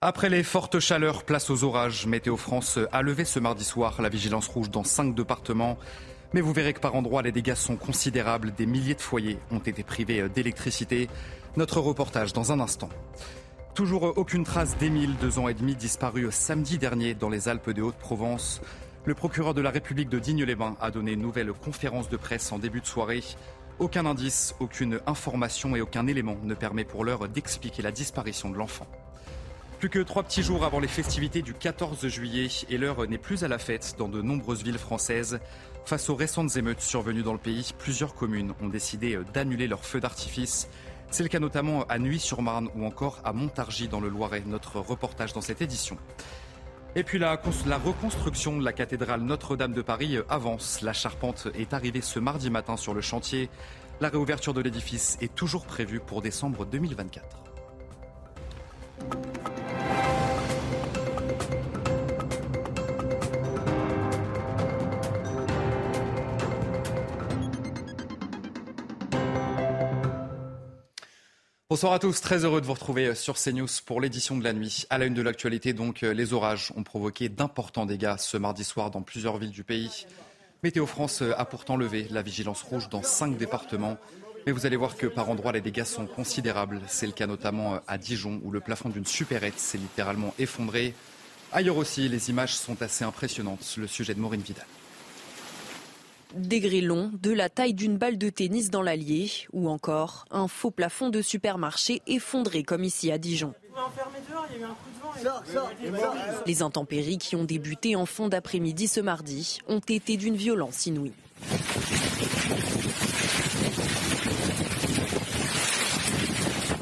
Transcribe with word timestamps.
Après 0.00 0.28
les 0.28 0.44
fortes 0.44 0.78
chaleurs, 0.78 1.24
place 1.24 1.50
aux 1.50 1.64
orages. 1.64 2.06
Météo 2.06 2.36
France 2.36 2.78
a 2.92 3.02
levé 3.02 3.24
ce 3.24 3.40
mardi 3.40 3.64
soir 3.64 4.00
la 4.00 4.08
vigilance 4.08 4.46
rouge 4.46 4.70
dans 4.70 4.84
cinq 4.84 5.12
départements. 5.12 5.76
Mais 6.32 6.40
vous 6.40 6.52
verrez 6.52 6.72
que 6.72 6.78
par 6.78 6.94
endroits, 6.94 7.22
les 7.22 7.32
dégâts 7.32 7.56
sont 7.56 7.74
considérables. 7.74 8.54
Des 8.54 8.66
milliers 8.66 8.94
de 8.94 9.00
foyers 9.00 9.40
ont 9.50 9.58
été 9.58 9.82
privés 9.82 10.28
d'électricité. 10.28 11.08
Notre 11.56 11.80
reportage 11.80 12.32
dans 12.32 12.52
un 12.52 12.60
instant. 12.60 12.90
Toujours 13.74 14.16
aucune 14.16 14.44
trace 14.44 14.76
d'Émile, 14.76 15.16
deux 15.20 15.40
ans 15.40 15.48
et 15.48 15.54
demi, 15.54 15.74
disparu 15.74 16.28
samedi 16.30 16.78
dernier 16.78 17.14
dans 17.14 17.28
les 17.28 17.48
Alpes 17.48 17.70
de 17.70 17.82
Haute-Provence. 17.82 18.60
Le 19.04 19.14
procureur 19.14 19.52
de 19.52 19.62
la 19.62 19.70
République 19.70 20.10
de 20.10 20.20
Digne-les-Bains 20.20 20.76
a 20.80 20.92
donné 20.92 21.14
une 21.14 21.22
nouvelle 21.22 21.52
conférence 21.52 22.08
de 22.08 22.16
presse 22.16 22.52
en 22.52 22.60
début 22.60 22.80
de 22.80 22.86
soirée. 22.86 23.24
Aucun 23.80 24.06
indice, 24.06 24.54
aucune 24.60 25.00
information 25.08 25.74
et 25.74 25.80
aucun 25.80 26.06
élément 26.06 26.36
ne 26.44 26.54
permet 26.54 26.84
pour 26.84 27.04
l'heure 27.04 27.28
d'expliquer 27.28 27.82
la 27.82 27.90
disparition 27.90 28.48
de 28.48 28.56
l'enfant. 28.56 28.86
Plus 29.78 29.90
que 29.90 30.00
trois 30.00 30.24
petits 30.24 30.42
jours 30.42 30.64
avant 30.64 30.80
les 30.80 30.88
festivités 30.88 31.40
du 31.40 31.54
14 31.54 32.08
juillet 32.08 32.48
et 32.68 32.78
l'heure 32.78 33.06
n'est 33.06 33.16
plus 33.16 33.44
à 33.44 33.48
la 33.48 33.58
fête 33.58 33.94
dans 33.96 34.08
de 34.08 34.20
nombreuses 34.20 34.64
villes 34.64 34.76
françaises. 34.76 35.38
Face 35.84 36.10
aux 36.10 36.16
récentes 36.16 36.56
émeutes 36.56 36.80
survenues 36.80 37.22
dans 37.22 37.32
le 37.32 37.38
pays, 37.38 37.70
plusieurs 37.78 38.16
communes 38.16 38.54
ont 38.60 38.68
décidé 38.68 39.16
d'annuler 39.32 39.68
leurs 39.68 39.84
feux 39.84 40.00
d'artifice. 40.00 40.68
C'est 41.12 41.22
le 41.22 41.28
cas 41.28 41.38
notamment 41.38 41.84
à 41.84 42.00
Nuit-sur-Marne 42.00 42.70
ou 42.74 42.84
encore 42.84 43.20
à 43.22 43.32
Montargis 43.32 43.86
dans 43.86 44.00
le 44.00 44.08
Loiret. 44.08 44.42
Notre 44.46 44.80
reportage 44.80 45.32
dans 45.32 45.40
cette 45.42 45.62
édition. 45.62 45.96
Et 46.96 47.04
puis 47.04 47.20
la, 47.20 47.40
la 47.66 47.78
reconstruction 47.78 48.58
de 48.58 48.64
la 48.64 48.72
cathédrale 48.72 49.20
Notre-Dame 49.20 49.74
de 49.74 49.82
Paris 49.82 50.18
avance. 50.28 50.82
La 50.82 50.92
charpente 50.92 51.46
est 51.54 51.72
arrivée 51.72 52.00
ce 52.00 52.18
mardi 52.18 52.50
matin 52.50 52.76
sur 52.76 52.94
le 52.94 53.00
chantier. 53.00 53.48
La 54.00 54.08
réouverture 54.08 54.54
de 54.54 54.60
l'édifice 54.60 55.18
est 55.20 55.36
toujours 55.36 55.66
prévue 55.66 56.00
pour 56.00 56.20
décembre 56.20 56.66
2024. 56.66 57.44
Bonsoir 71.70 71.92
à 71.92 71.98
tous, 71.98 72.22
très 72.22 72.46
heureux 72.46 72.62
de 72.62 72.66
vous 72.66 72.72
retrouver 72.72 73.14
sur 73.14 73.34
CNews 73.36 73.68
pour 73.84 74.00
l'édition 74.00 74.38
de 74.38 74.42
la 74.42 74.54
nuit. 74.54 74.86
À 74.88 74.96
la 74.96 75.04
une 75.04 75.12
de 75.12 75.20
l'actualité, 75.20 75.74
donc, 75.74 76.00
les 76.00 76.32
orages 76.32 76.72
ont 76.76 76.82
provoqué 76.82 77.28
d'importants 77.28 77.84
dégâts 77.84 78.16
ce 78.16 78.38
mardi 78.38 78.64
soir 78.64 78.90
dans 78.90 79.02
plusieurs 79.02 79.36
villes 79.36 79.50
du 79.50 79.64
pays. 79.64 80.06
Météo 80.62 80.86
France 80.86 81.20
a 81.20 81.44
pourtant 81.44 81.76
levé 81.76 82.06
la 82.10 82.22
vigilance 82.22 82.62
rouge 82.62 82.88
dans 82.88 83.02
cinq 83.02 83.36
départements. 83.36 83.98
Mais 84.46 84.52
vous 84.52 84.64
allez 84.64 84.76
voir 84.76 84.96
que 84.96 85.06
par 85.06 85.28
endroits, 85.28 85.52
les 85.52 85.60
dégâts 85.60 85.84
sont 85.84 86.06
considérables. 86.06 86.80
C'est 86.86 87.06
le 87.06 87.12
cas 87.12 87.26
notamment 87.26 87.80
à 87.86 87.98
Dijon, 87.98 88.40
où 88.44 88.50
le 88.50 88.60
plafond 88.60 88.88
d'une 88.88 89.04
supérette 89.04 89.58
s'est 89.58 89.76
littéralement 89.76 90.32
effondré. 90.38 90.94
Ailleurs 91.52 91.76
aussi, 91.76 92.08
les 92.08 92.30
images 92.30 92.54
sont 92.54 92.80
assez 92.80 93.04
impressionnantes. 93.04 93.74
Le 93.76 93.86
sujet 93.86 94.14
de 94.14 94.20
Maureen 94.20 94.40
Vidal. 94.40 94.64
Des 96.34 96.60
grillons 96.60 97.10
de 97.22 97.30
la 97.32 97.48
taille 97.48 97.74
d'une 97.74 97.96
balle 97.96 98.18
de 98.18 98.28
tennis 98.28 98.70
dans 98.70 98.82
l'Allier 98.82 99.30
ou 99.52 99.68
encore 99.68 100.26
un 100.30 100.46
faux 100.46 100.70
plafond 100.70 101.08
de 101.08 101.22
supermarché 101.22 102.02
effondré 102.06 102.64
comme 102.64 102.84
ici 102.84 103.10
à 103.10 103.18
Dijon. 103.18 103.54
Les 106.46 106.62
intempéries 106.62 107.18
qui 107.18 107.34
ont 107.34 107.44
débuté 107.44 107.96
en 107.96 108.06
fond 108.06 108.28
d'après-midi 108.28 108.88
ce 108.88 109.00
mardi 109.00 109.58
ont 109.68 109.80
été 109.80 110.16
d'une 110.16 110.36
violence 110.36 110.86
inouïe. 110.86 111.12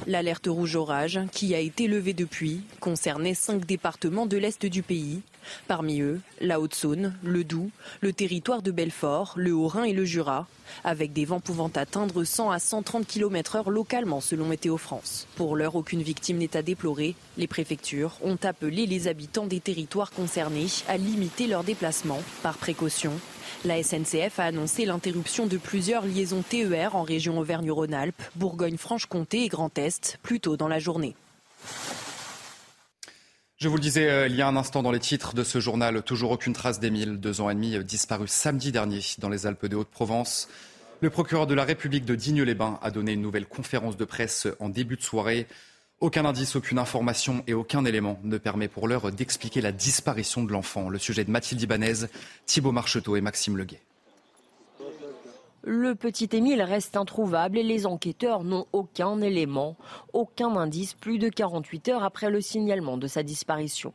L'alerte 0.09 0.47
rouge 0.47 0.77
orage, 0.77 1.19
qui 1.33 1.53
a 1.53 1.59
été 1.59 1.89
levée 1.89 2.13
depuis, 2.13 2.61
concernait 2.79 3.35
cinq 3.35 3.67
départements 3.67 4.27
de 4.27 4.37
l'Est 4.37 4.65
du 4.65 4.85
pays. 4.85 5.23
Parmi 5.67 6.01
eux, 6.01 6.21
la 6.41 6.61
Haute-Saône, 6.61 7.15
le 7.25 7.43
Doubs, 7.43 7.71
le 8.03 8.13
territoire 8.13 8.63
de 8.63 8.71
Belfort, 8.71 9.35
le 9.37 9.53
Haut-Rhin 9.53 9.83
et 9.83 9.93
le 9.93 10.05
Jura, 10.05 10.47
avec 10.85 11.13
des 11.13 11.25
vents 11.25 11.41
pouvant 11.41 11.71
atteindre 11.75 12.23
100 12.23 12.51
à 12.53 12.61
130 12.61 13.05
km/h 13.05 13.69
localement 13.69 14.21
selon 14.21 14.47
Météo 14.47 14.77
France. 14.77 15.27
Pour 15.35 15.57
l'heure, 15.57 15.75
aucune 15.75 16.03
victime 16.03 16.39
n'est 16.39 16.57
à 16.57 16.63
déplorer. 16.63 17.17
Les 17.37 17.49
préfectures 17.49 18.19
ont 18.23 18.39
appelé 18.45 18.87
les 18.87 19.09
habitants 19.09 19.47
des 19.47 19.61
territoires 19.61 20.13
concernés 20.13 20.67
à 20.89 20.97
limiter 20.97 21.49
leurs 21.49 21.65
déplacements 21.65 22.23
par 22.45 22.59
précaution 22.59 23.13
la 23.65 23.83
SNCF 23.83 24.39
a 24.39 24.45
annoncé 24.45 24.85
l'interruption 24.85 25.47
de 25.47 25.57
plusieurs 25.57 26.05
liaisons 26.07 26.43
TER 26.43 26.95
en 26.95 27.03
région 27.03 27.39
Auvergne-Rhône-Alpes, 27.39 28.23
Bourgogne-Franche-Comté 28.37 29.45
et 29.45 29.49
Grand 29.49 29.77
Est 29.79 30.19
plus 30.23 30.41
tôt 30.41 30.57
dans 30.57 30.69
la 30.69 30.79
journée. 30.79 31.15
Je 33.59 33.69
vous 33.69 33.77
le 33.77 33.81
disais 33.81 34.11
euh, 34.11 34.27
il 34.29 34.37
y 34.37 34.43
a 34.43 34.49
un 34.49 34.57
instant 34.57 34.83
dans 34.83 34.93
les 34.93 35.01
titres 35.01 35.35
de 35.35 35.43
ce 35.43 35.61
journal, 35.61 36.03
toujours 36.03 36.31
aucune 36.31 36.53
trace 36.53 36.79
d'Émile, 36.79 37.19
deux 37.19 37.41
ans 37.41 37.49
et 37.49 37.55
demi, 37.55 37.75
euh, 37.75 37.83
disparu 37.83 38.29
samedi 38.29 38.71
dernier 38.71 39.01
dans 39.19 39.31
les 39.31 39.47
Alpes 39.47 39.65
de 39.65 39.77
Haute-Provence. 39.77 40.49
Le 41.01 41.09
procureur 41.09 41.47
de 41.47 41.55
la 41.55 41.65
République 41.65 42.05
de 42.05 42.15
Digne-les-Bains 42.15 42.79
a 42.83 42.91
donné 42.91 43.13
une 43.13 43.23
nouvelle 43.23 43.47
conférence 43.47 43.97
de 43.97 44.05
presse 44.05 44.47
en 44.61 44.69
début 44.69 44.97
de 44.97 45.03
soirée. 45.03 45.47
Aucun 46.01 46.27
indice, 46.27 46.57
aucune 46.57 46.79
information 46.79 47.43
et 47.47 47.55
aucun 47.55 47.87
élément 47.87 48.19
ne 48.23 48.37
permet 48.37 48.69
pour 48.69 48.87
l'heure 48.87 49.11
d'expliquer 49.13 49.63
la 49.63 49.73
disparition 49.73 50.45
de 50.45 50.53
l'enfant. 50.53 50.91
Le 50.91 50.99
sujet 50.99 51.25
de 51.25 51.31
Mathilde 51.31 51.63
Ibanez, 51.63 52.07
Thibault 52.45 52.73
Marcheteau 52.73 53.17
et 53.17 53.23
Maxime 53.23 53.57
Leguet. 53.57 53.81
Le 55.63 55.95
petit 55.95 56.29
Émile 56.33 56.61
reste 56.61 56.99
introuvable 56.99 57.57
et 57.57 57.63
les 57.63 57.87
enquêteurs 57.87 58.45
n'ont 58.45 58.67
aucun 58.73 59.23
élément, 59.23 59.79
aucun 60.13 60.55
indice 60.57 60.93
plus 60.93 61.19
de 61.19 61.31
48 61.31 61.89
heures 61.89 62.05
après 62.05 62.31
le 62.31 62.43
signalement 62.43 62.99
de 62.99 63.07
sa 63.07 63.23
disparition. 63.23 63.95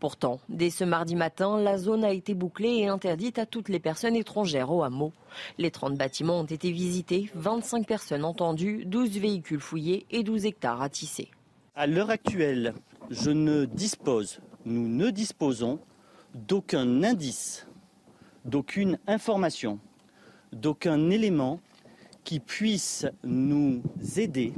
Pourtant, 0.00 0.40
dès 0.48 0.70
ce 0.70 0.84
mardi 0.84 1.16
matin, 1.16 1.60
la 1.60 1.78
zone 1.78 2.04
a 2.04 2.12
été 2.12 2.34
bouclée 2.34 2.78
et 2.78 2.88
interdite 2.88 3.38
à 3.38 3.46
toutes 3.46 3.68
les 3.68 3.80
personnes 3.80 4.16
étrangères 4.16 4.72
au 4.72 4.82
hameau. 4.82 5.12
Les 5.58 5.70
30 5.70 5.96
bâtiments 5.96 6.40
ont 6.40 6.44
été 6.44 6.70
visités, 6.70 7.30
25 7.34 7.86
personnes 7.86 8.24
entendues, 8.24 8.84
12 8.84 9.18
véhicules 9.18 9.60
fouillés 9.60 10.06
et 10.10 10.22
12 10.22 10.46
hectares 10.46 10.82
à 10.82 10.88
tisser. 10.88 11.30
À 11.74 11.86
l'heure 11.86 12.10
actuelle, 12.10 12.74
je 13.10 13.30
ne 13.30 13.64
dispose, 13.64 14.40
nous 14.64 14.88
ne 14.88 15.10
disposons 15.10 15.78
d'aucun 16.34 17.02
indice, 17.02 17.66
d'aucune 18.44 18.98
information, 19.06 19.78
d'aucun 20.52 21.10
élément 21.10 21.60
qui 22.24 22.40
puisse 22.40 23.06
nous 23.24 23.82
aider 24.16 24.52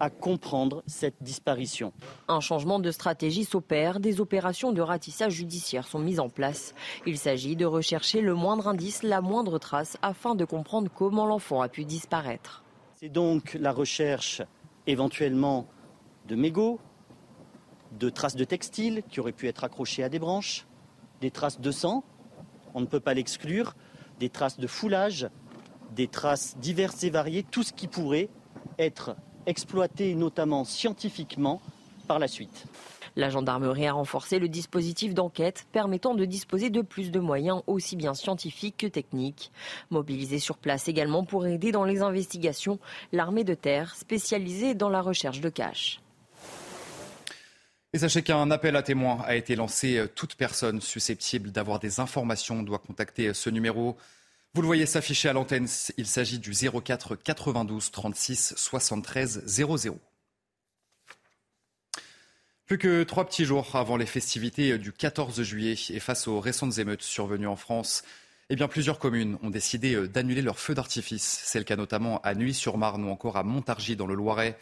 à 0.00 0.10
comprendre 0.10 0.82
cette 0.86 1.22
disparition. 1.22 1.92
Un 2.28 2.40
changement 2.40 2.78
de 2.78 2.90
stratégie 2.90 3.44
s'opère, 3.44 4.00
des 4.00 4.20
opérations 4.20 4.72
de 4.72 4.80
ratissage 4.80 5.32
judiciaire 5.32 5.86
sont 5.86 5.98
mises 5.98 6.20
en 6.20 6.28
place. 6.28 6.74
Il 7.06 7.18
s'agit 7.18 7.56
de 7.56 7.64
rechercher 7.64 8.20
le 8.20 8.34
moindre 8.34 8.68
indice, 8.68 9.02
la 9.02 9.20
moindre 9.20 9.58
trace, 9.58 9.96
afin 10.02 10.34
de 10.34 10.44
comprendre 10.44 10.90
comment 10.94 11.26
l'enfant 11.26 11.60
a 11.60 11.68
pu 11.68 11.84
disparaître. 11.84 12.64
C'est 12.96 13.08
donc 13.08 13.54
la 13.60 13.72
recherche 13.72 14.42
éventuellement 14.86 15.66
de 16.26 16.36
mégots, 16.36 16.78
de 17.98 18.10
traces 18.10 18.36
de 18.36 18.44
textiles 18.44 19.02
qui 19.08 19.20
auraient 19.20 19.32
pu 19.32 19.48
être 19.48 19.64
accrochées 19.64 20.02
à 20.02 20.08
des 20.08 20.18
branches, 20.18 20.66
des 21.20 21.30
traces 21.30 21.60
de 21.60 21.70
sang, 21.70 22.04
on 22.74 22.80
ne 22.80 22.86
peut 22.86 23.00
pas 23.00 23.14
l'exclure, 23.14 23.74
des 24.18 24.28
traces 24.28 24.58
de 24.58 24.66
foulage, 24.66 25.28
des 25.94 26.08
traces 26.08 26.56
diverses 26.58 27.04
et 27.04 27.10
variées, 27.10 27.44
tout 27.44 27.62
ce 27.62 27.72
qui 27.72 27.86
pourrait 27.86 28.28
être 28.78 29.16
exploité 29.46 30.14
notamment 30.14 30.64
scientifiquement 30.64 31.60
par 32.06 32.18
la 32.18 32.28
suite. 32.28 32.66
La 33.16 33.30
gendarmerie 33.30 33.86
a 33.86 33.92
renforcé 33.92 34.40
le 34.40 34.48
dispositif 34.48 35.14
d'enquête 35.14 35.66
permettant 35.70 36.14
de 36.14 36.24
disposer 36.24 36.68
de 36.68 36.82
plus 36.82 37.12
de 37.12 37.20
moyens 37.20 37.62
aussi 37.68 37.94
bien 37.94 38.12
scientifiques 38.14 38.76
que 38.76 38.86
techniques. 38.88 39.52
Mobilisée 39.90 40.40
sur 40.40 40.58
place 40.58 40.88
également 40.88 41.24
pour 41.24 41.46
aider 41.46 41.70
dans 41.70 41.84
les 41.84 42.02
investigations, 42.02 42.80
l'armée 43.12 43.44
de 43.44 43.54
terre 43.54 43.94
spécialisée 43.94 44.74
dans 44.74 44.88
la 44.88 45.00
recherche 45.00 45.40
de 45.40 45.48
caches. 45.48 46.00
Et 47.92 47.98
sachez 47.98 48.22
qu'un 48.22 48.50
appel 48.50 48.74
à 48.74 48.82
témoins 48.82 49.20
a 49.24 49.36
été 49.36 49.54
lancé. 49.54 50.04
Toute 50.16 50.34
personne 50.34 50.80
susceptible 50.80 51.52
d'avoir 51.52 51.78
des 51.78 52.00
informations 52.00 52.64
doit 52.64 52.80
contacter 52.80 53.32
ce 53.32 53.50
numéro 53.50 53.96
vous 54.54 54.62
le 54.62 54.66
voyez 54.66 54.86
s'afficher 54.86 55.28
à 55.28 55.32
l'antenne, 55.32 55.66
il 55.98 56.06
s'agit 56.06 56.38
du 56.38 56.52
04 56.52 57.16
92 57.16 57.90
36 57.90 58.54
73 58.56 59.42
00. 59.46 59.98
Plus 62.64 62.78
que 62.78 63.02
trois 63.02 63.26
petits 63.26 63.44
jours 63.44 63.74
avant 63.74 63.96
les 63.96 64.06
festivités 64.06 64.78
du 64.78 64.92
14 64.92 65.42
juillet 65.42 65.74
et 65.90 65.98
face 65.98 66.28
aux 66.28 66.38
récentes 66.38 66.78
émeutes 66.78 67.02
survenues 67.02 67.48
en 67.48 67.56
France, 67.56 68.04
eh 68.48 68.56
plusieurs 68.68 69.00
communes 69.00 69.38
ont 69.42 69.50
décidé 69.50 70.06
d'annuler 70.06 70.40
leurs 70.40 70.60
feux 70.60 70.74
d'artifice. 70.74 71.42
C'est 71.44 71.58
le 71.58 71.64
cas 71.64 71.76
notamment 71.76 72.20
à 72.20 72.34
Nuit-sur-Marne 72.34 73.04
ou 73.04 73.10
encore 73.10 73.36
à 73.36 73.42
Montargis 73.42 73.96
dans 73.96 74.06
le 74.06 74.14
Loiret, 74.14 74.56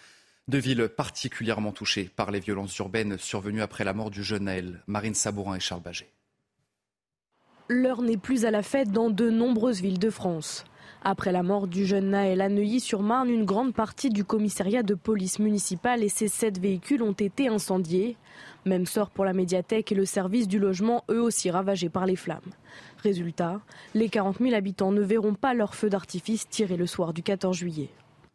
deux 0.48 0.58
villes 0.58 0.88
particulièrement 0.88 1.72
touchées 1.72 2.04
par 2.04 2.30
les 2.30 2.40
violences 2.40 2.76
urbaines 2.78 3.18
survenues 3.18 3.60
après 3.60 3.84
la 3.84 3.92
mort 3.92 4.10
du 4.10 4.24
jeune 4.24 4.44
Naël, 4.44 4.82
Marine 4.86 5.14
Sabourin 5.14 5.56
et 5.56 5.60
Charles 5.60 5.82
Baget. 5.82 6.08
L'heure 7.68 8.02
n'est 8.02 8.16
plus 8.16 8.44
à 8.44 8.50
la 8.50 8.62
fête 8.62 8.90
dans 8.90 9.08
de 9.08 9.30
nombreuses 9.30 9.80
villes 9.80 10.00
de 10.00 10.10
France. 10.10 10.64
Après 11.04 11.30
la 11.30 11.44
mort 11.44 11.68
du 11.68 11.86
jeune 11.86 12.10
Naël 12.10 12.40
à 12.40 12.48
Neuilly-sur-Marne, 12.48 13.30
une 13.30 13.44
grande 13.44 13.72
partie 13.72 14.10
du 14.10 14.24
commissariat 14.24 14.82
de 14.82 14.94
police 14.94 15.38
municipale 15.38 16.02
et 16.02 16.08
ses 16.08 16.28
sept 16.28 16.58
véhicules 16.58 17.02
ont 17.02 17.12
été 17.12 17.48
incendiés. 17.48 18.16
Même 18.66 18.86
sort 18.86 19.10
pour 19.10 19.24
la 19.24 19.32
médiathèque 19.32 19.92
et 19.92 19.96
le 19.96 20.04
service 20.04 20.48
du 20.48 20.58
logement, 20.58 21.04
eux 21.08 21.20
aussi 21.20 21.50
ravagés 21.50 21.88
par 21.88 22.04
les 22.04 22.16
flammes. 22.16 22.40
Résultat, 23.02 23.60
les 23.94 24.08
40 24.08 24.38
000 24.38 24.54
habitants 24.54 24.92
ne 24.92 25.02
verront 25.02 25.34
pas 25.34 25.54
leur 25.54 25.74
feu 25.74 25.88
d'artifice 25.88 26.48
tiré 26.48 26.76
le 26.76 26.86
soir 26.86 27.12
du 27.12 27.22
14 27.22 27.56
juillet. 27.56 27.90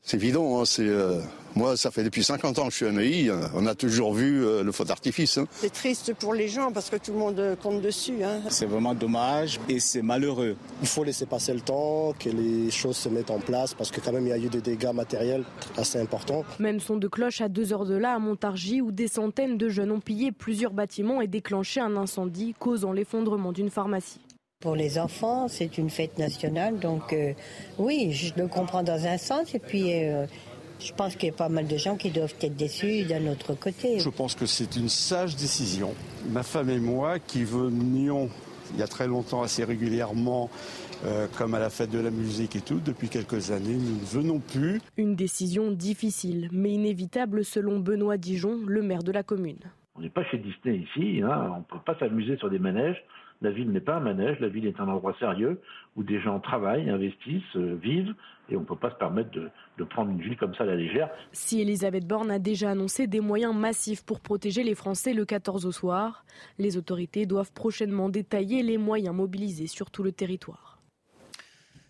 C'est 0.07 0.15
évident, 0.15 0.61
hein, 0.61 0.63
c'est 0.63 0.87
euh, 0.87 1.19
moi 1.53 1.75
ça 1.75 1.91
fait 1.91 2.01
depuis 2.01 2.23
50 2.23 2.59
ans 2.59 2.67
que 2.67 2.71
je 2.71 2.77
suis 2.77 2.85
à 2.85 2.93
Neuilly, 2.93 3.29
hein. 3.29 3.41
on 3.53 3.65
a 3.65 3.75
toujours 3.75 4.13
vu 4.13 4.41
euh, 4.41 4.63
le 4.63 4.71
feu 4.71 4.85
d'artifice. 4.85 5.37
Hein. 5.37 5.47
C'est 5.51 5.73
triste 5.73 6.13
pour 6.13 6.33
les 6.33 6.47
gens 6.47 6.71
parce 6.71 6.89
que 6.89 6.95
tout 6.95 7.11
le 7.11 7.19
monde 7.19 7.57
compte 7.61 7.81
dessus. 7.81 8.19
C'est 8.47 8.67
vraiment 8.67 8.95
dommage 8.95 9.59
et 9.67 9.81
c'est 9.81 10.01
malheureux. 10.01 10.55
Il 10.81 10.87
faut 10.87 11.03
laisser 11.03 11.25
passer 11.25 11.53
le 11.53 11.59
temps, 11.59 12.13
que 12.17 12.29
les 12.29 12.71
choses 12.71 12.95
se 12.95 13.09
mettent 13.09 13.31
en 13.31 13.39
place 13.39 13.73
parce 13.73 13.91
que 13.91 13.99
quand 13.99 14.13
même 14.13 14.25
il 14.25 14.29
y 14.29 14.31
a 14.31 14.37
eu 14.37 14.47
des 14.47 14.61
dégâts 14.61 14.93
matériels 14.93 15.43
assez 15.75 15.99
importants. 15.99 16.45
Même 16.57 16.79
son 16.79 16.95
de 16.95 17.09
cloche 17.09 17.41
à 17.41 17.49
deux 17.49 17.73
heures 17.73 17.85
de 17.85 17.97
là 17.97 18.13
à 18.13 18.19
Montargis 18.19 18.79
où 18.79 18.93
des 18.93 19.09
centaines 19.09 19.57
de 19.57 19.67
jeunes 19.67 19.91
ont 19.91 19.99
pillé 19.99 20.31
plusieurs 20.31 20.71
bâtiments 20.71 21.19
et 21.19 21.27
déclenché 21.27 21.81
un 21.81 21.97
incendie 21.97 22.55
causant 22.57 22.93
l'effondrement 22.93 23.51
d'une 23.51 23.69
pharmacie. 23.69 24.21
Pour 24.59 24.75
les 24.75 24.97
enfants, 24.97 25.47
c'est 25.47 25.77
une 25.77 25.91
fête 25.91 26.17
nationale, 26.17 26.79
donc 26.79 27.13
euh, 27.13 27.33
oui, 27.77 28.11
je 28.11 28.33
le 28.41 28.47
comprends 28.47 28.81
dans 28.81 29.05
un 29.05 29.19
sens, 29.19 29.53
et 29.53 29.59
puis 29.59 29.93
euh, 29.93 30.25
je 30.79 30.91
pense 30.93 31.15
qu'il 31.15 31.29
y 31.29 31.31
a 31.31 31.35
pas 31.35 31.47
mal 31.47 31.67
de 31.67 31.77
gens 31.77 31.95
qui 31.95 32.09
doivent 32.09 32.33
être 32.41 32.55
déçus 32.55 33.03
d'un 33.03 33.27
autre 33.27 33.53
côté. 33.53 33.99
Je 33.99 34.09
pense 34.09 34.33
que 34.33 34.47
c'est 34.47 34.75
une 34.75 34.89
sage 34.89 35.35
décision. 35.35 35.93
Ma 36.31 36.41
femme 36.41 36.71
et 36.71 36.79
moi, 36.79 37.19
qui 37.19 37.43
venions 37.43 38.31
il 38.73 38.79
y 38.79 38.81
a 38.81 38.87
très 38.87 39.05
longtemps 39.05 39.43
assez 39.43 39.63
régulièrement, 39.63 40.49
euh, 41.05 41.27
comme 41.37 41.53
à 41.53 41.59
la 41.59 41.69
fête 41.69 41.91
de 41.91 41.99
la 41.99 42.09
musique 42.09 42.55
et 42.55 42.61
tout, 42.61 42.79
depuis 42.83 43.09
quelques 43.09 43.51
années, 43.51 43.75
nous 43.75 43.99
ne 43.99 44.05
venons 44.05 44.39
plus. 44.39 44.81
Une 44.97 45.15
décision 45.15 45.69
difficile, 45.69 46.49
mais 46.51 46.71
inévitable 46.71 47.45
selon 47.45 47.77
Benoît 47.77 48.17
Dijon, 48.17 48.57
le 48.65 48.81
maire 48.81 49.03
de 49.03 49.11
la 49.11 49.21
commune. 49.21 49.59
On 49.95 50.01
n'est 50.01 50.09
pas 50.09 50.23
chez 50.25 50.39
Disney 50.39 50.77
ici, 50.77 51.21
hein. 51.21 51.51
on 51.53 51.59
ne 51.59 51.63
peut 51.63 51.83
pas 51.85 51.97
s'amuser 51.99 52.37
sur 52.37 52.49
des 52.49 52.59
manèges. 52.59 53.03
La 53.41 53.51
ville 53.51 53.71
n'est 53.71 53.81
pas 53.81 53.97
un 53.97 53.99
manège, 53.99 54.39
la 54.39 54.47
ville 54.47 54.65
est 54.65 54.79
un 54.79 54.87
endroit 54.87 55.15
sérieux 55.19 55.61
où 55.95 56.03
des 56.03 56.19
gens 56.19 56.39
travaillent, 56.39 56.89
investissent, 56.89 57.55
euh, 57.55 57.77
vivent, 57.81 58.13
et 58.49 58.55
on 58.55 58.61
ne 58.61 58.65
peut 58.65 58.75
pas 58.75 58.89
se 58.89 58.95
permettre 58.95 59.29
de, 59.31 59.83
prendre 59.83 60.11
une 60.11 60.21
ville 60.21 60.37
comme 60.37 60.55
ça 60.55 60.63
à 60.63 60.67
la 60.67 60.75
légère. 60.75 61.09
Si 61.31 61.61
Elisabeth 61.61 62.07
Borne 62.07 62.31
a 62.31 62.39
déjà 62.39 62.71
annoncé 62.71 63.07
des 63.07 63.19
moyens 63.19 63.55
massifs 63.55 64.03
pour 64.03 64.19
protéger 64.19 64.63
les 64.63 64.75
Français 64.75 65.13
le 65.13 65.25
14 65.25 65.65
au 65.65 65.71
soir, 65.71 66.25
les 66.57 66.77
autorités 66.77 67.25
doivent 67.25 67.51
prochainement 67.53 68.09
détailler 68.09 68.63
les 68.63 68.77
moyens 68.77 69.15
mobilisés 69.15 69.67
sur 69.67 69.91
tout 69.91 70.03
le 70.03 70.11
territoire. 70.11 70.79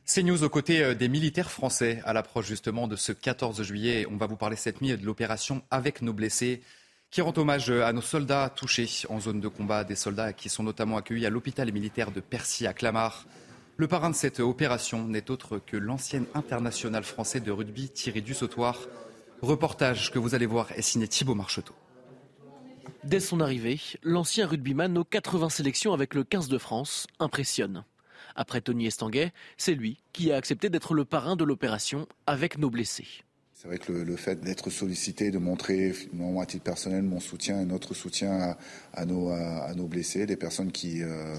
C'est 0.10 0.24
News 0.24 0.44
aux 0.44 0.50
côtés 0.50 0.84
euh, 0.84 0.96
des 0.96 1.10
militaires 1.10 1.52
français 1.52 2.02
à 2.06 2.14
l'approche 2.14 2.48
justement 2.48 2.88
de 2.88 2.96
ce 2.96 3.12
14 3.12 3.62
juillet. 3.64 4.06
On 4.10 4.16
va 4.16 4.26
vous 4.26 4.38
parler 4.38 4.56
cette 4.56 4.82
nuit 4.82 4.98
de 4.98 5.06
l'opération 5.06 5.64
Avec 5.70 6.02
nos 6.02 6.14
blessés 6.14 6.62
qui 7.10 7.22
rend 7.22 7.34
hommage 7.38 7.70
à 7.70 7.94
nos 7.94 8.02
soldats 8.02 8.50
touchés 8.50 8.90
en 9.10 9.20
zone 9.20 9.40
de 9.40 9.48
combat, 9.48 9.84
des 9.84 9.96
soldats 9.96 10.34
qui 10.34 10.50
sont 10.50 10.64
notamment 10.64 10.98
accueillis 10.98 11.26
à 11.26 11.30
l'hôpital 11.30 11.72
militaire 11.72 12.12
de 12.12 12.20
Percy 12.20 12.68
à 12.68 12.74
Clamart. 12.74 13.26
Le 13.78 13.88
parrain 13.88 14.10
de 14.10 14.16
cette 14.16 14.40
opération 14.40 15.08
n'est 15.08 15.32
autre 15.32 15.60
que 15.60 15.78
l'ancien 15.78 16.24
international 16.34 17.04
français 17.04 17.40
de 17.40 17.52
rugby 17.52 17.90
Thierry 17.90 18.22
Dussautoir. 18.22 18.80
Reportage 19.42 20.12
que 20.12 20.20
vous 20.20 20.36
allez 20.36 20.48
voir 20.48 20.72
est 20.72 20.82
signé 20.82 21.08
Thibaut 21.08 21.36
Marcheteau. 21.36 21.76
Dès 23.04 23.20
son 23.20 23.40
arrivée, 23.40 23.80
l'ancien 24.04 24.48
rugbyman 24.48 24.98
aux 24.98 25.04
80 25.04 25.50
sélections 25.50 25.94
avec 25.94 26.14
le 26.14 26.24
15 26.24 26.50
de 26.50 26.58
France 26.58 27.08
impressionne. 27.20 27.86
Après 28.36 28.62
Tony 28.62 28.88
Estanguet, 28.88 29.32
c'est 29.58 29.74
lui 29.74 30.00
qui 30.14 30.32
a 30.32 30.36
accepté 30.36 30.70
d'être 30.70 30.94
le 30.94 31.06
parrain 31.06 31.36
de 31.36 31.44
l'opération 31.44 32.08
avec 32.26 32.58
nos 32.58 32.70
blessés. 32.70 33.24
C'est 33.60 33.68
vrai 33.68 33.80
que 33.80 33.92
le, 33.92 34.16
fait 34.18 34.40
d'être 34.40 34.70
sollicité, 34.70 35.32
de 35.32 35.40
montrer 35.40 35.92
moi 36.14 36.44
à 36.44 36.46
titre 36.46 36.64
personnel 36.64 37.02
mon 37.02 37.20
soutien 37.20 37.60
et 37.60 37.66
notre 37.66 37.96
soutien 37.96 38.56
à, 38.94 39.06
nos, 39.06 39.88
blessés, 39.88 40.28
des 40.28 40.36
personnes 40.36 40.72
qui, 40.72 41.02
euh, 41.02 41.36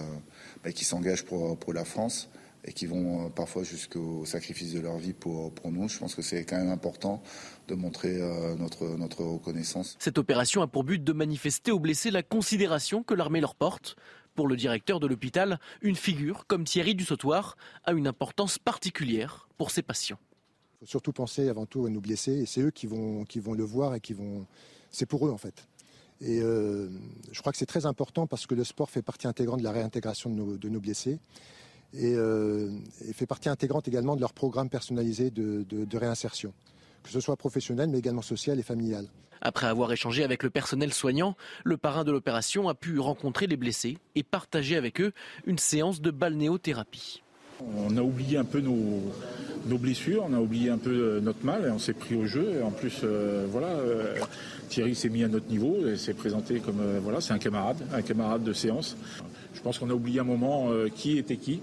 bah, 0.65 0.71
s'engagent 0.75 1.25
pour, 1.25 1.73
la 1.73 1.85
France 1.85 2.29
et 2.65 2.73
qui 2.73 2.87
vont 2.87 3.27
euh, 3.27 3.29
parfois 3.29 3.63
jusqu'au 3.63 4.25
sacrifice 4.25 4.73
de 4.73 4.81
leur 4.81 4.99
vie 4.99 5.13
pour, 5.13 5.53
nous. 5.67 5.89
Je 5.89 5.97
pense 6.01 6.17
que 6.17 6.23
c'est 6.23 6.45
quand 6.45 6.57
même 6.57 6.73
important 6.73 7.23
de 7.69 7.77
montrer 7.77 8.21
euh, 8.21 8.57
notre, 8.57 8.97
notre 8.97 9.23
reconnaissance. 9.23 9.97
Cette 10.01 10.19
opération 10.19 10.61
a 10.63 10.67
pour 10.67 10.83
but 10.83 11.05
de 11.05 11.13
manifester 11.13 11.71
aux 11.71 11.79
blessés 11.79 12.11
la 12.11 12.25
considération 12.25 13.05
que 13.05 13.15
l'armée 13.15 13.41
leur 13.41 13.55
porte. 13.55 13.95
Pour 14.35 14.49
le 14.49 14.57
directeur 14.57 14.99
de 14.99 15.07
l'hôpital, 15.07 15.61
une 15.83 15.95
figure 15.95 16.49
comme 16.49 16.65
Thierry 16.65 16.97
Dussautoir 16.97 17.57
a 17.85 17.93
une 17.93 18.09
importance 18.09 18.59
particulière 18.59 19.49
pour 19.57 19.71
ses 19.71 19.83
patients. 19.83 20.19
Il 20.81 20.87
faut 20.87 20.91
surtout 20.91 21.13
penser 21.13 21.49
avant 21.49 21.67
tout 21.67 21.87
à 21.87 21.91
nos 21.91 22.01
blessés 22.01 22.39
et 22.39 22.47
c'est 22.47 22.61
eux 22.61 22.71
qui 22.71 22.87
vont, 22.87 23.25
qui 23.25 23.41
vont 23.41 23.53
le 23.53 23.65
voir 23.65 23.97
et 23.97 24.01
qui 24.01 24.13
vont. 24.13 24.47
C'est 24.93 25.07
pour 25.07 25.27
eux 25.27 25.31
en 25.31 25.37
fait. 25.37 25.67
Et 26.21 26.41
euh, 26.41 26.89
je 27.33 27.41
crois 27.41 27.51
que 27.51 27.59
c'est 27.59 27.67
très 27.67 27.85
important 27.85 28.29
parce 28.29 28.47
que 28.47 28.55
le 28.55 28.63
sport 28.63 28.89
fait 28.89 29.03
partie 29.03 29.27
intégrante 29.27 29.59
de 29.59 29.65
la 29.65 29.73
réintégration 29.73 30.31
de 30.31 30.69
nos, 30.69 30.81
blessés 30.81 31.19
euh, 31.97 32.71
et, 33.07 33.13
fait 33.13 33.27
partie 33.27 33.49
intégrante 33.49 33.89
également 33.89 34.15
de 34.15 34.21
leur 34.21 34.33
programme 34.33 34.69
personnalisé 34.69 35.31
de, 35.31 35.65
de 35.65 35.99
réinsertion, 35.99 36.53
que 37.03 37.11
ce 37.11 37.21
soit 37.21 37.37
professionnel 37.37 37.89
mais 37.89 37.99
également 37.99 38.23
social 38.23 38.59
et 38.61 38.65
familial. 38.65 39.09
Après 39.41 39.67
avoir 39.67 39.93
échangé 39.93 40.25
avec 40.25 40.43
le 40.43 40.51
personnel 40.51 40.93
soignant, 40.93 41.37
le 41.65 41.77
parrain 41.77 42.05
de 42.05 42.13
l'opération 42.13 42.69
a 42.69 42.75
pu 42.75 42.99
rencontrer 42.99 43.47
les 43.47 43.57
blessés 43.57 43.99
et 44.15 44.23
partager 44.23 44.77
avec 44.77 45.01
eux 45.01 45.13
une 45.45 45.59
séance 45.59 46.01
de 46.01 46.11
balnéothérapie. 46.11 47.23
On 47.61 47.97
a 47.97 48.03
oublié 48.03 48.39
un 48.39 48.45
peu 48.45 48.61
nos, 48.61 49.79
blessures, 49.79 50.25
on 50.29 50.33
a 50.33 50.39
oublié 50.39 50.71
un 50.71 50.79
peu 50.79 50.91
euh, 50.91 51.21
notre 51.21 51.45
mal 51.45 51.65
et 51.65 51.71
on 51.71 51.79
s'est 51.79 51.93
pris 51.93 52.15
au 52.15 52.25
jeu. 52.25 52.63
En 52.65 52.71
plus, 52.71 53.01
euh, 53.03 53.47
voilà, 53.51 53.69
euh, 53.69 54.17
Thierry 54.69 54.95
s'est 54.95 55.09
mis 55.09 55.25
à 55.25 55.29
notre 55.29 55.49
niveau 55.49 55.87
et 55.87 55.97
s'est 55.97 56.15
présenté 56.15 56.61
comme 56.61 56.81
voilà, 57.03 57.21
c'est 57.21 57.33
un 57.33 57.39
camarade, 57.39 57.79
un 57.93 58.03
camarade 58.03 58.45
de 58.45 58.53
séance. 58.53 58.97
Je 59.55 59.61
pense 59.61 59.79
qu'on 59.79 59.91
a 59.91 59.95
oublié 59.95 60.21
un 60.21 60.25
moment 60.25 60.71
qui 60.95 61.19
était 61.19 61.37
qui. 61.37 61.61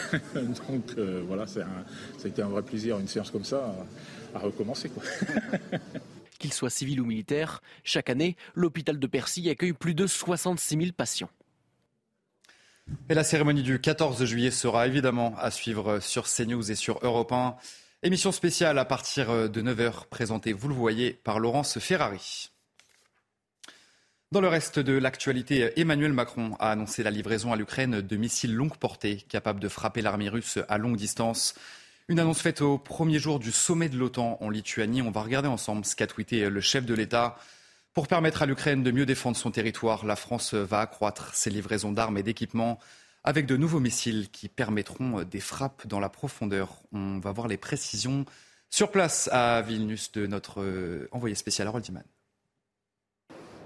Donc 0.34 0.96
voilà, 1.28 1.44
a 1.44 2.26
été 2.26 2.40
un 2.40 2.48
vrai 2.48 2.62
plaisir, 2.62 2.98
une 2.98 3.08
séance 3.08 3.30
comme 3.30 3.44
ça, 3.44 3.74
à, 4.34 4.38
recommencer. 4.38 4.90
Qu'il 6.38 6.52
soit 6.52 6.70
civil 6.70 7.00
ou 7.00 7.04
militaire, 7.04 7.62
chaque 7.84 8.08
année, 8.08 8.36
l'hôpital 8.54 8.98
de 8.98 9.06
Percy 9.06 9.50
accueille 9.50 9.74
plus 9.74 9.94
de 9.94 10.06
66 10.06 10.76
000 10.78 10.90
patients. 10.96 11.30
Et 13.08 13.14
la 13.14 13.24
cérémonie 13.24 13.62
du 13.62 13.80
14 13.80 14.24
juillet 14.24 14.50
sera 14.50 14.86
évidemment 14.86 15.34
à 15.38 15.50
suivre 15.50 16.00
sur 16.00 16.26
CNews 16.26 16.70
et 16.70 16.74
sur 16.74 16.98
Europe 17.02 17.32
1. 17.32 17.56
Émission 18.02 18.32
spéciale 18.32 18.78
à 18.78 18.84
partir 18.84 19.48
de 19.48 19.62
9h, 19.62 20.06
présentée, 20.08 20.52
vous 20.52 20.68
le 20.68 20.74
voyez, 20.74 21.12
par 21.12 21.38
Laurence 21.38 21.78
Ferrari. 21.78 22.50
Dans 24.32 24.40
le 24.40 24.48
reste 24.48 24.80
de 24.80 24.92
l'actualité, 24.92 25.80
Emmanuel 25.80 26.12
Macron 26.12 26.56
a 26.58 26.72
annoncé 26.72 27.04
la 27.04 27.12
livraison 27.12 27.52
à 27.52 27.56
l'Ukraine 27.56 28.00
de 28.00 28.16
missiles 28.16 28.54
longue 28.54 28.76
portée 28.76 29.18
capables 29.28 29.60
de 29.60 29.68
frapper 29.68 30.02
l'armée 30.02 30.28
russe 30.28 30.58
à 30.68 30.78
longue 30.78 30.96
distance. 30.96 31.54
Une 32.08 32.18
annonce 32.18 32.42
faite 32.42 32.60
au 32.60 32.76
premier 32.76 33.20
jour 33.20 33.38
du 33.38 33.52
sommet 33.52 33.88
de 33.88 33.96
l'OTAN 33.96 34.36
en 34.40 34.50
Lituanie. 34.50 35.00
On 35.00 35.12
va 35.12 35.22
regarder 35.22 35.48
ensemble 35.48 35.84
ce 35.84 35.94
qu'a 35.94 36.08
tweeté 36.08 36.50
le 36.50 36.60
chef 36.60 36.84
de 36.84 36.94
l'État. 36.94 37.36
Pour 37.96 38.08
permettre 38.08 38.42
à 38.42 38.46
l'Ukraine 38.46 38.82
de 38.82 38.90
mieux 38.90 39.06
défendre 39.06 39.38
son 39.38 39.50
territoire, 39.50 40.04
la 40.04 40.16
France 40.16 40.52
va 40.52 40.80
accroître 40.80 41.34
ses 41.34 41.48
livraisons 41.48 41.92
d'armes 41.92 42.18
et 42.18 42.22
d'équipements 42.22 42.78
avec 43.24 43.46
de 43.46 43.56
nouveaux 43.56 43.80
missiles 43.80 44.28
qui 44.30 44.50
permettront 44.50 45.22
des 45.22 45.40
frappes 45.40 45.86
dans 45.86 45.98
la 45.98 46.10
profondeur. 46.10 46.82
On 46.92 47.20
va 47.20 47.32
voir 47.32 47.48
les 47.48 47.56
précisions 47.56 48.26
sur 48.68 48.90
place 48.90 49.30
à 49.32 49.62
Vilnius 49.62 50.12
de 50.12 50.26
notre 50.26 50.60
euh, 50.60 51.08
envoyé 51.10 51.34
spécial 51.34 51.68
Harold 51.68 51.86
Diman. 51.86 52.02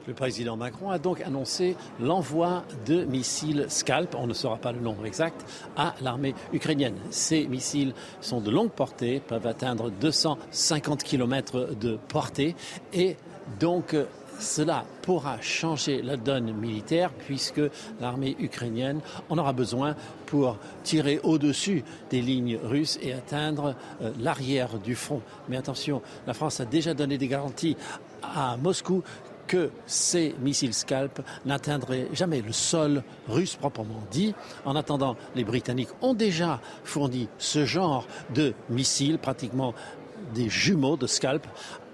Le 0.07 0.15
président 0.15 0.57
Macron 0.57 0.91
a 0.91 1.01
donc 1.01 1.21
annoncé 1.23 1.77
l'envoi 1.99 2.65
de 2.87 3.05
missiles 3.05 3.67
Scalp, 3.69 4.15
on 4.15 4.29
ne 4.29 4.33
saura 4.33 4.59
pas 4.59 4.71
le 4.71 4.79
nombre 4.79 5.07
exact, 5.07 5.45
à 5.77 5.97
l'armée 6.01 6.37
ukrainienne. 6.53 6.97
Ces 7.11 7.49
missiles 7.49 7.95
sont 8.21 8.41
de 8.41 8.53
longue 8.53 8.71
portée, 8.71 9.19
peuvent 9.19 9.49
atteindre 9.49 9.91
250 9.91 11.03
km 11.03 11.75
de 11.75 11.99
portée 12.09 12.55
et 12.93 13.17
donc 13.59 13.97
cela 14.41 14.85
pourra 15.03 15.41
changer 15.41 16.03
la 16.03 16.17
donne 16.17 16.53
militaire 16.53 17.11
puisque 17.13 17.61
l'armée 18.01 18.37
ukrainienne 18.39 19.01
en 19.29 19.39
aura 19.39 19.53
besoin 19.53 19.95
pour 20.27 20.57
tirer 20.83 21.21
au-dessus 21.23 21.85
des 22.11 22.23
lignes 22.23 22.59
russes 22.63 22.99
et 23.03 23.13
atteindre 23.13 23.75
euh, 24.03 24.13
l'arrière 24.19 24.79
du 24.79 24.95
front. 24.95 25.21
Mais 25.49 25.57
attention, 25.57 26.03
la 26.27 26.35
France 26.35 26.61
a 26.61 26.65
déjà 26.65 26.95
donné 26.95 27.19
des 27.19 27.29
garanties 27.29 27.77
à 28.23 28.57
Moscou 28.57 29.03
que 29.47 29.71
ces 29.85 30.33
missiles 30.41 30.75
Scalp 30.75 31.21
n'atteindraient 31.45 32.07
jamais 32.13 32.41
le 32.41 32.53
sol 32.53 33.03
russe 33.29 33.57
proprement 33.57 34.01
dit. 34.13 34.33
En 34.65 34.77
attendant, 34.77 35.17
les 35.35 35.43
Britanniques 35.43 35.89
ont 36.03 36.15
déjà 36.15 36.61
fourni 36.85 37.29
ce 37.39 37.65
genre 37.65 38.07
de 38.33 38.55
missiles, 38.69 39.19
pratiquement 39.19 39.75
des 40.35 40.49
jumeaux 40.49 40.97
de 40.97 41.09
Scalp, 41.09 41.45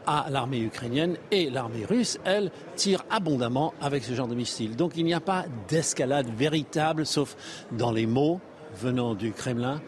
à 0.07 0.27
l'armée 0.31 0.61
ukrainienne 0.61 1.17
et 1.31 1.51
l'armée 1.51 1.85
russe, 1.85 2.19
elle, 2.25 2.51
tire 2.77 3.05
abondamment 3.11 3.75
avec 3.81 4.05
ce 4.05 4.15
genre 4.15 4.29
de 4.29 4.35
missiles. 4.35 4.77
Donc 4.77 4.93
il 4.97 5.05
n'y 5.05 5.15
a 5.15 5.21
pas 5.21 5.45
d'escalade 5.69 6.29
véritable, 6.37 7.07
sauf 7.07 7.37
dans 7.73 7.93
les 7.93 8.07
mots 8.07 8.41
venant 8.77 9.15
du 9.15 9.33
Kremlin. 9.33 9.81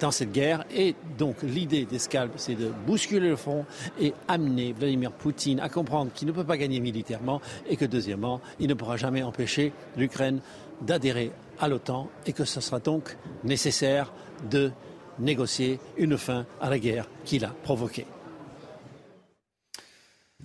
dans 0.00 0.10
cette 0.10 0.32
guerre. 0.32 0.64
Et 0.74 0.94
donc 1.18 1.36
l'idée 1.42 1.84
des 1.84 1.98
scalps, 1.98 2.34
c'est 2.36 2.54
de 2.54 2.70
bousculer 2.86 3.28
le 3.28 3.36
front 3.36 3.64
et 3.98 4.12
amener 4.28 4.72
Vladimir 4.72 5.12
Poutine 5.12 5.60
à 5.60 5.68
comprendre 5.68 6.12
qu'il 6.12 6.28
ne 6.28 6.32
peut 6.32 6.44
pas 6.44 6.56
gagner 6.56 6.80
militairement 6.80 7.40
et 7.68 7.76
que 7.76 7.84
deuxièmement, 7.84 8.40
il 8.60 8.68
ne 8.68 8.74
pourra 8.74 8.96
jamais 8.96 9.22
empêcher 9.22 9.72
l'Ukraine 9.96 10.40
d'adhérer 10.82 11.32
à 11.60 11.68
l'OTAN 11.68 12.08
et 12.26 12.32
que 12.32 12.44
ce 12.44 12.60
sera 12.60 12.80
donc 12.80 13.16
nécessaire 13.44 14.12
de 14.50 14.72
négocier 15.18 15.78
une 15.96 16.18
fin 16.18 16.44
à 16.60 16.68
la 16.68 16.78
guerre 16.78 17.08
qu'il 17.24 17.44
a 17.44 17.54
provoquée. 17.62 18.06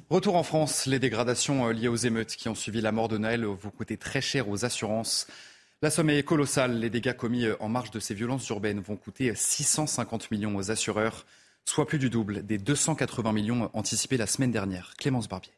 Retour 0.10 0.36
en 0.36 0.44
France, 0.44 0.86
les 0.86 1.00
dégradations 1.00 1.68
euh, 1.68 1.74
liées 1.74 1.88
aux 1.88 1.96
émeutes 1.96 2.36
qui 2.36 2.50
ont 2.50 2.56
suivi 2.56 2.82
la 2.82 2.92
mort 2.92 3.08
de 3.08 3.18
Naël 3.18 3.46
vont 3.46 3.70
coûter 3.70 3.98
très 3.98 4.22
cher 4.22 4.48
aux 4.50 4.66
assurances. 4.66 5.28
La 5.82 5.90
somme 5.90 6.10
est 6.10 6.24
colossale. 6.24 6.80
Les 6.80 6.90
dégâts 6.90 7.16
commis 7.16 7.46
euh, 7.46 7.56
en 7.60 7.70
marge 7.70 7.92
de 7.92 8.00
ces 8.00 8.14
violences 8.14 8.48
urbaines 8.50 8.80
vont 8.80 8.98
coûter 8.98 9.34
650 9.34 10.32
millions 10.32 10.56
aux 10.56 10.72
assureurs, 10.72 11.26
soit 11.66 11.88
plus 11.88 12.00
du 12.00 12.10
double 12.10 12.46
des 12.46 12.58
280 12.58 13.34
millions 13.34 13.70
anticipés 13.74 14.18
la 14.18 14.28
semaine 14.28 14.52
dernière. 14.52 14.94
Clémence 14.98 15.28
Barbier. 15.28 15.54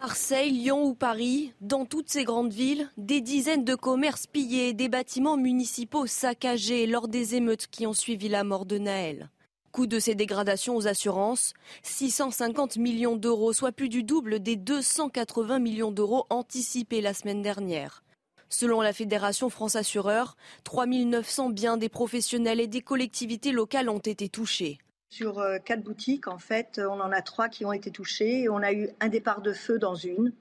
Marseille, 0.00 0.50
Lyon 0.50 0.84
ou 0.84 0.94
Paris, 0.94 1.54
dans 1.62 1.86
toutes 1.86 2.10
ces 2.10 2.24
grandes 2.24 2.52
villes, 2.52 2.90
des 2.98 3.22
dizaines 3.22 3.64
de 3.64 3.74
commerces 3.74 4.26
pillés, 4.26 4.74
des 4.74 4.90
bâtiments 4.90 5.38
municipaux 5.38 6.06
saccagés 6.06 6.86
lors 6.86 7.08
des 7.08 7.36
émeutes 7.36 7.68
qui 7.68 7.86
ont 7.86 7.94
suivi 7.94 8.28
la 8.28 8.44
mort 8.44 8.66
de 8.66 8.76
Naël. 8.76 9.30
Coût 9.74 9.88
de 9.88 9.98
ces 9.98 10.14
dégradations 10.14 10.76
aux 10.76 10.86
assurances, 10.86 11.52
650 11.82 12.76
millions 12.76 13.16
d'euros, 13.16 13.52
soit 13.52 13.72
plus 13.72 13.88
du 13.88 14.04
double 14.04 14.38
des 14.38 14.54
280 14.54 15.58
millions 15.58 15.90
d'euros 15.90 16.26
anticipés 16.30 17.00
la 17.00 17.12
semaine 17.12 17.42
dernière. 17.42 18.04
Selon 18.48 18.80
la 18.82 18.92
Fédération 18.92 19.50
France 19.50 19.74
Assureur, 19.74 20.36
3900 20.62 21.50
biens 21.50 21.76
des 21.76 21.88
professionnels 21.88 22.60
et 22.60 22.68
des 22.68 22.82
collectivités 22.82 23.50
locales 23.50 23.88
ont 23.88 23.98
été 23.98 24.28
touchés. 24.28 24.78
Sur 25.10 25.40
euh, 25.40 25.58
quatre 25.58 25.82
boutiques, 25.82 26.28
en 26.28 26.38
fait, 26.38 26.80
on 26.80 27.00
en 27.00 27.10
a 27.10 27.20
trois 27.20 27.48
qui 27.48 27.64
ont 27.64 27.72
été 27.72 27.90
touchées. 27.90 28.48
On 28.48 28.62
a 28.62 28.72
eu 28.72 28.90
un 29.00 29.08
départ 29.08 29.42
de 29.42 29.52
feu 29.52 29.80
dans 29.80 29.96
une 29.96 30.32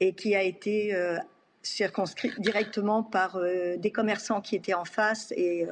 et 0.00 0.12
qui 0.12 0.34
a 0.34 0.42
été 0.42 0.94
euh, 0.94 1.16
circonscrit 1.62 2.32
directement 2.38 3.02
par 3.02 3.36
euh, 3.36 3.76
des 3.76 3.90
commerçants 3.90 4.40
qui 4.40 4.56
étaient 4.56 4.74
en 4.74 4.84
face 4.84 5.32
et 5.36 5.66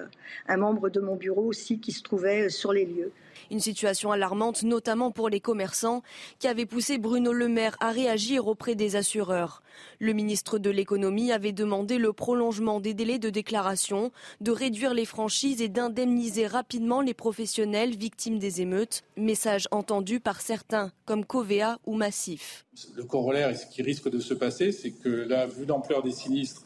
un 0.48 0.56
membre 0.56 0.88
de 0.88 1.00
mon 1.00 1.16
bureau 1.16 1.42
aussi 1.42 1.80
qui 1.80 1.92
se 1.92 2.02
trouvait 2.02 2.48
sur 2.48 2.72
les 2.72 2.84
lieux. 2.84 3.12
Une 3.50 3.60
situation 3.60 4.12
alarmante, 4.12 4.62
notamment 4.62 5.10
pour 5.10 5.28
les 5.28 5.40
commerçants, 5.40 6.02
qui 6.38 6.48
avait 6.48 6.66
poussé 6.66 6.98
Bruno 6.98 7.32
Le 7.32 7.48
Maire 7.48 7.76
à 7.80 7.90
réagir 7.90 8.46
auprès 8.46 8.74
des 8.74 8.96
assureurs. 8.96 9.62
Le 9.98 10.12
ministre 10.12 10.58
de 10.58 10.70
l'économie 10.70 11.32
avait 11.32 11.52
demandé 11.52 11.98
le 11.98 12.12
prolongement 12.12 12.80
des 12.80 12.94
délais 12.94 13.18
de 13.18 13.30
déclaration, 13.30 14.12
de 14.40 14.50
réduire 14.50 14.94
les 14.94 15.04
franchises 15.04 15.62
et 15.62 15.68
d'indemniser 15.68 16.46
rapidement 16.46 17.00
les 17.00 17.14
professionnels 17.14 17.96
victimes 17.96 18.38
des 18.38 18.60
émeutes. 18.60 19.02
Message 19.16 19.68
entendu 19.70 20.20
par 20.20 20.40
certains, 20.40 20.92
comme 21.04 21.24
Covea 21.24 21.78
ou 21.86 21.94
Massif. 21.94 22.66
Le 22.94 23.04
corollaire, 23.04 23.56
ce 23.56 23.66
qui 23.66 23.82
risque 23.82 24.10
de 24.10 24.20
se 24.20 24.34
passer, 24.34 24.72
c'est 24.72 24.92
que 24.92 25.08
la 25.08 25.46
vue 25.46 25.66
d'ampleur 25.66 26.02
des 26.02 26.12
sinistres, 26.12 26.62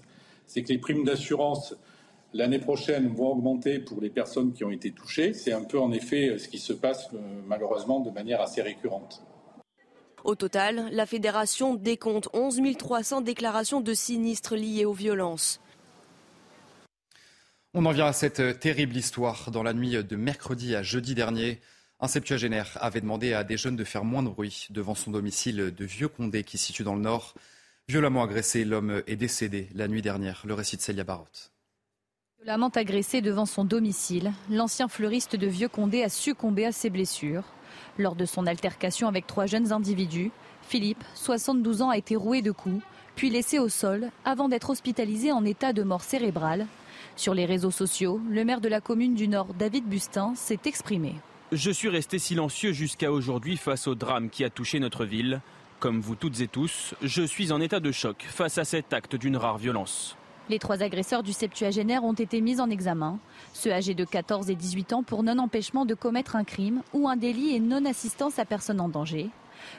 c'est 0.46 0.62
que 0.62 0.68
les 0.68 0.78
primes 0.78 1.04
d'assurance 1.04 1.74
l'année 2.34 2.58
prochaine 2.58 3.08
vont 3.14 3.28
augmenter 3.28 3.78
pour 3.78 4.00
les 4.02 4.10
personnes 4.10 4.52
qui 4.52 4.64
ont 4.64 4.70
été 4.70 4.90
touchées. 4.90 5.32
C'est 5.32 5.52
un 5.52 5.64
peu 5.64 5.78
en 5.80 5.92
effet 5.92 6.36
ce 6.38 6.48
qui 6.48 6.58
se 6.58 6.72
passe 6.72 7.08
euh, 7.14 7.18
malheureusement 7.46 8.00
de 8.00 8.10
manière 8.10 8.42
assez 8.42 8.60
récurrente. 8.60 9.22
Au 10.24 10.34
total, 10.34 10.88
la 10.90 11.06
fédération 11.06 11.74
décompte 11.74 12.28
11 12.32 12.60
300 12.76 13.20
déclarations 13.20 13.80
de 13.80 13.94
sinistres 13.94 14.56
liés 14.56 14.84
aux 14.84 14.92
violences. 14.92 15.60
On 17.74 17.84
en 17.86 17.90
vient 17.92 18.06
à 18.06 18.12
cette 18.12 18.60
terrible 18.60 18.96
histoire. 18.96 19.50
Dans 19.50 19.62
la 19.62 19.74
nuit 19.74 20.02
de 20.02 20.16
mercredi 20.16 20.74
à 20.74 20.82
jeudi 20.82 21.14
dernier, 21.14 21.60
un 22.00 22.08
septuagénaire 22.08 22.78
avait 22.80 23.00
demandé 23.00 23.34
à 23.34 23.44
des 23.44 23.56
jeunes 23.56 23.76
de 23.76 23.84
faire 23.84 24.04
moins 24.04 24.22
de 24.22 24.28
bruit 24.28 24.66
devant 24.70 24.94
son 24.94 25.10
domicile 25.10 25.74
de 25.74 25.84
Vieux-Condé 25.84 26.42
qui 26.44 26.56
se 26.56 26.66
situe 26.66 26.84
dans 26.84 26.94
le 26.94 27.02
nord. 27.02 27.34
Violemment 27.88 28.22
agressé, 28.22 28.64
l'homme 28.64 29.02
est 29.06 29.16
décédé 29.16 29.68
la 29.74 29.88
nuit 29.88 30.02
dernière. 30.02 30.42
Le 30.46 30.54
récit 30.54 30.76
de 30.76 30.82
Célia 30.82 31.04
Barotte. 31.04 31.53
Violemment 32.44 32.68
agressé 32.74 33.22
devant 33.22 33.46
son 33.46 33.64
domicile, 33.64 34.30
l'ancien 34.50 34.86
fleuriste 34.86 35.34
de 35.34 35.46
Vieux-Condé 35.46 36.02
a 36.02 36.10
succombé 36.10 36.66
à 36.66 36.72
ses 36.72 36.90
blessures. 36.90 37.44
Lors 37.96 38.16
de 38.16 38.26
son 38.26 38.46
altercation 38.46 39.08
avec 39.08 39.26
trois 39.26 39.46
jeunes 39.46 39.72
individus, 39.72 40.30
Philippe, 40.60 41.02
72 41.14 41.80
ans, 41.80 41.88
a 41.88 41.96
été 41.96 42.16
roué 42.16 42.42
de 42.42 42.50
coups, 42.50 42.84
puis 43.16 43.30
laissé 43.30 43.58
au 43.58 43.70
sol, 43.70 44.10
avant 44.26 44.50
d'être 44.50 44.68
hospitalisé 44.68 45.32
en 45.32 45.42
état 45.46 45.72
de 45.72 45.82
mort 45.82 46.02
cérébrale. 46.02 46.66
Sur 47.16 47.32
les 47.32 47.46
réseaux 47.46 47.70
sociaux, 47.70 48.20
le 48.28 48.44
maire 48.44 48.60
de 48.60 48.68
la 48.68 48.82
commune 48.82 49.14
du 49.14 49.26
Nord, 49.26 49.54
David 49.58 49.86
Bustin, 49.86 50.34
s'est 50.34 50.60
exprimé. 50.66 51.14
Je 51.50 51.70
suis 51.70 51.88
resté 51.88 52.18
silencieux 52.18 52.72
jusqu'à 52.72 53.10
aujourd'hui 53.10 53.56
face 53.56 53.86
au 53.86 53.94
drame 53.94 54.28
qui 54.28 54.44
a 54.44 54.50
touché 54.50 54.80
notre 54.80 55.06
ville. 55.06 55.40
Comme 55.80 56.02
vous 56.02 56.14
toutes 56.14 56.40
et 56.40 56.48
tous, 56.48 56.94
je 57.00 57.22
suis 57.22 57.52
en 57.52 57.60
état 57.62 57.80
de 57.80 57.90
choc 57.90 58.22
face 58.28 58.58
à 58.58 58.64
cet 58.64 58.92
acte 58.92 59.16
d'une 59.16 59.38
rare 59.38 59.56
violence. 59.56 60.18
Les 60.50 60.58
trois 60.58 60.82
agresseurs 60.82 61.22
du 61.22 61.32
septuagénaire 61.32 62.04
ont 62.04 62.12
été 62.12 62.42
mis 62.42 62.60
en 62.60 62.68
examen. 62.68 63.18
Ceux 63.54 63.72
âgés 63.72 63.94
de 63.94 64.04
14 64.04 64.50
et 64.50 64.54
18 64.54 64.92
ans 64.92 65.02
pour 65.02 65.22
non-empêchement 65.22 65.86
de 65.86 65.94
commettre 65.94 66.36
un 66.36 66.44
crime 66.44 66.82
ou 66.92 67.08
un 67.08 67.16
délit 67.16 67.54
et 67.54 67.60
non-assistance 67.60 68.38
à 68.38 68.44
personne 68.44 68.80
en 68.80 68.90
danger. 68.90 69.30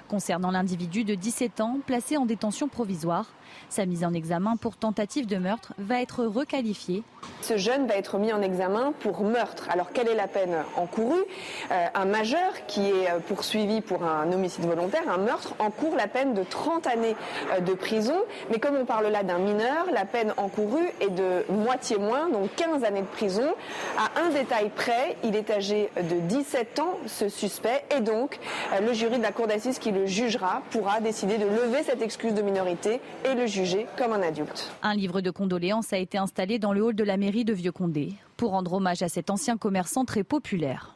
Concernant 0.07 0.51
l'individu 0.51 1.03
de 1.03 1.15
17 1.15 1.61
ans 1.61 1.77
placé 1.85 2.17
en 2.17 2.25
détention 2.25 2.67
provisoire, 2.67 3.27
sa 3.69 3.85
mise 3.85 4.03
en 4.03 4.13
examen 4.13 4.57
pour 4.57 4.75
tentative 4.75 5.27
de 5.27 5.37
meurtre 5.37 5.73
va 5.77 6.01
être 6.01 6.25
requalifiée. 6.25 7.03
Ce 7.41 7.57
jeune 7.57 7.87
va 7.87 7.95
être 7.95 8.17
mis 8.17 8.33
en 8.33 8.41
examen 8.41 8.93
pour 8.99 9.21
meurtre. 9.23 9.67
Alors 9.69 9.91
quelle 9.91 10.07
est 10.07 10.15
la 10.15 10.27
peine 10.27 10.55
encourue? 10.75 11.23
Euh, 11.71 11.85
Un 11.95 12.05
majeur 12.05 12.65
qui 12.67 12.81
est 12.89 13.09
euh, 13.09 13.19
poursuivi 13.19 13.81
pour 13.81 14.03
un 14.03 14.31
homicide 14.31 14.65
volontaire, 14.65 15.03
un 15.09 15.17
meurtre, 15.17 15.55
encourt 15.59 15.95
la 15.95 16.07
peine 16.07 16.33
de 16.33 16.43
30 16.43 16.87
années 16.87 17.15
euh, 17.53 17.59
de 17.61 17.73
prison. 17.73 18.17
Mais 18.51 18.59
comme 18.59 18.75
on 18.75 18.85
parle 18.85 19.07
là 19.07 19.23
d'un 19.23 19.39
mineur, 19.39 19.85
la 19.91 20.05
peine 20.05 20.33
encourue 20.37 20.89
est 21.01 21.09
de 21.09 21.45
moitié 21.51 21.97
moins, 21.97 22.29
donc 22.29 22.53
15 22.55 22.83
années 22.83 23.01
de 23.01 23.05
prison. 23.07 23.53
À 23.97 24.21
un 24.21 24.29
détail 24.29 24.69
près, 24.75 25.17
il 25.23 25.35
est 25.35 25.49
âgé 25.49 25.89
de 25.97 26.19
17 26.19 26.79
ans, 26.79 26.97
ce 27.07 27.29
suspect, 27.29 27.83
et 27.95 28.01
donc 28.01 28.39
le 28.81 28.93
jury 28.93 29.17
de 29.17 29.23
la 29.23 29.31
cour 29.31 29.47
d'assises 29.47 29.74
qui 29.79 29.91
le 29.91 30.05
jugera 30.05 30.61
pourra 30.71 31.01
décider 31.01 31.37
de 31.37 31.45
lever 31.45 31.83
cette 31.83 32.01
excuse 32.01 32.33
de 32.33 32.41
minorité 32.41 32.99
et 33.23 33.33
le 33.33 33.47
jugé 33.47 33.85
comme 33.97 34.13
un 34.13 34.21
adulte. 34.21 34.71
Un 34.83 34.95
livre 34.95 35.21
de 35.21 35.31
condoléances 35.31 35.93
a 35.93 35.97
été 35.97 36.17
installé 36.17 36.59
dans 36.59 36.73
le 36.73 36.83
hall 36.83 36.95
de 36.95 37.03
la 37.03 37.17
mairie 37.17 37.45
de 37.45 37.53
Vieux-Condé 37.53 38.13
pour 38.37 38.51
rendre 38.51 38.73
hommage 38.73 39.01
à 39.01 39.09
cet 39.09 39.29
ancien 39.29 39.57
commerçant 39.57 40.05
très 40.05 40.23
populaire. 40.23 40.95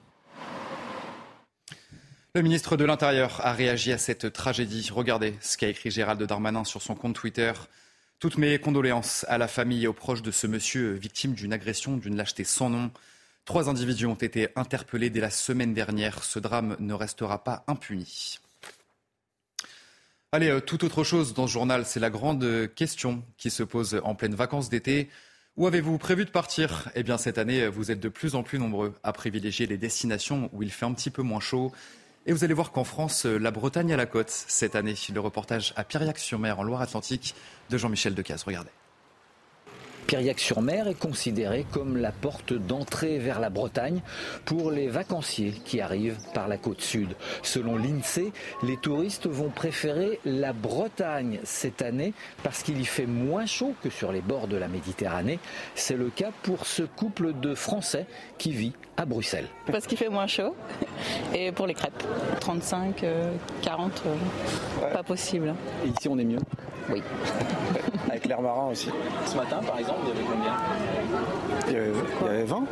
Le 2.35 2.43
ministre 2.43 2.77
de 2.77 2.85
l'Intérieur 2.85 3.41
a 3.43 3.53
réagi 3.53 3.91
à 3.91 3.97
cette 3.97 4.31
tragédie. 4.31 4.89
Regardez 4.93 5.33
ce 5.41 5.57
qu'a 5.57 5.67
écrit 5.67 5.89
Gérald 5.89 6.21
Darmanin 6.21 6.63
sur 6.63 6.81
son 6.81 6.93
compte 6.93 7.15
Twitter. 7.15 7.51
Toutes 8.19 8.37
mes 8.37 8.59
condoléances 8.59 9.25
à 9.29 9.37
la 9.37 9.47
famille 9.47 9.85
et 9.85 9.87
aux 9.87 9.93
proches 9.93 10.21
de 10.21 10.29
ce 10.29 10.45
monsieur 10.45 10.91
victime 10.91 11.33
d'une 11.33 11.53
agression 11.53 11.97
d'une 11.97 12.15
lâcheté 12.15 12.43
sans 12.43 12.69
nom. 12.69 12.91
Trois 13.45 13.67
individus 13.67 14.05
ont 14.05 14.13
été 14.13 14.49
interpellés 14.55 15.09
dès 15.09 15.21
la 15.21 15.31
semaine 15.31 15.73
dernière. 15.73 16.23
Ce 16.23 16.37
drame 16.37 16.75
ne 16.79 16.93
restera 16.93 17.43
pas 17.43 17.63
impuni. 17.65 18.39
Allez, 20.31 20.49
euh, 20.49 20.59
tout 20.59 20.85
autre 20.85 21.03
chose 21.03 21.33
dans 21.33 21.47
ce 21.47 21.53
journal, 21.53 21.85
c'est 21.87 21.99
la 21.99 22.11
grande 22.11 22.69
question 22.75 23.23
qui 23.37 23.49
se 23.49 23.63
pose 23.63 23.99
en 24.03 24.13
pleine 24.13 24.35
vacances 24.35 24.69
d'été. 24.69 25.09
Où 25.57 25.65
avez-vous 25.65 25.97
prévu 25.97 26.23
de 26.23 26.29
partir? 26.29 26.87
Eh 26.93 27.01
bien, 27.01 27.17
cette 27.17 27.39
année, 27.39 27.67
vous 27.67 27.89
êtes 27.89 27.99
de 27.99 28.09
plus 28.09 28.35
en 28.35 28.43
plus 28.43 28.59
nombreux 28.59 28.93
à 29.01 29.11
privilégier 29.11 29.65
les 29.65 29.77
destinations 29.77 30.51
où 30.53 30.61
il 30.61 30.71
fait 30.71 30.85
un 30.85 30.93
petit 30.93 31.09
peu 31.09 31.23
moins 31.23 31.39
chaud. 31.39 31.71
Et 32.27 32.31
vous 32.31 32.43
allez 32.43 32.53
voir 32.53 32.71
qu'en 32.71 32.83
France, 32.83 33.25
la 33.25 33.49
Bretagne 33.49 33.91
à 33.91 33.97
la 33.97 34.05
côte 34.05 34.29
cette 34.29 34.75
année. 34.75 34.93
Le 35.11 35.19
reportage 35.19 35.73
à 35.75 35.83
Piriac-sur-Mer 35.83 36.59
en 36.59 36.63
Loire-Atlantique 36.63 37.33
de 37.71 37.77
Jean-Michel 37.79 38.13
Decaze. 38.13 38.43
Regardez. 38.43 38.69
Piriac-sur-Mer 40.09 40.87
est 40.87 40.97
considéré 40.97 41.67
comme 41.71 41.95
la 41.95 42.11
porte 42.11 42.53
d'entrée 42.53 43.19
vers 43.19 43.39
la 43.39 43.51
Bretagne 43.51 44.01
pour 44.43 44.71
les 44.71 44.87
vacanciers 44.87 45.51
qui 45.51 45.81
arrivent 45.81 46.17
par 46.33 46.47
la 46.47 46.57
côte 46.57 46.81
sud. 46.81 47.09
Selon 47.43 47.77
l'INSEE, 47.77 48.31
les 48.63 48.77
touristes 48.77 49.27
vont 49.27 49.49
préférer 49.49 50.19
la 50.25 50.51
Bretagne 50.51 51.39
cette 51.43 51.83
année 51.83 52.13
parce 52.41 52.63
qu'il 52.63 52.81
y 52.81 52.85
fait 52.85 53.05
moins 53.05 53.45
chaud 53.45 53.75
que 53.83 53.91
sur 53.91 54.11
les 54.11 54.21
bords 54.21 54.47
de 54.47 54.57
la 54.57 54.67
Méditerranée. 54.67 55.37
C'est 55.75 55.95
le 55.95 56.09
cas 56.09 56.31
pour 56.41 56.65
ce 56.65 56.81
couple 56.81 57.39
de 57.39 57.53
Français 57.53 58.07
qui 58.39 58.49
vit 58.49 58.73
à 58.97 59.05
Bruxelles. 59.05 59.47
Parce 59.71 59.85
qu'il 59.85 59.99
fait 59.99 60.09
moins 60.09 60.25
chaud 60.25 60.55
et 61.35 61.51
pour 61.51 61.67
les 61.67 61.75
crêpes. 61.75 62.03
35, 62.39 63.05
40, 63.61 64.03
euh, 64.07 64.91
pas 64.91 65.03
possible. 65.03 65.53
Et 65.85 65.89
ici 65.89 66.09
on 66.09 66.17
est 66.17 66.25
mieux 66.25 66.39
Oui. 66.89 67.03
Avec 68.09 68.25
l'air 68.25 68.41
marin 68.41 68.69
aussi. 68.71 68.89
Ce 69.25 69.35
matin, 69.35 69.59
par 69.65 69.77
exemple, 69.77 69.98
il 70.03 70.07
y 70.07 70.11
avait 70.11 70.23
combien 70.23 70.53
il 71.67 71.73
y 71.73 71.77
avait, 71.77 71.91
il 72.21 72.25
y 72.25 72.29
avait 72.29 72.43
20. 72.43 72.63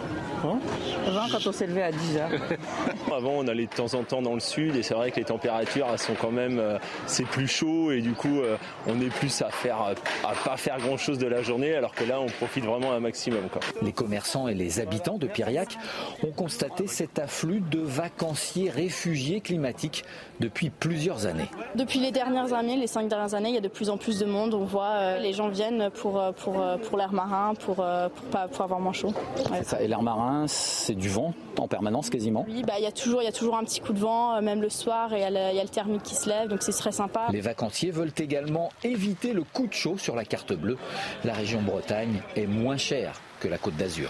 20 0.43 1.27
quand 1.31 1.47
on 1.47 1.51
s'est 1.51 1.67
levé 1.67 1.83
à 1.83 1.91
10 1.91 2.17
heures. 2.17 2.29
Avant, 3.15 3.33
on 3.37 3.47
allait 3.47 3.65
de 3.65 3.73
temps 3.73 3.93
en 3.93 4.03
temps 4.03 4.21
dans 4.21 4.33
le 4.33 4.39
sud 4.39 4.75
et 4.75 4.83
c'est 4.83 4.93
vrai 4.93 5.11
que 5.11 5.17
les 5.17 5.25
températures 5.25 5.87
elles 5.91 5.99
sont 5.99 6.15
quand 6.19 6.31
même, 6.31 6.59
euh, 6.59 6.77
c'est 7.05 7.25
plus 7.25 7.47
chaud 7.47 7.91
et 7.91 8.01
du 8.01 8.13
coup, 8.13 8.39
euh, 8.39 8.57
on 8.87 8.99
est 9.01 9.09
plus 9.09 9.41
à 9.41 9.49
faire, 9.49 9.77
à 10.23 10.33
pas 10.43 10.57
faire 10.57 10.77
grand 10.79 10.97
chose 10.97 11.17
de 11.17 11.27
la 11.27 11.41
journée, 11.41 11.75
alors 11.75 11.93
que 11.93 12.03
là, 12.03 12.19
on 12.19 12.27
profite 12.27 12.65
vraiment 12.65 12.91
un 12.93 12.99
maximum. 12.99 13.49
Quoi. 13.51 13.61
Les 13.81 13.91
commerçants 13.91 14.47
et 14.47 14.53
les 14.53 14.79
habitants 14.79 15.17
de 15.17 15.27
Piriac 15.27 15.77
ont 16.23 16.31
constaté 16.31 16.87
cet 16.87 17.19
afflux 17.19 17.61
de 17.61 17.79
vacanciers 17.79 18.69
réfugiés 18.69 19.41
climatiques 19.41 20.05
depuis 20.39 20.69
plusieurs 20.69 21.25
années. 21.25 21.49
Depuis 21.75 21.99
les 21.99 22.11
dernières 22.11 22.53
années, 22.53 22.77
les 22.77 22.87
cinq 22.87 23.07
dernières 23.07 23.33
années, 23.33 23.49
il 23.49 23.55
y 23.55 23.59
a 23.59 23.61
de 23.61 23.67
plus 23.67 23.89
en 23.89 23.97
plus 23.97 24.19
de 24.19 24.25
monde. 24.25 24.53
On 24.53 24.65
voit 24.65 24.87
euh, 24.87 25.19
les 25.19 25.33
gens 25.33 25.49
viennent 25.49 25.89
pour, 25.91 26.21
pour, 26.43 26.63
pour 26.87 26.97
l'air 27.07 27.13
marin, 27.13 27.53
pour, 27.55 27.75
pour, 27.75 28.25
pas, 28.31 28.47
pour 28.47 28.63
avoir 28.63 28.79
moins 28.79 28.93
chaud. 28.93 29.13
Ouais. 29.51 29.63
Ça, 29.63 29.81
et 29.81 29.87
l'air 29.87 30.01
marin, 30.01 30.45
c'est 30.47 30.95
du 30.95 31.09
vent 31.09 31.33
en 31.57 31.67
permanence 31.67 32.09
quasiment 32.09 32.45
Oui, 32.47 32.63
bah, 32.65 32.73
il, 32.77 32.83
y 32.83 32.87
a 32.87 32.91
toujours, 32.91 33.21
il 33.21 33.25
y 33.25 33.29
a 33.29 33.31
toujours 33.31 33.55
un 33.57 33.63
petit 33.63 33.79
coup 33.79 33.93
de 33.93 33.99
vent, 33.99 34.41
même 34.41 34.61
le 34.61 34.69
soir, 34.69 35.13
et 35.13 35.17
il 35.17 35.21
y, 35.21 35.23
a 35.23 35.29
le, 35.29 35.51
il 35.51 35.55
y 35.55 35.59
a 35.59 35.63
le 35.63 35.69
thermique 35.69 36.03
qui 36.03 36.15
se 36.15 36.29
lève, 36.29 36.49
donc 36.49 36.61
c'est 36.61 36.71
très 36.71 36.91
sympa. 36.91 37.27
Les 37.31 37.41
vacanciers 37.41 37.91
veulent 37.91 38.13
également 38.17 38.69
éviter 38.83 39.33
le 39.33 39.43
coup 39.43 39.67
de 39.67 39.73
chaud 39.73 39.97
sur 39.97 40.15
la 40.15 40.25
carte 40.25 40.53
bleue. 40.53 40.77
La 41.23 41.33
région 41.33 41.61
Bretagne 41.61 42.21
est 42.35 42.47
moins 42.47 42.77
chère 42.77 43.21
que 43.39 43.47
la 43.47 43.57
Côte 43.57 43.75
d'Azur. 43.75 44.09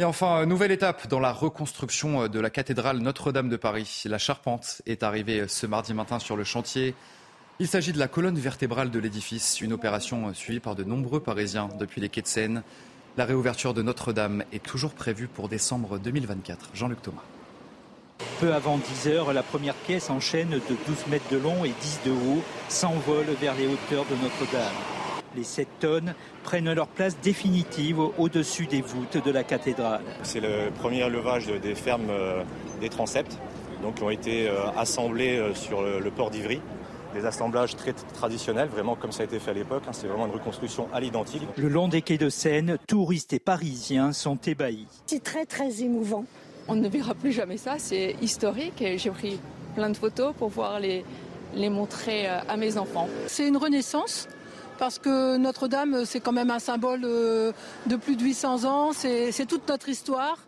Et 0.00 0.04
enfin, 0.04 0.46
nouvelle 0.46 0.70
étape 0.70 1.08
dans 1.08 1.18
la 1.18 1.32
reconstruction 1.32 2.28
de 2.28 2.38
la 2.38 2.50
cathédrale 2.50 2.98
Notre-Dame 2.98 3.48
de 3.48 3.56
Paris. 3.56 4.02
La 4.04 4.18
charpente 4.18 4.80
est 4.86 5.02
arrivée 5.02 5.48
ce 5.48 5.66
mardi 5.66 5.92
matin 5.92 6.20
sur 6.20 6.36
le 6.36 6.44
chantier. 6.44 6.94
Il 7.60 7.66
s'agit 7.66 7.92
de 7.92 7.98
la 7.98 8.06
colonne 8.06 8.38
vertébrale 8.38 8.88
de 8.88 9.00
l'édifice, 9.00 9.60
une 9.60 9.72
opération 9.72 10.32
suivie 10.32 10.60
par 10.60 10.76
de 10.76 10.84
nombreux 10.84 11.18
Parisiens 11.18 11.68
depuis 11.76 12.00
les 12.00 12.08
quais 12.08 12.22
de 12.22 12.28
Seine. 12.28 12.62
La 13.16 13.24
réouverture 13.24 13.74
de 13.74 13.82
Notre-Dame 13.82 14.44
est 14.52 14.62
toujours 14.62 14.92
prévue 14.92 15.26
pour 15.26 15.48
décembre 15.48 15.98
2024. 15.98 16.70
Jean-Luc 16.72 17.02
Thomas. 17.02 17.24
Peu 18.38 18.54
avant 18.54 18.78
10 18.78 19.08
heures, 19.08 19.32
la 19.32 19.42
première 19.42 19.74
pièce 19.74 20.08
en 20.08 20.20
chaîne 20.20 20.50
de 20.50 20.76
12 20.86 21.08
mètres 21.08 21.28
de 21.32 21.36
long 21.36 21.64
et 21.64 21.72
10 21.80 22.00
de 22.06 22.12
haut 22.12 22.44
s'envole 22.68 23.26
vers 23.40 23.56
les 23.56 23.66
hauteurs 23.66 24.04
de 24.04 24.14
Notre-Dame. 24.22 24.72
Les 25.34 25.42
7 25.42 25.66
tonnes 25.80 26.14
prennent 26.44 26.72
leur 26.72 26.86
place 26.86 27.18
définitive 27.20 27.98
au-dessus 27.98 28.66
des 28.66 28.82
voûtes 28.82 29.16
de 29.16 29.30
la 29.32 29.42
cathédrale. 29.42 30.02
C'est 30.22 30.40
le 30.40 30.70
premier 30.78 31.08
levage 31.10 31.48
des 31.48 31.74
fermes 31.74 32.12
des 32.80 32.88
transepts, 32.88 33.36
donc 33.82 33.96
qui 33.96 34.04
ont 34.04 34.10
été 34.10 34.48
assemblés 34.76 35.42
sur 35.54 35.82
le 35.82 36.10
port 36.12 36.30
d'Ivry 36.30 36.60
des 37.14 37.24
assemblages 37.24 37.76
très 37.76 37.92
traditionnels, 37.92 38.68
vraiment 38.68 38.96
comme 38.96 39.12
ça 39.12 39.22
a 39.22 39.24
été 39.26 39.38
fait 39.38 39.50
à 39.50 39.54
l'époque. 39.54 39.82
Hein, 39.88 39.92
c'est 39.92 40.06
vraiment 40.06 40.26
une 40.26 40.32
reconstruction 40.32 40.88
à 40.92 41.00
l'identique. 41.00 41.42
Le 41.56 41.68
long 41.68 41.88
des 41.88 42.02
quais 42.02 42.18
de 42.18 42.28
Seine, 42.28 42.78
touristes 42.86 43.32
et 43.32 43.38
Parisiens 43.38 44.12
sont 44.12 44.36
ébahis. 44.36 44.86
C'est 45.06 45.22
très 45.22 45.46
très 45.46 45.82
émouvant. 45.82 46.24
On 46.68 46.74
ne 46.74 46.88
verra 46.88 47.14
plus 47.14 47.32
jamais 47.32 47.56
ça, 47.56 47.76
c'est 47.78 48.16
historique 48.20 48.82
et 48.82 48.98
j'ai 48.98 49.10
pris 49.10 49.40
plein 49.74 49.90
de 49.90 49.96
photos 49.96 50.34
pour 50.36 50.48
pouvoir 50.48 50.80
les, 50.80 51.04
les 51.54 51.70
montrer 51.70 52.26
à 52.26 52.56
mes 52.56 52.76
enfants. 52.76 53.08
C'est 53.26 53.48
une 53.48 53.56
renaissance 53.56 54.28
parce 54.78 54.98
que 54.98 55.36
Notre-Dame, 55.36 56.04
c'est 56.04 56.20
quand 56.20 56.32
même 56.32 56.50
un 56.50 56.58
symbole 56.58 57.00
de 57.00 57.96
plus 58.00 58.16
de 58.16 58.22
800 58.22 58.64
ans, 58.64 58.92
c'est 58.92 59.46
toute 59.46 59.68
notre 59.68 59.88
histoire. 59.88 60.38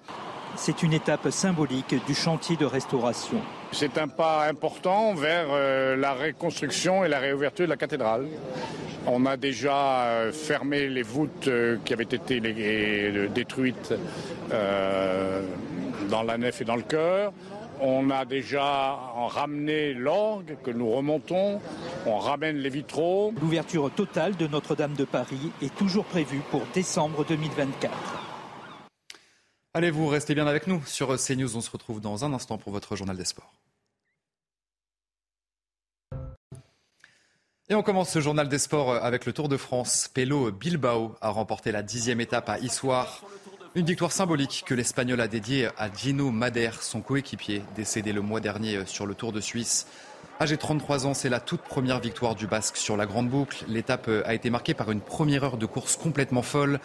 C'est 0.57 0.83
une 0.83 0.92
étape 0.92 1.30
symbolique 1.30 1.95
du 2.07 2.14
chantier 2.14 2.57
de 2.57 2.66
restauration. 2.66 3.40
C'est 3.73 3.99
un 3.99 4.09
pas 4.09 4.47
important 4.47 5.14
vers 5.14 5.47
euh, 5.50 5.97
la 5.97 6.12
reconstruction 6.12 7.04
et 7.04 7.09
la 7.09 7.19
réouverture 7.19 7.66
de 7.66 7.71
la 7.71 7.76
cathédrale. 7.76 8.26
On 9.07 9.25
a 9.26 9.37
déjà 9.37 10.02
euh, 10.02 10.33
fermé 10.33 10.88
les 10.88 11.02
voûtes 11.02 11.49
euh, 11.49 11.78
qui 11.85 11.92
avaient 11.92 12.02
été 12.04 12.40
détruites 13.28 13.95
dans 16.11 16.23
la 16.23 16.37
nef 16.37 16.61
et 16.61 16.64
dans 16.64 16.76
le 16.76 16.83
chœur. 16.83 17.33
On 17.80 18.11
a 18.11 18.26
déjà 18.26 18.99
ramené 19.28 19.95
l'orgue 19.95 20.57
que 20.62 20.71
nous 20.71 20.90
remontons. 20.90 21.61
On 22.04 22.19
ramène 22.19 22.57
les 22.59 22.69
vitraux. 22.69 23.33
L'ouverture 23.40 23.90
totale 23.90 24.37
de 24.37 24.47
Notre-Dame 24.47 24.95
de 24.95 25.04
Paris 25.04 25.50
est 25.62 25.75
toujours 25.75 26.04
prévue 26.04 26.42
pour 26.50 26.62
décembre 26.75 27.25
2024. 27.25 28.20
Allez, 29.73 29.93
vous 29.93 30.09
restez 30.09 30.35
bien 30.35 30.49
avec 30.49 30.67
nous 30.67 30.83
sur 30.85 31.17
CNews. 31.17 31.57
On 31.57 31.61
se 31.61 31.71
retrouve 31.71 32.00
dans 32.00 32.25
un 32.25 32.33
instant 32.33 32.59
pour 32.59 32.73
votre 32.73 32.97
journal 32.97 33.17
des 33.17 33.25
sports. 33.25 33.53
Et 37.69 37.77
on 37.77 37.83
commence 37.85 38.11
ce 38.11 38.21
journal 38.21 38.49
des 38.49 38.59
sports 38.59 38.97
avec 38.97 39.27
le 39.27 39.33
Tour 39.33 39.49
de 39.49 39.57
France. 39.57 40.11
Pelo 40.13 40.50
Bilbao 40.50 41.15
a 41.21 41.30
remporté 41.30 41.71
la 41.71 41.85
dixième 41.85 42.21
étape 42.21 42.49
à 42.49 42.59
Issoire. 42.59 43.23
Une 43.76 43.87
victoire 43.87 44.11
symbolique 44.11 44.65
que 44.67 44.75
l'Espagnol 44.75 45.21
a 45.21 45.28
dédiée 45.28 45.69
à 45.78 45.89
Gino 45.89 46.33
Mader, 46.33 46.73
son 46.80 47.00
coéquipier, 47.00 47.63
décédé 47.76 48.13
le 48.13 48.23
mois 48.23 48.41
dernier 48.41 48.85
sur 48.87 49.06
le 49.06 49.15
Tour 49.15 49.30
de 49.30 49.41
Suisse. 49.41 49.87
Âgé 50.41 50.56
de 50.56 50.61
33 50.61 51.06
ans, 51.06 51.15
c'est 51.15 51.28
la 51.28 51.39
toute 51.39 51.61
première 51.61 52.00
victoire 52.00 52.35
du 52.35 52.49
Basque 52.49 52.76
sur 52.76 52.97
la 52.97 53.06
Grande 53.06 53.28
Boucle. 53.28 53.65
L'étape 53.69 54.11
a 54.25 54.35
été 54.35 54.50
marquée 54.50 54.75
par 54.75 54.91
une 54.91 55.00
première 55.00 55.45
heure 55.45 55.56
de 55.59 55.67
course 55.67 55.97
complètement 55.97 56.43
folle, 56.43 56.80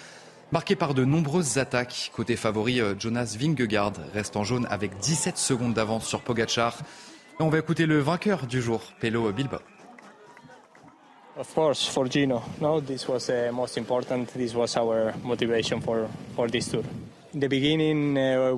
marquée 0.52 0.76
par 0.76 0.94
de 0.94 1.06
nombreuses 1.06 1.58
attaques. 1.58 2.12
Côté 2.14 2.36
favori, 2.36 2.82
Jonas 3.00 3.36
Vingegaard 3.40 3.94
reste 4.14 4.36
en 4.36 4.44
jaune 4.44 4.68
avec 4.70 4.98
17 5.00 5.38
secondes 5.38 5.74
d'avance 5.74 6.06
sur 6.06 6.22
Pogachar. 6.22 6.78
On 7.40 7.50
va 7.50 7.60
écouter 7.60 7.86
le 7.86 8.00
vainqueur 8.00 8.48
du 8.48 8.62
jour, 8.62 8.82
Pelo 9.02 9.32
Bilbao. 9.32 9.60
Of 11.38 11.54
course, 11.54 11.86
for 11.90 12.10
Gino. 12.10 12.42
No, 12.62 12.80
this 12.80 13.10
was 13.10 13.30
uh, 13.30 13.52
most 13.52 13.78
important. 13.78 14.26
This 14.34 14.56
was 14.56 14.78
our 14.78 15.14
motivation 15.22 15.82
for, 15.82 16.08
for 16.34 16.50
this 16.50 16.70
tour. 16.70 16.84
In 17.34 17.42
the 17.42 17.50
beginning, 17.50 18.18
uh, 18.18 18.56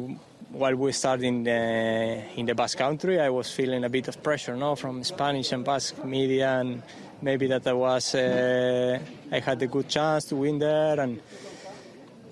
while 0.52 0.76
we 0.76 0.92
started 0.92 1.26
in 1.26 1.44
the, 1.44 2.22
in 2.36 2.46
the 2.46 2.54
Basque 2.54 2.78
Country, 2.78 3.20
I 3.20 3.32
was 3.32 3.52
feeling 3.52 3.84
a 3.84 3.90
bit 3.90 4.08
of 4.10 4.22
pressure, 4.22 4.56
no, 4.56 4.76
from 4.76 5.04
Spanish 5.04 5.52
and 5.54 5.66
Basque 5.66 6.06
media, 6.06 6.60
and 6.60 6.84
maybe 7.20 7.48
that 7.48 7.66
I 7.66 7.74
was, 7.74 8.14
uh, 8.14 9.00
I 9.32 9.40
had 9.40 9.60
a 9.60 9.68
good 9.68 9.90
chance 9.90 10.26
to 10.26 10.36
win 10.36 10.60
there, 10.60 11.00
and 11.00 11.20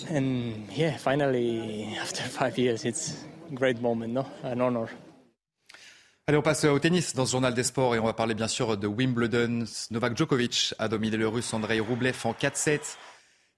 and 0.09 0.67
yeah, 0.75 0.97
finally, 0.97 1.95
after 2.01 2.23
five 2.39 2.57
years, 2.57 2.85
it's 2.85 3.25
a 3.51 3.55
great 3.55 3.81
moment, 3.81 4.13
no, 4.13 4.25
an 4.43 4.61
honor. 4.61 4.89
Allez, 6.27 6.37
on 6.39 6.41
passe 6.41 6.63
au 6.63 6.79
tennis 6.79 7.13
dans 7.13 7.27
ce 7.27 7.33
journal 7.33 7.53
des 7.53 7.63
sports 7.63 7.93
et 7.93 7.99
on 7.99 8.05
va 8.05 8.13
parler 8.13 8.33
bien 8.33 8.47
sûr 8.47 8.77
de 8.77 8.87
Wimbledon. 8.87 9.65
Novak 9.91 10.17
Djokovic 10.17 10.73
a 10.79 10.87
dominé 10.87 11.17
le 11.17 11.27
russe 11.27 11.53
Andrei 11.53 11.79
Roublev 11.79 12.17
en 12.23 12.31
4-7. 12.31 12.79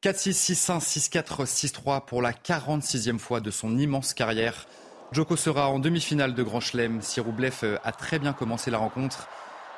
4-6, 0.04 0.54
6-1, 0.54 0.80
6-4, 0.82 1.45
6-3 1.45 2.06
pour 2.06 2.21
la 2.21 2.34
46e 2.34 3.19
fois 3.19 3.39
de 3.39 3.52
son 3.52 3.78
immense 3.78 4.13
carrière. 4.13 4.67
Djoko 5.13 5.38
sera 5.38 5.69
en 5.69 5.80
demi-finale 5.80 6.34
de 6.34 6.43
Grand 6.43 6.60
Chelem. 6.60 7.02
Si 7.02 7.21
Roublev 7.21 7.80
a 7.82 7.91
très 7.93 8.19
bien 8.19 8.34
commencé 8.34 8.69
la 8.69 8.80
rencontre, 8.80 9.30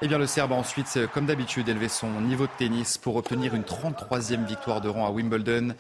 eh 0.02 0.08
bien 0.08 0.18
le 0.18 0.26
Serbe 0.26 0.54
a 0.54 0.56
ensuite, 0.56 1.00
comme 1.14 1.28
d'habitude, 1.28 1.70
élevé 1.70 1.90
son 1.90 2.10
niveau 2.22 2.48
de 2.48 2.52
tennis 2.58 2.98
pour 2.98 3.18
obtenir 3.18 3.54
une 3.54 3.62
33e 3.62 4.46
victoire 4.46 4.82
de 4.82 4.90
rang 4.90 5.06
à 5.06 5.12
Wimbledon. 5.12 5.76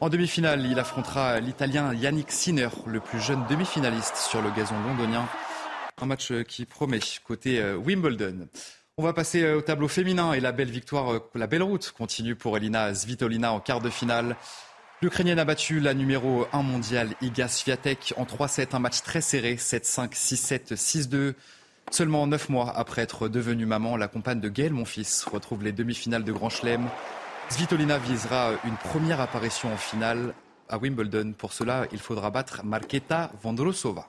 En 0.00 0.08
demi-finale, 0.08 0.64
il 0.64 0.78
affrontera 0.78 1.40
l'Italien 1.40 1.92
Yannick 1.92 2.30
Sinner, 2.30 2.68
le 2.86 3.00
plus 3.00 3.20
jeune 3.20 3.44
demi-finaliste 3.50 4.14
sur 4.14 4.40
le 4.40 4.50
gazon 4.50 4.76
londonien. 4.86 5.28
Un 6.00 6.06
match 6.06 6.32
qui 6.44 6.66
promet 6.66 7.00
côté 7.24 7.60
Wimbledon. 7.74 8.46
On 8.96 9.02
va 9.02 9.12
passer 9.12 9.50
au 9.50 9.60
tableau 9.60 9.88
féminin 9.88 10.34
et 10.34 10.40
la 10.40 10.52
belle 10.52 10.70
victoire, 10.70 11.20
la 11.34 11.48
belle 11.48 11.64
route 11.64 11.90
continue 11.90 12.36
pour 12.36 12.56
Elina 12.56 12.94
Svitolina 12.94 13.52
en 13.52 13.58
quart 13.58 13.80
de 13.80 13.90
finale. 13.90 14.36
L'Ukrainienne 15.02 15.40
a 15.40 15.44
battu 15.44 15.80
la 15.80 15.94
numéro 15.94 16.46
1 16.52 16.62
mondiale 16.62 17.14
Iga 17.20 17.48
Swiatek 17.48 18.14
en 18.16 18.24
3-7, 18.24 18.76
un 18.76 18.78
match 18.78 19.02
très 19.02 19.20
serré, 19.20 19.56
7-5, 19.56 20.12
6-7, 20.12 20.74
6-2. 20.74 21.34
Seulement 21.90 22.26
9 22.28 22.50
mois 22.50 22.72
après 22.76 23.02
être 23.02 23.28
devenue 23.28 23.66
maman, 23.66 23.96
la 23.96 24.06
compagne 24.06 24.40
de 24.40 24.48
Gaël 24.48 24.72
Monfils 24.72 25.24
retrouve 25.30 25.64
les 25.64 25.72
demi-finales 25.72 26.22
de 26.22 26.32
Grand 26.32 26.50
Chelem. 26.50 26.88
Svitolina 27.50 27.98
visera 27.98 28.52
une 28.64 28.76
première 28.76 29.20
apparition 29.20 29.72
en 29.72 29.76
finale 29.76 30.34
à 30.68 30.76
Wimbledon. 30.76 31.32
Pour 31.36 31.54
cela, 31.54 31.86
il 31.92 31.98
faudra 31.98 32.30
battre 32.30 32.60
Marketa 32.62 33.32
Vondrosova. 33.42 34.06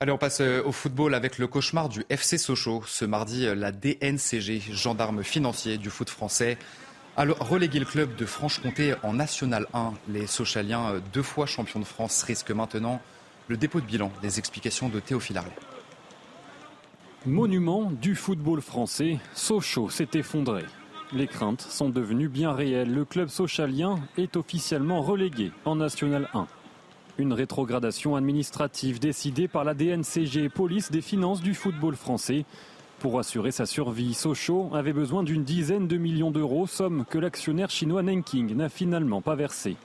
Allez, 0.00 0.10
on 0.10 0.18
passe 0.18 0.40
au 0.40 0.72
football 0.72 1.14
avec 1.14 1.38
le 1.38 1.46
cauchemar 1.46 1.88
du 1.88 2.04
FC 2.10 2.38
Sochaux. 2.38 2.82
Ce 2.86 3.04
mardi, 3.04 3.46
la 3.54 3.70
DNCG, 3.70 4.60
gendarme 4.72 5.22
financier 5.22 5.78
du 5.78 5.88
foot 5.88 6.10
français, 6.10 6.58
a 7.16 7.24
relégué 7.24 7.78
le 7.78 7.84
club 7.84 8.16
de 8.16 8.26
Franche-Comté 8.26 8.94
en 9.04 9.12
National 9.12 9.68
1. 9.74 9.92
Les 10.08 10.26
Sochaliens, 10.26 11.00
deux 11.12 11.22
fois 11.22 11.46
champions 11.46 11.78
de 11.78 11.84
France, 11.84 12.24
risquent 12.24 12.50
maintenant 12.50 13.00
le 13.46 13.56
dépôt 13.56 13.80
de 13.80 13.86
bilan. 13.86 14.10
Des 14.22 14.40
explications 14.40 14.88
de 14.88 14.98
Théophile 14.98 15.38
Arlet. 15.38 15.52
Monument 17.26 17.92
du 18.02 18.16
football 18.16 18.60
français, 18.60 19.20
Sochaux 19.32 19.88
s'est 19.90 20.08
effondré. 20.14 20.64
Les 21.12 21.28
craintes 21.28 21.60
sont 21.60 21.88
devenues 21.88 22.28
bien 22.28 22.50
réelles. 22.50 22.92
Le 22.92 23.04
club 23.04 23.28
sochalien 23.28 24.00
est 24.18 24.36
officiellement 24.36 25.02
relégué 25.02 25.52
en 25.64 25.76
National 25.76 26.28
1. 26.34 26.48
Une 27.18 27.32
rétrogradation 27.32 28.16
administrative 28.16 28.98
décidée 28.98 29.46
par 29.46 29.62
la 29.62 29.74
DNCG, 29.74 30.48
police 30.48 30.90
des 30.90 31.00
finances 31.00 31.42
du 31.42 31.54
football 31.54 31.94
français. 31.94 32.44
Pour 32.98 33.20
assurer 33.20 33.52
sa 33.52 33.66
survie, 33.66 34.14
Sochaux 34.14 34.70
avait 34.74 34.92
besoin 34.92 35.22
d'une 35.22 35.44
dizaine 35.44 35.86
de 35.86 35.98
millions 35.98 36.32
d'euros, 36.32 36.66
somme 36.66 37.04
que 37.08 37.18
l'actionnaire 37.18 37.70
chinois 37.70 38.02
Nanking 38.02 38.56
n'a 38.56 38.68
finalement 38.68 39.20
pas 39.20 39.36
versée. 39.36 39.76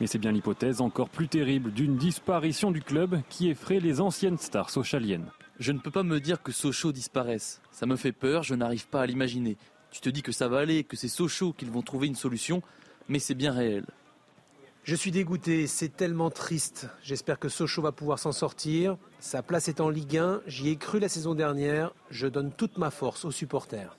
Mais 0.00 0.08
c'est 0.08 0.18
bien 0.18 0.32
l'hypothèse 0.32 0.80
encore 0.80 1.08
plus 1.08 1.28
terrible 1.28 1.70
d'une 1.70 1.94
disparition 1.98 2.72
du 2.72 2.82
club 2.82 3.20
qui 3.28 3.48
effraie 3.48 3.78
les 3.78 4.00
anciennes 4.00 4.38
stars 4.38 4.70
sochaliennes. 4.70 5.30
Je 5.60 5.70
ne 5.70 5.78
peux 5.78 5.90
pas 5.90 6.02
me 6.02 6.18
dire 6.18 6.42
que 6.42 6.50
Sochaux 6.50 6.90
disparaisse. 6.90 7.60
Ça 7.70 7.86
me 7.86 7.94
fait 7.96 8.12
peur, 8.12 8.42
je 8.42 8.56
n'arrive 8.56 8.88
pas 8.88 9.02
à 9.02 9.06
l'imaginer. 9.06 9.56
Tu 9.92 10.00
te 10.00 10.08
dis 10.08 10.22
que 10.22 10.32
ça 10.32 10.48
va 10.48 10.58
aller, 10.58 10.82
que 10.82 10.96
c'est 10.96 11.08
Sochaux 11.08 11.52
qu'ils 11.52 11.70
vont 11.70 11.82
trouver 11.82 12.08
une 12.08 12.16
solution, 12.16 12.60
mais 13.08 13.20
c'est 13.20 13.34
bien 13.34 13.52
réel. 13.52 13.84
Je 14.82 14.96
suis 14.96 15.12
dégoûté, 15.12 15.68
c'est 15.68 15.96
tellement 15.96 16.30
triste. 16.30 16.88
J'espère 17.02 17.38
que 17.38 17.48
Sochaux 17.48 17.82
va 17.82 17.92
pouvoir 17.92 18.18
s'en 18.18 18.32
sortir. 18.32 18.96
Sa 19.20 19.42
place 19.42 19.68
est 19.68 19.80
en 19.80 19.88
Ligue 19.88 20.18
1, 20.18 20.40
j'y 20.48 20.70
ai 20.70 20.76
cru 20.76 20.98
la 20.98 21.08
saison 21.08 21.34
dernière. 21.34 21.92
Je 22.10 22.26
donne 22.26 22.50
toute 22.50 22.76
ma 22.76 22.90
force 22.90 23.24
aux 23.24 23.30
supporters. 23.30 23.96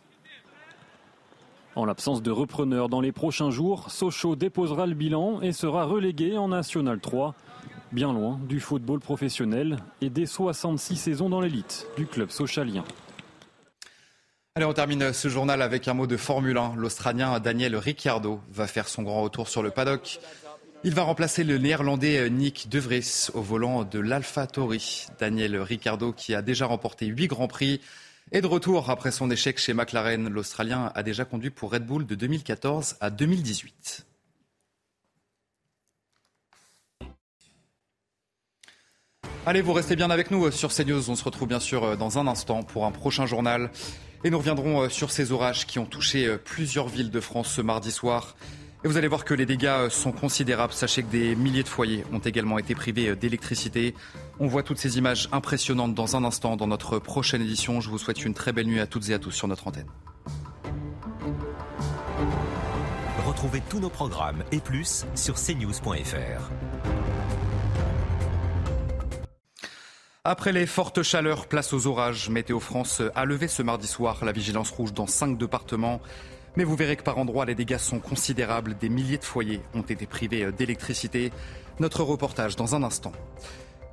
En 1.76 1.86
l'absence 1.86 2.22
de 2.22 2.32
repreneur 2.32 2.88
dans 2.88 3.02
les 3.02 3.12
prochains 3.12 3.50
jours, 3.50 3.90
Sochaux 3.92 4.36
déposera 4.36 4.86
le 4.86 4.94
bilan 4.94 5.42
et 5.42 5.54
sera 5.54 5.86
relégué 5.86 6.38
en 6.38 6.50
National 6.50 7.00
3, 7.00 7.34
bien 7.96 8.12
loin 8.12 8.40
du 8.48 8.60
football 8.60 9.00
professionnel 9.00 9.78
et 10.02 10.10
des 10.10 10.26
66 10.26 10.98
saisons 10.98 11.30
dans 11.30 11.40
l'élite 11.40 11.88
du 11.96 12.06
club 12.06 12.30
sochalien. 12.30 12.84
Allez, 14.56 14.66
on 14.66 14.74
termine 14.74 15.14
ce 15.14 15.30
journal 15.30 15.62
avec 15.62 15.88
un 15.88 15.94
mot 15.94 16.06
de 16.06 16.18
Formule 16.18 16.58
1. 16.58 16.76
L'Australien 16.76 17.40
Daniel 17.40 17.76
Ricciardo 17.76 18.42
va 18.52 18.68
faire 18.68 18.90
son 18.90 19.02
grand 19.02 19.22
retour 19.22 19.48
sur 19.48 19.64
le 19.64 19.72
paddock. 19.72 20.20
Il 20.84 20.94
va 20.94 21.04
remplacer 21.04 21.46
le 21.46 21.58
néerlandais 21.58 22.30
Nick 22.30 22.68
De 22.70 22.80
Vries 22.80 23.30
au 23.34 23.42
volant 23.42 23.86
de 23.86 24.00
l'Alpha 24.00 24.46
Tauri. 24.46 25.08
Daniel 25.18 25.58
Ricciardo, 25.58 26.12
qui 26.12 26.36
a 26.36 26.42
déjà 26.42 26.66
remporté 26.66 27.06
huit 27.06 27.28
grands 27.28 27.48
prix, 27.48 27.80
est 28.32 28.42
de 28.42 28.48
retour 28.48 28.90
après 28.90 29.12
son 29.12 29.32
échec 29.32 29.58
chez 29.58 29.74
McLaren. 29.74 30.28
L'Australien 30.28 30.92
a 30.96 31.02
déjà 31.02 31.24
conduit 31.24 31.50
pour 31.50 31.72
Red 31.72 31.86
Bull 31.86 32.06
de 32.06 32.16
2014 32.16 32.98
à 33.00 33.10
2018. 33.10 34.06
Allez, 39.48 39.62
vous 39.62 39.74
restez 39.74 39.96
bien 39.96 40.10
avec 40.10 40.32
nous 40.32 40.50
sur 40.50 40.74
CNews. 40.74 41.12
On 41.12 41.16
se 41.16 41.24
retrouve 41.24 41.48
bien 41.48 41.60
sûr 41.60 41.96
dans 41.98 42.18
un 42.18 42.26
instant 42.26 42.64
pour 42.64 42.86
un 42.86 42.92
prochain 42.92 43.28
journal. 43.28 43.70
Et 44.24 44.32
nous 44.32 44.40
reviendrons 44.40 44.90
sur 44.90 45.12
ces 45.12 45.32
orages 45.32 45.68
qui 45.68 45.78
ont 45.78 45.86
touché 45.86 46.38
plusieurs 46.44 46.88
villes 46.88 47.12
de 47.12 47.20
France 47.20 47.50
ce 47.50 47.62
mardi 47.62 47.92
soir. 47.92 48.36
Et 48.84 48.88
vous 48.88 48.98
allez 48.98 49.08
voir 49.08 49.24
que 49.24 49.36
les 49.36 49.46
dégâts 49.46 49.90
sont 49.90 50.12
considérables. 50.12 50.74
Sachez 50.74 51.04
que 51.04 51.12
des 51.12 51.36
milliers 51.36 51.62
de 51.62 51.68
foyers 51.68 52.04
ont 52.12 52.18
également 52.18 52.58
été 52.58 52.74
privés 52.74 53.16
d'électricité. 53.16 53.94
On 54.40 54.48
voit 54.48 54.64
toutes 54.64 54.80
ces 54.80 54.98
images 54.98 55.30
impressionnantes 55.32 55.94
dans 55.94 56.16
un 56.16 56.24
instant 56.24 56.56
dans 56.56 56.68
notre 56.68 56.98
prochaine 56.98 57.44
édition. 57.44 57.82
Je 57.82 57.92
vous 57.92 58.00
souhaite 58.00 58.26
une 58.26 58.34
très 58.34 58.52
belle 58.52 58.66
nuit 58.66 58.80
à 58.80 58.88
toutes 58.88 59.10
et 59.10 59.14
à 59.14 59.20
tous 59.20 59.32
sur 59.32 59.48
notre 59.48 59.68
antenne. 59.68 59.90
Retrouvez 63.28 63.62
tous 63.70 63.80
nos 63.80 63.90
programmes 63.90 64.44
et 64.52 64.60
plus 64.60 65.06
sur 65.14 65.36
cnews.fr. 65.36 66.50
Après 70.28 70.52
les 70.52 70.66
fortes 70.66 71.04
chaleurs, 71.04 71.46
place 71.46 71.72
aux 71.72 71.86
orages. 71.86 72.32
Météo 72.32 72.60
France 72.60 73.00
a 73.14 73.26
levé 73.26 73.48
ce 73.48 73.62
mardi 73.62 73.86
soir 73.86 74.26
la 74.26 74.32
vigilance 74.32 74.72
rouge 74.72 74.92
dans 74.92 75.06
cinq 75.06 75.38
départements. 75.38 76.02
Mais 76.56 76.64
vous 76.64 76.76
verrez 76.76 76.96
que 76.96 77.04
par 77.04 77.20
endroits, 77.20 77.46
les 77.46 77.54
dégâts 77.54 77.78
sont 77.78 78.00
considérables. 78.00 78.76
Des 78.76 78.90
milliers 78.90 79.20
de 79.20 79.24
foyers 79.24 79.62
ont 79.76 79.84
été 79.84 80.08
privés 80.08 80.52
d'électricité. 80.52 81.32
Notre 81.80 82.02
reportage 82.02 82.56
dans 82.56 82.74
un 82.74 82.82
instant. 82.82 83.12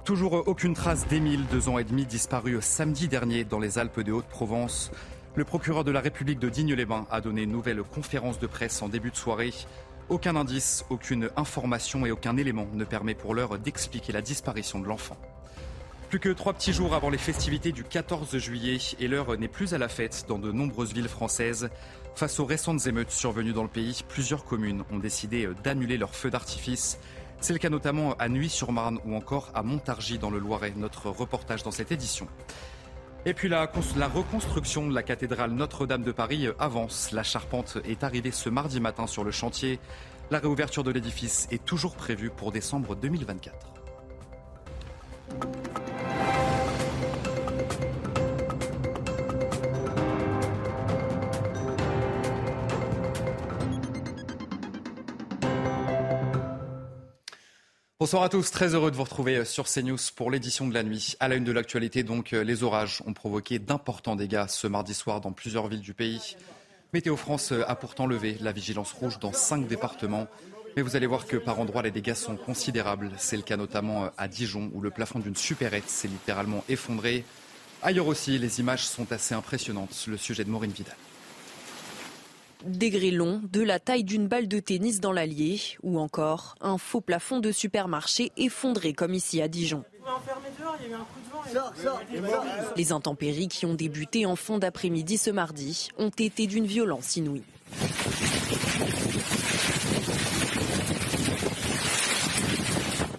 Toujours 0.06 0.48
aucune 0.48 0.72
trace 0.72 1.06
d'Émile, 1.06 1.44
deux 1.50 1.68
ans 1.68 1.76
et 1.76 1.84
demi, 1.84 2.06
disparu 2.06 2.56
samedi 2.62 3.08
dernier 3.08 3.44
dans 3.44 3.58
les 3.58 3.78
Alpes 3.78 4.00
de 4.00 4.12
Haute-Provence. 4.12 4.90
Le 5.34 5.44
procureur 5.44 5.84
de 5.84 5.90
la 5.90 6.00
République 6.00 6.38
de 6.38 6.48
Digne-les-Bains 6.48 7.06
a 7.10 7.20
donné 7.20 7.42
une 7.42 7.52
nouvelle 7.52 7.82
conférence 7.82 8.38
de 8.38 8.46
presse 8.46 8.80
en 8.80 8.88
début 8.88 9.10
de 9.10 9.16
soirée. 9.16 9.52
Aucun 10.08 10.36
indice, 10.36 10.86
aucune 10.88 11.28
information 11.36 12.06
et 12.06 12.10
aucun 12.10 12.38
élément 12.38 12.68
ne 12.72 12.84
permet 12.84 13.14
pour 13.14 13.34
l'heure 13.34 13.58
d'expliquer 13.58 14.14
la 14.14 14.22
disparition 14.22 14.80
de 14.80 14.86
l'enfant. 14.86 15.18
Plus 16.12 16.20
que 16.20 16.28
trois 16.28 16.52
petits 16.52 16.74
jours 16.74 16.92
avant 16.92 17.08
les 17.08 17.16
festivités 17.16 17.72
du 17.72 17.84
14 17.84 18.36
juillet 18.36 18.76
et 19.00 19.08
l'heure 19.08 19.34
n'est 19.38 19.48
plus 19.48 19.72
à 19.72 19.78
la 19.78 19.88
fête 19.88 20.26
dans 20.28 20.38
de 20.38 20.52
nombreuses 20.52 20.92
villes 20.92 21.08
françaises. 21.08 21.70
Face 22.16 22.38
aux 22.38 22.44
récentes 22.44 22.86
émeutes 22.86 23.10
survenues 23.10 23.54
dans 23.54 23.62
le 23.62 23.70
pays, 23.70 24.02
plusieurs 24.06 24.44
communes 24.44 24.84
ont 24.92 24.98
décidé 24.98 25.48
d'annuler 25.64 25.96
leurs 25.96 26.14
feux 26.14 26.28
d'artifice. 26.28 26.98
C'est 27.40 27.54
le 27.54 27.58
cas 27.58 27.70
notamment 27.70 28.12
à 28.18 28.28
Nuit-sur-Marne 28.28 28.98
ou 29.06 29.16
encore 29.16 29.50
à 29.54 29.62
Montargis 29.62 30.18
dans 30.18 30.28
le 30.28 30.38
Loiret. 30.38 30.74
Notre 30.76 31.08
reportage 31.08 31.62
dans 31.62 31.70
cette 31.70 31.92
édition. 31.92 32.28
Et 33.24 33.32
puis 33.32 33.48
la, 33.48 33.72
la 33.96 34.08
reconstruction 34.08 34.88
de 34.88 34.94
la 34.94 35.02
cathédrale 35.02 35.52
Notre-Dame 35.52 36.02
de 36.02 36.12
Paris 36.12 36.46
avance. 36.58 37.12
La 37.12 37.22
charpente 37.22 37.78
est 37.88 38.04
arrivée 38.04 38.32
ce 38.32 38.50
mardi 38.50 38.80
matin 38.80 39.06
sur 39.06 39.24
le 39.24 39.30
chantier. 39.30 39.80
La 40.30 40.40
réouverture 40.40 40.84
de 40.84 40.90
l'édifice 40.90 41.48
est 41.50 41.64
toujours 41.64 41.96
prévue 41.96 42.28
pour 42.28 42.52
décembre 42.52 42.96
2024. 42.96 43.72
Bonsoir 58.02 58.24
à 58.24 58.28
tous, 58.28 58.50
très 58.50 58.74
heureux 58.74 58.90
de 58.90 58.96
vous 58.96 59.04
retrouver 59.04 59.44
sur 59.44 59.68
CNews 59.68 59.96
pour 60.16 60.32
l'édition 60.32 60.66
de 60.66 60.74
la 60.74 60.82
nuit. 60.82 61.14
À 61.20 61.28
la 61.28 61.36
une 61.36 61.44
de 61.44 61.52
l'actualité, 61.52 62.02
donc, 62.02 62.32
les 62.32 62.64
orages 62.64 63.00
ont 63.06 63.12
provoqué 63.12 63.60
d'importants 63.60 64.16
dégâts 64.16 64.46
ce 64.48 64.66
mardi 64.66 64.92
soir 64.92 65.20
dans 65.20 65.30
plusieurs 65.30 65.68
villes 65.68 65.82
du 65.82 65.94
pays. 65.94 66.34
Météo 66.92 67.16
France 67.16 67.52
a 67.52 67.76
pourtant 67.76 68.06
levé 68.06 68.38
la 68.40 68.50
vigilance 68.50 68.90
rouge 68.90 69.20
dans 69.20 69.32
cinq 69.32 69.68
départements. 69.68 70.26
Mais 70.74 70.82
vous 70.82 70.96
allez 70.96 71.06
voir 71.06 71.26
que 71.28 71.36
par 71.36 71.60
endroits, 71.60 71.82
les 71.82 71.92
dégâts 71.92 72.14
sont 72.14 72.34
considérables. 72.34 73.12
C'est 73.18 73.36
le 73.36 73.44
cas 73.44 73.56
notamment 73.56 74.10
à 74.18 74.26
Dijon, 74.26 74.72
où 74.74 74.80
le 74.80 74.90
plafond 74.90 75.20
d'une 75.20 75.36
supérette 75.36 75.88
s'est 75.88 76.08
littéralement 76.08 76.64
effondré. 76.68 77.24
Ailleurs 77.82 78.08
aussi, 78.08 78.36
les 78.36 78.58
images 78.58 78.84
sont 78.84 79.12
assez 79.12 79.36
impressionnantes. 79.36 80.06
Le 80.08 80.16
sujet 80.16 80.42
de 80.42 80.50
Maureen 80.50 80.72
Vidal. 80.72 80.96
Des 82.64 82.90
grillons 82.90 83.40
de 83.50 83.62
la 83.62 83.80
taille 83.80 84.04
d'une 84.04 84.28
balle 84.28 84.48
de 84.48 84.60
tennis 84.60 85.00
dans 85.00 85.12
l'Allier 85.12 85.60
ou 85.82 85.98
encore 85.98 86.54
un 86.60 86.78
faux 86.78 87.00
plafond 87.00 87.40
de 87.40 87.50
supermarché 87.50 88.30
effondré 88.36 88.92
comme 88.92 89.14
ici 89.14 89.42
à 89.42 89.48
Dijon. 89.48 89.84
Les 92.76 92.92
intempéries 92.92 93.48
qui 93.48 93.66
ont 93.66 93.74
débuté 93.74 94.26
en 94.26 94.36
fond 94.36 94.58
d'après-midi 94.58 95.18
ce 95.18 95.30
mardi 95.30 95.88
ont 95.98 96.10
été 96.10 96.46
d'une 96.46 96.66
violence 96.66 97.16
inouïe. 97.16 97.42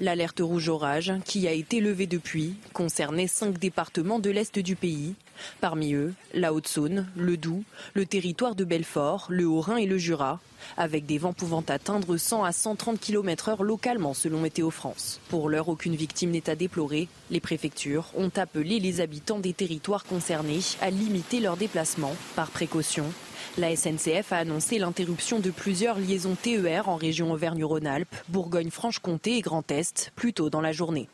L'alerte 0.04 0.42
rouge 0.42 0.68
orage, 0.68 1.14
qui 1.24 1.48
a 1.48 1.54
été 1.54 1.80
levée 1.80 2.08
depuis, 2.08 2.56
concernait 2.74 3.28
cinq 3.28 3.58
départements 3.58 4.20
de 4.20 4.30
l'Est 4.30 4.60
du 4.60 4.76
pays. 4.76 5.16
Parmi 5.62 5.94
eux, 5.94 6.14
la 6.34 6.54
Haute-Saône, 6.54 7.08
le 7.16 7.38
Doubs, 7.38 7.64
le 7.94 8.06
territoire 8.06 8.54
de 8.54 8.66
Belfort, 8.66 9.28
le 9.30 9.48
Haut-Rhin 9.48 9.78
et 9.78 9.86
le 9.86 9.98
Jura, 9.98 10.42
avec 10.76 11.06
des 11.06 11.20
vents 11.20 11.32
pouvant 11.32 11.64
atteindre 11.70 12.18
100 12.18 12.44
à 12.44 12.52
130 12.52 13.00
km/h 13.00 13.64
localement 13.64 14.14
selon 14.14 14.42
Météo 14.42 14.72
France. 14.72 15.22
Pour 15.30 15.48
l'heure, 15.48 15.70
aucune 15.70 15.96
victime 15.96 16.32
n'est 16.32 16.50
à 16.50 16.56
déplorer. 16.56 17.08
Les 17.32 17.40
préfectures 17.40 18.12
ont 18.18 18.32
appelé 18.36 18.82
les 18.82 19.00
habitants 19.00 19.40
des 19.40 19.54
territoires 19.54 20.04
concernés 20.04 20.60
à 20.82 20.90
limiter 20.90 21.40
leurs 21.40 21.56
déplacements 21.56 22.18
par 22.36 22.52
précaution. 22.52 23.06
La 23.58 23.76
SNCF 23.76 24.32
a 24.32 24.38
annoncé 24.38 24.80
l'interruption 24.80 25.40
de 25.40 25.52
plusieurs 25.52 26.00
liaisons 26.00 26.36
TER 26.36 26.90
en 26.90 26.96
région 26.96 27.32
Auvergne-Rhône-Alpes, 27.32 28.16
Bourgogne-Franche-Comté 28.30 29.38
et 29.38 29.42
Grand 29.42 29.70
Est 29.72 30.12
plus 30.16 30.34
tôt 30.34 30.50
dans 30.50 30.62
la 30.62 30.72
journée. 30.72 31.08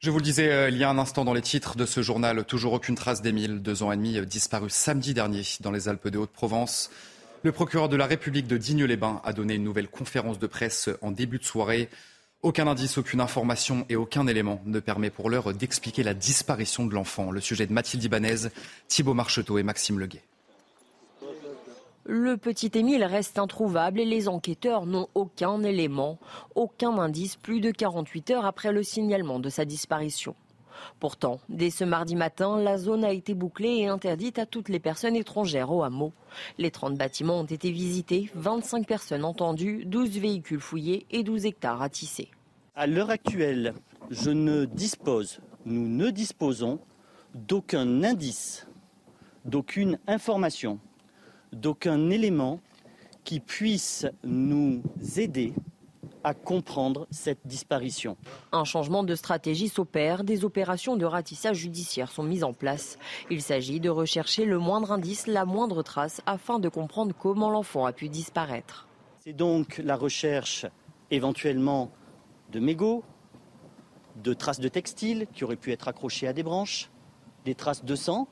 Je 0.00 0.10
vous 0.10 0.18
le 0.18 0.24
disais 0.24 0.68
il 0.68 0.76
y 0.76 0.82
a 0.82 0.90
un 0.90 0.98
instant 0.98 1.24
dans 1.24 1.32
les 1.32 1.42
titres 1.42 1.76
de 1.76 1.86
ce 1.86 2.02
journal, 2.02 2.44
toujours 2.44 2.72
aucune 2.72 2.96
trace 2.96 3.22
d'Émile, 3.22 3.62
deux 3.62 3.84
ans 3.84 3.92
et 3.92 3.96
demi, 3.96 4.20
disparu 4.26 4.68
samedi 4.68 5.14
dernier 5.14 5.42
dans 5.60 5.70
les 5.70 5.88
Alpes 5.88 6.08
de 6.08 6.18
Haute-Provence. 6.18 6.90
Le 7.44 7.52
procureur 7.52 7.88
de 7.88 7.96
la 7.96 8.06
République 8.06 8.46
de 8.46 8.56
Digne-les-Bains 8.56 9.20
a 9.24 9.32
donné 9.32 9.54
une 9.54 9.64
nouvelle 9.64 9.88
conférence 9.88 10.38
de 10.38 10.46
presse 10.46 10.90
en 11.02 11.10
début 11.10 11.38
de 11.38 11.44
soirée. 11.44 11.88
Aucun 12.42 12.66
indice, 12.66 12.98
aucune 12.98 13.20
information 13.20 13.86
et 13.88 13.94
aucun 13.94 14.26
élément 14.26 14.60
ne 14.66 14.80
permet 14.80 15.10
pour 15.10 15.30
l'heure 15.30 15.54
d'expliquer 15.54 16.02
la 16.02 16.12
disparition 16.12 16.84
de 16.84 16.92
l'enfant. 16.92 17.30
Le 17.30 17.40
sujet 17.40 17.68
de 17.68 17.72
Mathilde 17.72 18.02
Ibanez, 18.02 18.48
Thibault 18.88 19.14
Marcheteau 19.14 19.58
et 19.58 19.62
Maxime 19.62 20.00
Leguet. 20.00 20.24
Le 22.04 22.36
petit 22.36 22.72
Émile 22.74 23.04
reste 23.04 23.38
introuvable 23.38 24.00
et 24.00 24.04
les 24.04 24.28
enquêteurs 24.28 24.86
n'ont 24.86 25.08
aucun 25.14 25.62
élément, 25.62 26.18
aucun 26.56 26.98
indice 26.98 27.36
plus 27.36 27.60
de 27.60 27.70
48 27.70 28.30
heures 28.32 28.44
après 28.44 28.72
le 28.72 28.82
signalement 28.82 29.38
de 29.38 29.48
sa 29.48 29.64
disparition. 29.64 30.34
Pourtant, 31.00 31.40
dès 31.48 31.70
ce 31.70 31.84
mardi 31.84 32.16
matin, 32.16 32.58
la 32.58 32.78
zone 32.78 33.04
a 33.04 33.12
été 33.12 33.34
bouclée 33.34 33.78
et 33.78 33.88
interdite 33.88 34.38
à 34.38 34.46
toutes 34.46 34.68
les 34.68 34.80
personnes 34.80 35.16
étrangères 35.16 35.72
au 35.72 35.82
hameau. 35.82 36.12
Les 36.58 36.70
30 36.70 36.96
bâtiments 36.96 37.40
ont 37.40 37.44
été 37.44 37.70
visités, 37.70 38.30
25 38.34 38.86
personnes 38.86 39.24
entendues, 39.24 39.84
12 39.84 40.18
véhicules 40.18 40.60
fouillés 40.60 41.06
et 41.10 41.22
12 41.22 41.46
hectares 41.46 41.82
à 41.82 41.88
tisser. 41.88 42.30
À 42.74 42.86
l'heure 42.86 43.10
actuelle, 43.10 43.74
je 44.10 44.30
ne 44.30 44.64
dispose, 44.64 45.40
nous 45.66 45.88
ne 45.88 46.10
disposons 46.10 46.78
d'aucun 47.34 48.02
indice, 48.02 48.66
d'aucune 49.44 49.98
information, 50.06 50.78
d'aucun 51.52 52.10
élément 52.10 52.60
qui 53.24 53.40
puisse 53.40 54.06
nous 54.24 54.82
aider 55.16 55.52
à 56.24 56.34
comprendre 56.34 57.06
cette 57.10 57.46
disparition. 57.46 58.16
Un 58.52 58.64
changement 58.64 59.02
de 59.02 59.14
stratégie 59.14 59.68
s'opère, 59.68 60.24
des 60.24 60.44
opérations 60.44 60.96
de 60.96 61.04
ratissage 61.04 61.56
judiciaire 61.56 62.10
sont 62.10 62.22
mises 62.22 62.44
en 62.44 62.52
place. 62.52 62.98
Il 63.30 63.42
s'agit 63.42 63.80
de 63.80 63.90
rechercher 63.90 64.44
le 64.44 64.58
moindre 64.58 64.92
indice, 64.92 65.26
la 65.26 65.44
moindre 65.44 65.82
trace, 65.82 66.20
afin 66.26 66.58
de 66.58 66.68
comprendre 66.68 67.14
comment 67.18 67.50
l'enfant 67.50 67.86
a 67.86 67.92
pu 67.92 68.08
disparaître. 68.08 68.88
C'est 69.20 69.32
donc 69.32 69.78
la 69.78 69.96
recherche 69.96 70.66
éventuellement 71.10 71.92
de 72.50 72.60
mégots, 72.60 73.04
de 74.16 74.34
traces 74.34 74.60
de 74.60 74.68
textiles 74.68 75.26
qui 75.32 75.44
auraient 75.44 75.56
pu 75.56 75.72
être 75.72 75.88
accrochées 75.88 76.26
à 76.26 76.32
des 76.32 76.42
branches, 76.42 76.90
des 77.44 77.54
traces 77.54 77.84
de 77.84 77.94
sang, 77.94 78.28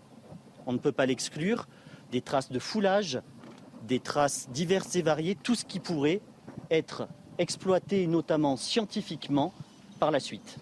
on 0.66 0.72
ne 0.72 0.78
peut 0.78 0.92
pas 0.92 1.06
l'exclure, 1.06 1.66
des 2.10 2.20
traces 2.20 2.50
de 2.50 2.58
foulage, 2.58 3.20
des 3.86 4.00
traces 4.00 4.48
diverses 4.50 4.94
et 4.96 5.02
variées, 5.02 5.34
tout 5.34 5.54
ce 5.54 5.64
qui 5.64 5.80
pourrait 5.80 6.20
être 6.70 7.08
exploité 7.38 8.06
notamment 8.06 8.56
scientifiquement 8.56 9.52
par 9.98 10.10
la 10.10 10.20
suite. 10.20 10.58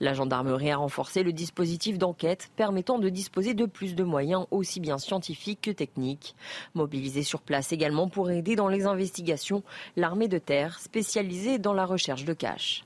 La 0.00 0.14
gendarmerie 0.14 0.70
a 0.70 0.76
renforcé 0.76 1.22
le 1.22 1.32
dispositif 1.32 1.96
d'enquête 1.96 2.50
permettant 2.56 2.98
de 2.98 3.08
disposer 3.08 3.54
de 3.54 3.66
plus 3.66 3.94
de 3.94 4.02
moyens 4.02 4.46
aussi 4.50 4.80
bien 4.80 4.98
scientifiques 4.98 5.60
que 5.62 5.70
techniques. 5.70 6.34
Mobilisée 6.74 7.22
sur 7.22 7.40
place 7.40 7.72
également 7.72 8.08
pour 8.08 8.30
aider 8.30 8.56
dans 8.56 8.66
les 8.66 8.86
investigations, 8.86 9.62
l'armée 9.96 10.26
de 10.26 10.38
terre 10.38 10.80
spécialisée 10.80 11.58
dans 11.58 11.72
la 11.72 11.86
recherche 11.86 12.24
de 12.24 12.32
caches. 12.32 12.84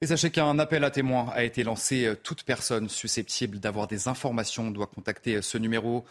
Et 0.00 0.06
sachez 0.06 0.30
qu'un 0.30 0.58
appel 0.58 0.84
à 0.84 0.90
témoins 0.90 1.28
a 1.32 1.42
été 1.42 1.64
lancé. 1.64 2.12
Toute 2.22 2.44
personne 2.44 2.88
susceptible 2.88 3.58
d'avoir 3.58 3.88
des 3.88 4.08
informations 4.08 4.70
doit 4.70 4.86
contacter 4.86 5.42
ce 5.42 5.58
numéro. 5.58 6.04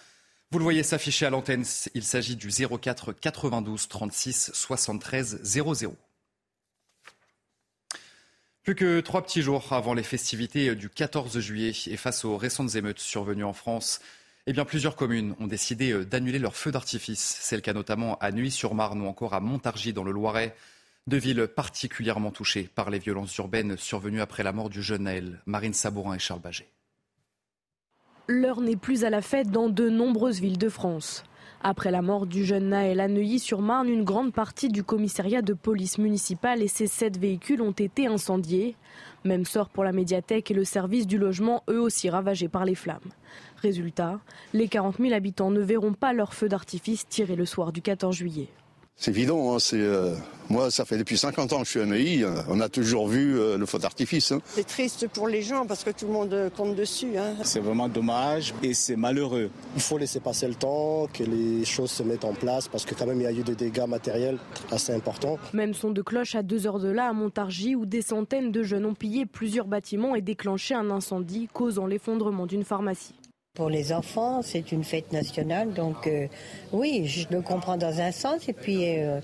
Vous 0.52 0.60
le 0.60 0.64
voyez 0.64 0.84
s'afficher 0.84 1.26
à 1.26 1.30
l'antenne, 1.30 1.66
il 1.96 2.04
s'agit 2.04 2.36
du 2.36 2.50
04 2.50 3.14
92 3.14 3.88
36 3.88 4.52
73 4.54 5.42
00. 5.44 5.96
Plus 8.64 8.76
que 8.76 9.00
trois 9.00 9.22
petits 9.24 9.42
jours 9.42 9.74
avant 9.74 9.94
les 9.94 10.04
festivités 10.04 10.76
du 10.76 10.90
14 10.90 11.40
juillet 11.40 11.74
et 11.88 11.98
face 11.98 12.26
aux 12.26 12.38
récentes 12.38 12.76
émeutes 12.76 13.00
survenues 13.00 13.44
en 13.44 13.54
France, 13.54 14.00
eh 14.48 14.54
plusieurs 14.64 14.96
communes 14.96 15.36
ont 15.40 15.48
décidé 15.48 16.06
d'annuler 16.06 16.40
leurs 16.40 16.56
feux 16.56 16.72
d'artifice. 16.72 17.38
C'est 17.42 17.56
le 17.56 17.62
cas 17.62 17.74
notamment 17.74 18.18
à 18.20 18.32
Nuit-sur-Marne 18.32 19.02
ou 19.02 19.08
encore 19.08 19.34
à 19.34 19.40
Montargis 19.40 19.94
dans 19.94 20.04
le 20.04 20.12
Loiret. 20.12 20.56
Deux 21.08 21.18
villes 21.18 21.48
particulièrement 21.48 22.32
touchées 22.32 22.70
par 22.74 22.90
les 22.90 23.00
violences 23.00 23.36
urbaines 23.38 23.78
survenues 23.78 24.22
après 24.22 24.44
la 24.44 24.52
mort 24.52 24.70
du 24.70 24.82
jeune 24.82 25.04
Naël, 25.04 25.42
Marine 25.46 25.74
Sabourin 25.74 26.16
et 26.16 26.20
Charles 26.20 26.42
Baget. 26.42 26.68
L'heure 28.28 28.60
n'est 28.60 28.76
plus 28.76 29.04
à 29.04 29.12
la 29.12 29.22
fête 29.22 29.52
dans 29.52 29.70
de 29.70 29.88
nombreuses 29.88 30.40
villes 30.40 30.58
de 30.58 30.68
France. 30.68 31.24
Après 31.62 31.92
la 31.92 32.02
mort 32.02 32.26
du 32.26 32.44
jeune 32.44 32.70
Naël 32.70 33.00
à 33.00 33.08
Neuilly-sur-Marne, 33.08 33.88
une 33.88 34.04
grande 34.04 34.34
partie 34.34 34.68
du 34.68 34.82
commissariat 34.82 35.44
de 35.44 35.54
police 35.54 36.00
municipale 36.00 36.64
et 36.64 36.68
ses 36.68 36.88
sept 36.88 37.20
véhicules 37.20 37.62
ont 37.62 37.70
été 37.70 38.08
incendiés. 38.08 38.76
Même 39.26 39.46
sort 39.46 39.70
pour 39.70 39.84
la 39.84 39.92
médiathèque 39.92 40.50
et 40.50 40.56
le 40.56 40.64
service 40.64 41.06
du 41.06 41.20
logement, 41.20 41.62
eux 41.70 41.80
aussi 41.80 42.10
ravagés 42.10 42.48
par 42.48 42.66
les 42.66 42.74
flammes. 42.74 43.12
Résultat, 43.58 44.20
les 44.54 44.70
40 44.70 44.98
000 44.98 45.14
habitants 45.14 45.52
ne 45.52 45.62
verront 45.62 45.94
pas 45.94 46.12
leur 46.12 46.34
feu 46.34 46.50
d'artifice 46.50 47.08
tiré 47.08 47.36
le 47.36 47.46
soir 47.46 47.72
du 47.72 47.84
14 47.84 48.16
juillet. 48.16 48.50
C'est 48.98 49.12
évident, 49.12 49.54
hein, 49.54 49.60
c'est, 49.60 49.82
euh, 49.82 50.16
moi 50.50 50.72
ça 50.72 50.86
fait 50.86 50.98
depuis 50.98 51.18
50 51.18 51.52
ans 51.52 51.60
que 51.60 51.66
je 51.66 51.70
suis 51.70 51.82
à 51.82 51.86
Neuilly, 51.86 52.24
euh, 52.24 52.42
on 52.48 52.62
a 52.62 52.70
toujours 52.70 53.10
vu 53.10 53.38
euh, 53.38 53.58
le 53.58 53.66
feu 53.66 53.78
d'artifice. 53.78 54.32
Hein. 54.32 54.40
C'est 54.46 54.66
triste 54.66 55.10
pour 55.10 55.28
les 55.28 55.42
gens 55.42 55.66
parce 55.66 55.84
que 55.84 55.90
tout 55.90 56.08
le 56.08 56.14
monde 56.14 56.52
compte 56.56 56.76
dessus. 56.76 57.18
Hein. 57.18 57.36
C'est 57.44 57.60
vraiment 57.60 57.90
dommage 57.90 58.54
et 58.64 58.74
c'est 58.74 58.96
malheureux. 58.96 59.50
Il 59.76 59.82
faut 59.82 59.98
laisser 59.98 60.22
passer 60.22 60.48
le 60.48 60.56
temps, 60.56 61.08
que 61.14 61.24
les 61.24 61.66
choses 61.66 61.92
se 61.92 62.04
mettent 62.04 62.24
en 62.24 62.34
place 62.34 62.70
parce 62.70 62.86
que 62.86 62.96
quand 62.96 63.06
même 63.06 63.20
il 63.20 63.26
y 63.26 63.28
a 63.28 63.34
eu 63.34 63.44
des 63.44 63.56
dégâts 63.56 63.86
matériels 63.86 64.38
assez 64.72 64.94
importants. 64.94 65.38
Même 65.54 65.74
son 65.74 65.92
de 65.92 66.02
cloche 66.02 66.36
à 66.36 66.42
deux 66.42 66.66
heures 66.66 66.80
de 66.80 66.90
là 66.90 67.10
à 67.10 67.14
Montargis 67.14 67.76
où 67.76 67.86
des 67.86 68.02
centaines 68.02 68.52
de 68.52 68.64
jeunes 68.64 68.86
ont 68.86 68.96
pillé 68.96 69.26
plusieurs 69.26 69.68
bâtiments 69.68 70.16
et 70.16 70.22
déclenché 70.22 70.74
un 70.74 70.90
incendie 70.90 71.50
causant 71.54 71.86
l'effondrement 71.86 72.46
d'une 72.46 72.64
pharmacie. 72.64 73.14
Pour 73.56 73.70
les 73.70 73.94
enfants, 73.94 74.42
c'est 74.42 74.72
une 74.72 74.84
fête 74.84 75.14
nationale, 75.14 75.74
donc 75.74 76.08
euh, 76.08 76.28
oui, 76.74 77.06
je 77.08 77.26
le 77.34 77.42
comprends 77.42 77.78
dans 77.78 78.02
un 78.02 78.12
sens, 78.12 78.50
et 78.50 78.54
puis 78.54 79.00
euh, 79.00 79.22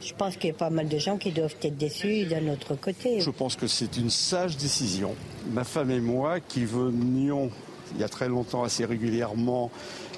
je 0.00 0.14
pense 0.14 0.36
qu'il 0.36 0.50
y 0.50 0.52
a 0.52 0.56
pas 0.56 0.70
mal 0.70 0.88
de 0.88 0.98
gens 0.98 1.18
qui 1.18 1.32
doivent 1.32 1.56
être 1.62 1.76
déçus 1.76 2.24
d'un 2.26 2.46
autre 2.52 2.76
côté. 2.76 3.20
Je 3.20 3.30
pense 3.30 3.56
que 3.56 3.66
c'est 3.66 3.96
une 3.96 4.10
sage 4.10 4.56
décision. 4.56 5.16
Ma 5.50 5.64
femme 5.64 5.90
et 5.90 6.00
moi, 6.00 6.38
qui 6.38 6.64
venions 6.64 7.50
il 7.94 8.00
y 8.00 8.04
a 8.04 8.08
très 8.08 8.28
longtemps 8.28 8.62
assez 8.62 8.84
régulièrement, 8.84 9.70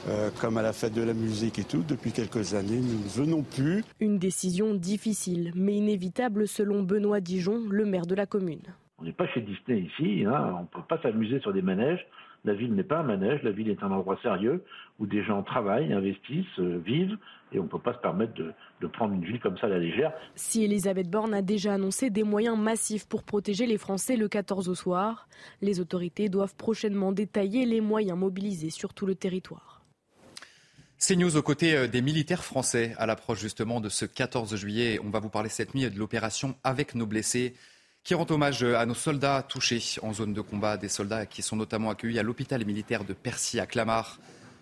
euh, 0.08 0.30
comme 0.40 0.58
à 0.58 0.62
la 0.62 0.72
fête 0.72 0.92
de 0.92 1.02
la 1.02 1.14
musique 1.14 1.58
et 1.58 1.64
tout, 1.64 1.82
depuis 1.86 2.12
quelques 2.12 2.54
années, 2.54 2.80
nous 2.80 2.98
ne 2.98 3.08
venons 3.08 3.42
plus. 3.42 3.82
Une 4.00 4.18
décision 4.18 4.74
difficile, 4.74 5.52
mais 5.54 5.74
inévitable 5.74 6.46
selon 6.46 6.82
Benoît 6.82 7.20
Dijon, 7.20 7.62
le 7.68 7.84
maire 7.84 8.06
de 8.06 8.14
la 8.14 8.26
commune. 8.26 8.62
On 8.98 9.04
n'est 9.04 9.12
pas 9.12 9.26
chez 9.28 9.40
Disney 9.40 9.88
ici, 9.90 10.24
hein. 10.24 10.54
on 10.58 10.62
ne 10.62 10.66
peut 10.66 10.86
pas 10.88 11.00
s'amuser 11.02 11.40
sur 11.40 11.52
des 11.52 11.62
manèges. 11.62 12.06
La 12.44 12.52
ville 12.52 12.74
n'est 12.74 12.84
pas 12.84 12.98
un 12.98 13.04
manège, 13.04 13.42
la 13.42 13.52
ville 13.52 13.70
est 13.70 13.82
un 13.82 13.90
endroit 13.90 14.18
sérieux 14.22 14.62
où 14.98 15.06
des 15.06 15.24
gens 15.24 15.42
travaillent, 15.42 15.92
investissent, 15.92 16.44
euh, 16.58 16.78
vivent, 16.84 17.16
et 17.52 17.58
on 17.58 17.62
ne 17.62 17.68
peut 17.68 17.78
pas 17.78 17.94
se 17.94 17.98
permettre 17.98 18.34
de, 18.34 18.52
de, 18.82 18.86
prendre 18.86 19.14
une 19.14 19.24
ville 19.24 19.40
comme 19.40 19.56
ça 19.56 19.66
à 19.66 19.70
la 19.70 19.78
légère. 19.78 20.12
Si 20.34 20.62
Elisabeth 20.62 21.08
Borne 21.08 21.32
a 21.32 21.40
déjà 21.40 21.74
annoncé 21.74 22.10
des 22.10 22.22
moyens 22.22 22.58
massifs 22.58 23.08
pour 23.08 23.22
protéger 23.22 23.66
les 23.66 23.78
Français 23.78 24.16
le 24.16 24.28
14 24.28 24.68
au 24.68 24.74
soir, 24.74 25.26
les 25.62 25.80
autorités 25.80 26.28
doivent 26.28 26.54
prochainement 26.54 27.12
détailler 27.12 27.64
les 27.64 27.80
moyens 27.80 28.18
mobilisés 28.18 28.70
sur 28.70 28.92
tout 28.92 29.06
le 29.06 29.14
territoire. 29.14 29.82
C'est 30.98 31.16
News 31.16 31.36
aux 31.36 31.42
côtés 31.42 31.88
des 31.88 32.02
militaires 32.02 32.44
français 32.44 32.94
à 32.98 33.06
l'approche 33.06 33.40
justement 33.40 33.80
de 33.80 33.88
ce 33.88 34.04
14 34.04 34.54
juillet. 34.56 35.00
On 35.04 35.10
va 35.10 35.18
vous 35.18 35.28
parler 35.28 35.48
cette 35.48 35.74
nuit 35.74 35.90
de 35.90 35.98
l'opération 35.98 36.56
Avec 36.62 36.94
nos 36.94 37.06
blessés 37.06 37.54
qui 38.04 38.12
rend 38.12 38.26
hommage 38.28 38.62
à 38.62 38.84
nos 38.84 38.94
soldats 38.94 39.42
touchés 39.42 39.82
en 40.02 40.12
zone 40.12 40.34
de 40.34 40.42
combat, 40.42 40.76
des 40.76 40.90
soldats 40.90 41.24
qui 41.24 41.40
sont 41.40 41.56
notamment 41.56 41.88
accueillis 41.88 42.18
à 42.18 42.22
l'hôpital 42.22 42.62
militaire 42.66 43.02
de 43.02 43.14
Percy 43.14 43.58
à 43.58 43.66
Clamart. 43.66 44.18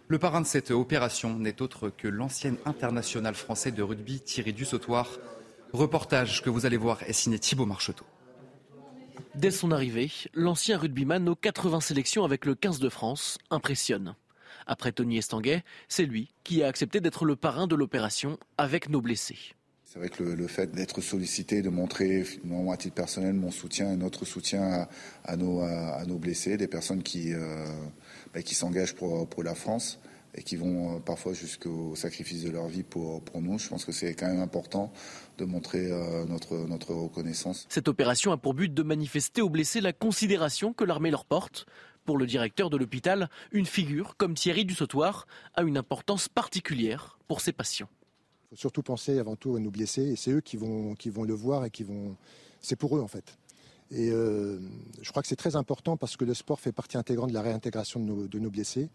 Le 0.06 0.18
parrain 0.18 0.40
de 0.40 0.46
cette 0.46 0.70
opération 0.70 1.36
n'est 1.38 1.60
autre 1.60 1.88
que 1.88 2.06
l'ancien 2.06 2.54
international 2.64 3.34
français 3.34 3.72
de 3.72 3.82
rugby 3.82 4.20
Thierry 4.20 4.52
Dussautoir. 4.52 5.08
Reportage 5.72 6.42
que 6.42 6.50
vous 6.50 6.66
allez 6.66 6.76
voir 6.76 7.02
est 7.02 7.12
signé 7.12 7.40
Thibaut 7.40 7.66
Marcheteau. 7.66 8.04
Dès 9.34 9.50
son 9.50 9.72
arrivée, 9.72 10.12
l'ancien 10.34 10.78
rugbyman 10.78 11.28
aux 11.28 11.34
80 11.34 11.80
sélections 11.80 12.24
avec 12.24 12.44
le 12.44 12.54
15 12.54 12.78
de 12.78 12.88
France 12.88 13.38
impressionne. 13.50 14.14
Après 14.68 14.92
Tony 14.92 15.18
Estanguet, 15.18 15.64
c'est 15.88 16.04
lui 16.04 16.28
qui 16.44 16.62
a 16.62 16.68
accepté 16.68 17.00
d'être 17.00 17.24
le 17.24 17.34
parrain 17.34 17.66
de 17.66 17.74
l'opération 17.74 18.38
avec 18.56 18.88
nos 18.88 19.00
blessés. 19.00 19.54
C'est 19.92 19.98
vrai 19.98 20.08
que 20.08 20.22
le, 20.22 20.46
fait 20.46 20.72
d'être 20.74 21.02
sollicité, 21.02 21.60
de 21.60 21.68
montrer 21.68 22.24
à 22.72 22.76
titre 22.78 22.94
personnel 22.94 23.34
mon 23.34 23.50
soutien 23.50 23.92
et 23.92 23.96
notre 23.96 24.24
soutien 24.24 24.88
à, 25.26 25.36
nos, 25.36 26.18
blessés, 26.18 26.56
des 26.56 26.66
personnes 26.66 27.02
qui, 27.02 27.34
euh, 27.34 27.66
qui 28.42 28.54
s'engagent 28.54 28.94
pour, 28.94 29.42
la 29.42 29.54
France 29.54 30.00
et 30.34 30.42
qui 30.42 30.56
vont 30.56 30.96
euh, 30.96 30.98
parfois 30.98 31.34
jusqu'au 31.34 31.94
sacrifice 31.94 32.42
de 32.42 32.50
leur 32.50 32.68
vie 32.68 32.84
pour, 32.84 33.20
nous. 33.34 33.58
Je 33.58 33.68
pense 33.68 33.84
que 33.84 33.92
c'est 33.92 34.14
quand 34.14 34.28
même 34.28 34.40
important 34.40 34.90
de 35.36 35.44
montrer 35.44 35.90
euh, 35.90 36.24
notre, 36.24 36.56
notre 36.56 36.94
reconnaissance. 36.94 37.66
Cette 37.68 37.88
opération 37.88 38.32
a 38.32 38.38
pour 38.38 38.54
but 38.54 38.72
de 38.72 38.82
manifester 38.82 39.42
aux 39.42 39.50
blessés 39.50 39.82
la 39.82 39.92
considération 39.92 40.72
que 40.72 40.84
l'armée 40.84 41.10
leur 41.10 41.26
porte. 41.26 41.66
Pour 42.06 42.16
le 42.16 42.24
directeur 42.24 42.70
de 42.70 42.78
l'hôpital, 42.78 43.28
une 43.52 43.66
figure 43.66 44.16
comme 44.16 44.32
Thierry 44.36 44.64
Dussautoir 44.64 45.26
a 45.54 45.60
une 45.60 45.76
importance 45.76 46.30
particulière 46.30 47.18
pour 47.28 47.42
ses 47.42 47.52
patients 47.52 47.90
surtout 48.54 48.82
penser 48.82 49.18
avant 49.18 49.36
tout 49.36 49.56
à 49.56 49.60
nos 49.60 49.70
blessés 49.70 50.02
et 50.02 50.16
c'est 50.16 50.30
eux 50.30 50.40
qui 50.40 50.56
vont, 50.56 50.94
le 51.04 51.34
voir 51.34 51.64
et 51.64 51.70
qui 51.70 51.84
vont. 51.84 52.16
C'est 52.60 52.76
pour 52.76 52.96
eux 52.96 53.00
en 53.00 53.08
fait. 53.08 53.36
Et 53.90 54.10
euh, 54.10 54.58
je 55.02 55.10
crois 55.10 55.22
que 55.22 55.28
c'est 55.28 55.36
très 55.36 55.56
important 55.56 55.96
parce 55.96 56.16
que 56.16 56.24
le 56.24 56.34
sport 56.34 56.60
fait 56.60 56.72
partie 56.72 56.96
intégrante 56.96 57.28
de 57.28 57.34
la 57.34 57.42
réintégration 57.42 58.00
de 58.00 58.38
nos, 58.38 58.50
blessés 58.50 58.88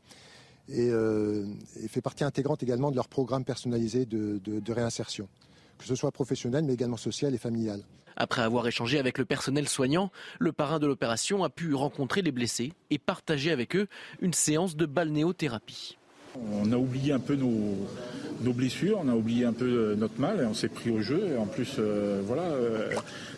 et, 0.70 0.90
euh, 0.90 1.46
et, 1.82 1.88
fait 1.88 2.02
partie 2.02 2.24
intégrante 2.24 2.64
également 2.64 2.90
de 2.90 2.96
leur 2.96 3.08
programme 3.08 3.44
personnalisé 3.46 4.06
de 4.06 4.72
réinsertion, 4.72 5.28
que 5.78 5.86
ce 5.86 5.96
soit 5.96 6.12
professionnel 6.12 6.64
mais 6.66 6.74
également 6.74 6.98
social 6.98 7.36
et 7.36 7.38
familial. 7.38 7.84
Après 8.20 8.42
avoir 8.42 8.68
échangé 8.68 8.98
avec 8.98 9.20
le 9.20 9.26
personnel 9.26 9.70
soignant, 9.70 10.12
le 10.40 10.52
parrain 10.52 10.80
de 10.80 10.88
l'opération 10.88 11.44
a 11.44 11.50
pu 11.50 11.76
rencontrer 11.76 12.24
les 12.24 12.32
blessés 12.32 12.74
et 12.90 12.98
partager 12.98 13.52
avec 13.52 13.76
eux 13.76 13.88
une 14.22 14.34
séance 14.34 14.76
de 14.76 14.88
balnéothérapie. 14.88 15.98
On 16.36 16.72
a 16.72 16.78
oublié 16.78 17.14
un 17.14 17.20
peu 17.20 17.36
nos, 17.36 18.54
blessures, 18.54 19.00
on 19.04 19.08
a 19.08 19.14
oublié 19.14 19.46
un 19.46 19.54
peu 19.54 19.66
euh, 19.66 19.96
notre 19.96 20.20
mal 20.20 20.42
et 20.42 20.46
on 20.46 20.54
s'est 20.54 20.70
pris 20.70 20.90
au 20.90 21.02
jeu. 21.02 21.38
En 21.40 21.46
plus, 21.46 21.76
euh, 21.80 22.22
voilà, 22.26 22.44
euh, 22.44 22.94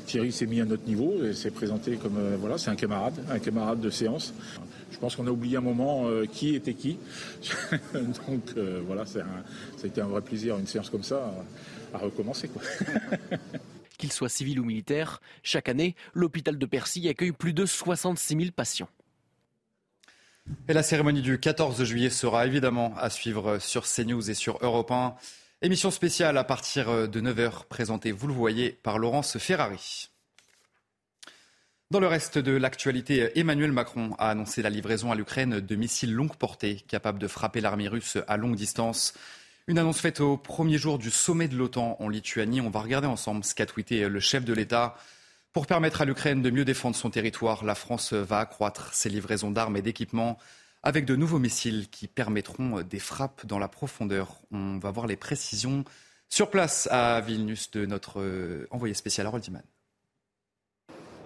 Thierry 0.05 0.31
s'est 0.31 0.45
mis 0.45 0.61
à 0.61 0.65
notre 0.65 0.85
niveau 0.85 1.23
et 1.23 1.33
s'est 1.33 1.51
présenté 1.51 1.97
comme 1.97 2.17
voilà, 2.39 2.57
c'est 2.57 2.69
un 2.69 2.75
camarade, 2.75 3.13
un 3.29 3.39
camarade 3.39 3.79
de 3.79 3.89
séance. 3.89 4.33
Je 4.91 4.97
pense 4.97 5.15
qu'on 5.15 5.27
a 5.27 5.31
oublié 5.31 5.57
un 5.57 5.61
moment 5.61 6.07
qui 6.31 6.55
était 6.55 6.73
qui. 6.73 6.97
Donc 7.93 8.55
voilà, 8.85 9.05
ça 9.05 9.19
a 9.81 9.87
été 9.87 10.01
un 10.01 10.07
vrai 10.07 10.21
plaisir 10.21 10.57
une 10.57 10.67
séance 10.67 10.89
comme 10.89 11.03
ça 11.03 11.31
à, 11.93 11.97
recommencer. 11.99 12.49
Qu'il 13.97 14.11
soit 14.11 14.29
civil 14.29 14.59
ou 14.59 14.63
militaire, 14.63 15.21
chaque 15.43 15.69
année, 15.69 15.95
l'hôpital 16.13 16.57
de 16.57 16.65
Percy 16.65 17.07
accueille 17.07 17.33
plus 17.33 17.53
de 17.53 17.65
66 17.65 18.35
000 18.35 18.51
patients. 18.55 18.89
Et 20.67 20.73
la 20.73 20.83
cérémonie 20.83 21.21
du 21.21 21.39
14 21.39 21.83
juillet 21.83 22.09
sera 22.09 22.45
évidemment 22.45 22.93
à 22.97 23.09
suivre 23.09 23.59
sur 23.59 23.85
CNews 23.85 24.29
et 24.29 24.33
sur 24.33 24.57
Europe 24.61 24.91
1. 24.91 25.15
Émission 25.61 25.91
spéciale 25.91 26.37
à 26.37 26.43
partir 26.43 27.07
de 27.07 27.21
9h, 27.21 27.65
présentée, 27.67 28.11
vous 28.11 28.27
le 28.27 28.33
voyez, 28.33 28.71
par 28.71 28.97
Laurence 28.97 29.37
Ferrari. 29.37 30.09
Dans 31.91 31.99
le 31.99 32.05
reste 32.05 32.37
de 32.37 32.51
l'actualité, 32.51 33.31
Emmanuel 33.39 33.71
Macron 33.71 34.15
a 34.19 34.29
annoncé 34.29 34.61
la 34.61 34.69
livraison 34.69 35.11
à 35.11 35.15
l'Ukraine 35.15 35.59
de 35.59 35.75
missiles 35.75 36.13
longue 36.13 36.35
portée 36.35 36.75
capables 36.87 37.17
de 37.17 37.27
frapper 37.27 37.61
l'armée 37.61 37.87
russe 37.87 38.19
à 38.27 38.37
longue 38.37 38.55
distance. 38.55 39.15
Une 39.65 39.79
annonce 39.79 39.99
faite 39.99 40.19
au 40.19 40.37
premier 40.37 40.77
jour 40.77 40.99
du 40.99 41.09
sommet 41.09 41.47
de 41.47 41.55
l'OTAN 41.55 41.97
en 41.99 42.07
Lituanie. 42.07 42.61
On 42.61 42.69
va 42.69 42.81
regarder 42.81 43.07
ensemble 43.07 43.43
ce 43.43 43.55
qu'a 43.55 43.65
tweeté 43.65 44.07
le 44.07 44.19
chef 44.19 44.45
de 44.45 44.53
l'État. 44.53 44.95
Pour 45.51 45.65
permettre 45.65 46.01
à 46.01 46.05
l'Ukraine 46.05 46.43
de 46.43 46.51
mieux 46.51 46.63
défendre 46.63 46.95
son 46.95 47.09
territoire, 47.09 47.65
la 47.65 47.73
France 47.73 48.13
va 48.13 48.39
accroître 48.39 48.93
ses 48.93 49.09
livraisons 49.09 49.49
d'armes 49.49 49.77
et 49.77 49.81
d'équipements 49.81 50.37
avec 50.83 51.05
de 51.05 51.15
nouveaux 51.15 51.39
missiles 51.39 51.89
qui 51.89 52.07
permettront 52.07 52.81
des 52.81 52.99
frappes 52.99 53.45
dans 53.47 53.57
la 53.57 53.67
profondeur. 53.67 54.35
On 54.51 54.77
va 54.77 54.91
voir 54.91 55.07
les 55.07 55.17
précisions 55.17 55.83
sur 56.29 56.51
place 56.51 56.87
à 56.91 57.19
Vilnius 57.21 57.71
de 57.71 57.87
notre 57.87 58.21
euh, 58.21 58.67
envoyé 58.69 58.93
spécial 58.93 59.25
Harold 59.25 59.43
Diman. 59.43 59.63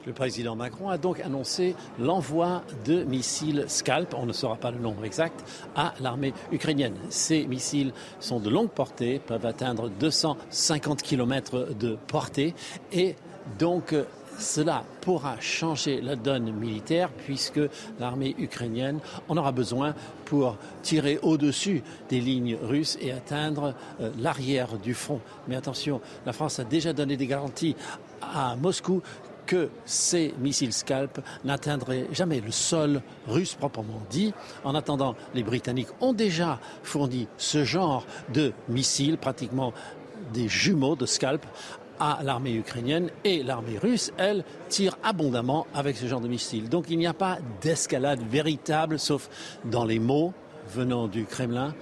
Le 0.06 0.14
président 0.14 0.56
Macron 0.56 0.90
a 0.90 0.98
donc 0.98 1.20
annoncé 1.22 1.76
l'envoi 1.98 2.64
de 2.86 3.04
missiles 3.04 3.66
Scalp, 3.68 4.14
on 4.14 4.26
ne 4.26 4.34
saura 4.34 4.58
pas 4.58 4.72
le 4.72 4.80
nombre 4.80 5.06
exact, 5.06 5.44
à 5.76 5.94
l'armée 6.02 6.34
ukrainienne. 6.52 6.96
Ces 7.10 7.46
missiles 7.46 7.94
sont 8.20 8.40
de 8.40 8.50
longue 8.50 8.70
portée, 8.70 9.20
peuvent 9.20 9.46
atteindre 9.46 9.90
250 9.90 11.02
km 11.02 11.74
de 11.74 11.98
portée 12.08 12.54
et 12.92 13.16
donc 13.60 13.94
euh, 13.94 14.04
cela 14.40 14.84
pourra 15.02 15.40
changer 15.40 16.02
la 16.02 16.16
donne 16.16 16.52
militaire 16.52 17.10
puisque 17.10 17.60
l'armée 18.00 18.36
ukrainienne 18.38 19.00
en 19.28 19.38
aura 19.38 19.52
besoin 19.52 19.94
pour 20.26 20.58
tirer 20.82 21.20
au-dessus 21.22 21.84
des 22.10 22.20
lignes 22.20 22.58
russes 22.62 22.98
et 23.02 23.12
atteindre 23.12 23.76
euh, 24.02 24.12
l'arrière 24.20 24.78
du 24.78 24.94
front. 24.94 25.22
Mais 25.48 25.56
attention, 25.56 26.02
la 26.26 26.34
France 26.34 26.60
a 26.60 26.64
déjà 26.64 26.94
donné 26.94 27.18
des 27.18 27.28
garanties 27.28 27.76
à 28.22 28.56
Moscou 28.56 29.02
que 29.46 29.70
ces 29.86 30.34
missiles 30.40 30.74
Scalp 30.74 31.20
n'atteindraient 31.44 32.08
jamais 32.14 32.40
le 32.40 32.52
sol 32.52 33.02
russe 33.28 33.56
proprement 33.56 34.02
dit. 34.10 34.34
En 34.64 34.74
attendant, 34.74 35.16
les 35.34 35.44
Britanniques 35.44 35.90
ont 36.00 36.14
déjà 36.14 36.60
fourni 36.82 37.28
ce 37.38 37.66
genre 37.66 38.06
de 38.34 38.54
missiles, 38.70 39.18
pratiquement 39.18 39.74
des 40.34 40.48
jumeaux 40.48 40.96
de 40.96 41.06
Scalp, 41.06 41.46
à 42.04 42.22
l'armée 42.22 42.54
ukrainienne 42.54 43.10
et 43.24 43.44
l'armée 43.44 43.78
russe, 43.78 44.12
elle, 44.18 44.44
tire 44.68 44.98
abondamment 45.04 45.66
avec 45.74 45.96
ce 45.96 46.06
genre 46.06 46.20
de 46.20 46.28
missiles. 46.28 46.68
Donc 46.68 46.90
il 46.90 46.98
n'y 46.98 47.08
a 47.08 47.14
pas 47.14 47.38
d'escalade 47.62 48.20
véritable, 48.30 49.00
sauf 49.00 49.30
dans 49.64 49.86
les 49.86 50.00
mots 50.00 50.34
venant 50.68 51.08
du 51.08 51.24
Kremlin 51.24 51.74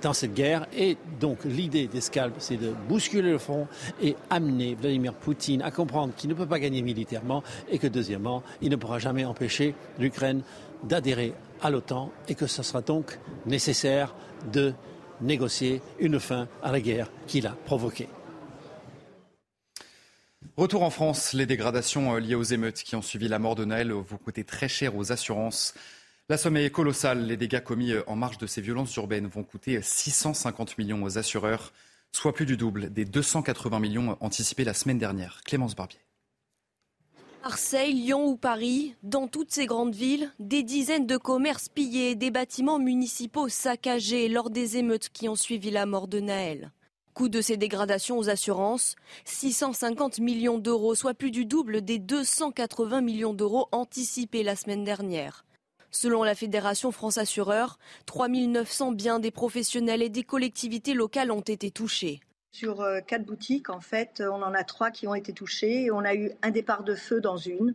dans 0.00 0.14
cette 0.14 0.32
guerre. 0.32 0.66
Et 0.74 0.96
donc 1.20 1.44
l'idée 1.44 1.88
d'escalade, 1.88 2.32
c'est 2.38 2.56
de 2.56 2.72
bousculer 2.88 3.32
le 3.32 3.36
front 3.36 3.68
et 4.02 4.16
amener 4.30 4.76
Vladimir 4.80 5.12
Poutine 5.12 5.60
à 5.60 5.70
comprendre 5.70 6.14
qu'il 6.16 6.30
ne 6.30 6.34
peut 6.34 6.46
pas 6.46 6.58
gagner 6.58 6.80
militairement 6.80 7.42
et 7.70 7.76
que 7.78 7.86
deuxièmement, 7.86 8.42
il 8.62 8.70
ne 8.70 8.76
pourra 8.76 8.98
jamais 8.98 9.26
empêcher 9.26 9.74
l'Ukraine 9.98 10.40
d'adhérer 10.84 11.34
à 11.60 11.68
l'OTAN 11.68 12.10
et 12.28 12.34
que 12.34 12.46
ce 12.46 12.62
sera 12.62 12.80
donc 12.80 13.18
nécessaire 13.44 14.14
de 14.54 14.72
négocier 15.20 15.82
une 15.98 16.18
fin 16.18 16.48
à 16.62 16.72
la 16.72 16.80
guerre 16.80 17.10
qu'il 17.26 17.46
a 17.46 17.54
provoquée. 17.66 18.08
Retour 20.60 20.82
en 20.82 20.90
France, 20.90 21.32
les 21.32 21.46
dégradations 21.46 22.14
euh, 22.14 22.20
liées 22.20 22.34
aux 22.34 22.42
émeutes 22.42 22.82
qui 22.82 22.94
ont 22.94 23.00
suivi 23.00 23.28
la 23.28 23.38
mort 23.38 23.54
de 23.54 23.64
Naël 23.64 23.92
vont 23.92 24.18
coûter 24.18 24.44
très 24.44 24.68
cher 24.68 24.94
aux 24.94 25.10
assurances. 25.10 25.72
La 26.28 26.36
somme 26.36 26.58
est 26.58 26.68
colossale. 26.68 27.24
Les 27.24 27.38
dégâts 27.38 27.64
commis 27.64 27.92
euh, 27.92 28.02
en 28.06 28.14
marge 28.14 28.36
de 28.36 28.46
ces 28.46 28.60
violences 28.60 28.94
urbaines 28.96 29.26
vont 29.26 29.42
coûter 29.42 29.80
650 29.80 30.76
millions 30.76 31.02
aux 31.02 31.16
assureurs, 31.16 31.72
soit 32.12 32.34
plus 32.34 32.44
du 32.44 32.58
double 32.58 32.92
des 32.92 33.06
280 33.06 33.80
millions 33.80 34.18
anticipés 34.20 34.64
la 34.64 34.74
semaine 34.74 34.98
dernière. 34.98 35.40
Clémence 35.46 35.74
Barbier. 35.74 36.00
Marseille, 37.42 37.94
Lyon 37.94 38.26
ou 38.26 38.36
Paris, 38.36 38.94
dans 39.02 39.28
toutes 39.28 39.52
ces 39.52 39.64
grandes 39.64 39.94
villes, 39.94 40.30
des 40.40 40.62
dizaines 40.62 41.06
de 41.06 41.16
commerces 41.16 41.70
pillés, 41.70 42.16
des 42.16 42.30
bâtiments 42.30 42.78
municipaux 42.78 43.48
saccagés 43.48 44.28
lors 44.28 44.50
des 44.50 44.76
émeutes 44.76 45.08
qui 45.08 45.26
ont 45.26 45.36
suivi 45.36 45.70
la 45.70 45.86
mort 45.86 46.06
de 46.06 46.20
Naël. 46.20 46.70
De 47.28 47.42
ces 47.42 47.58
dégradations 47.58 48.16
aux 48.16 48.30
assurances, 48.30 48.96
650 49.26 50.20
millions 50.20 50.56
d'euros, 50.56 50.94
soit 50.94 51.12
plus 51.12 51.30
du 51.30 51.44
double 51.44 51.82
des 51.82 51.98
280 51.98 53.02
millions 53.02 53.34
d'euros 53.34 53.68
anticipés 53.72 54.42
la 54.42 54.56
semaine 54.56 54.84
dernière. 54.84 55.44
Selon 55.90 56.22
la 56.22 56.34
Fédération 56.34 56.92
France 56.92 57.18
Assureur, 57.18 57.78
3900 58.06 58.92
biens 58.92 59.18
des 59.18 59.30
professionnels 59.30 60.00
et 60.00 60.08
des 60.08 60.22
collectivités 60.22 60.94
locales 60.94 61.30
ont 61.30 61.42
été 61.42 61.70
touchés. 61.70 62.20
Sur 62.52 62.80
euh, 62.80 63.00
quatre 63.00 63.26
boutiques, 63.26 63.68
en 63.68 63.80
fait, 63.80 64.22
on 64.26 64.42
en 64.42 64.54
a 64.54 64.64
trois 64.64 64.90
qui 64.90 65.06
ont 65.06 65.14
été 65.14 65.34
touchées. 65.34 65.90
On 65.90 66.04
a 66.04 66.14
eu 66.14 66.30
un 66.40 66.50
départ 66.50 66.84
de 66.84 66.94
feu 66.94 67.20
dans 67.20 67.36
une 67.36 67.74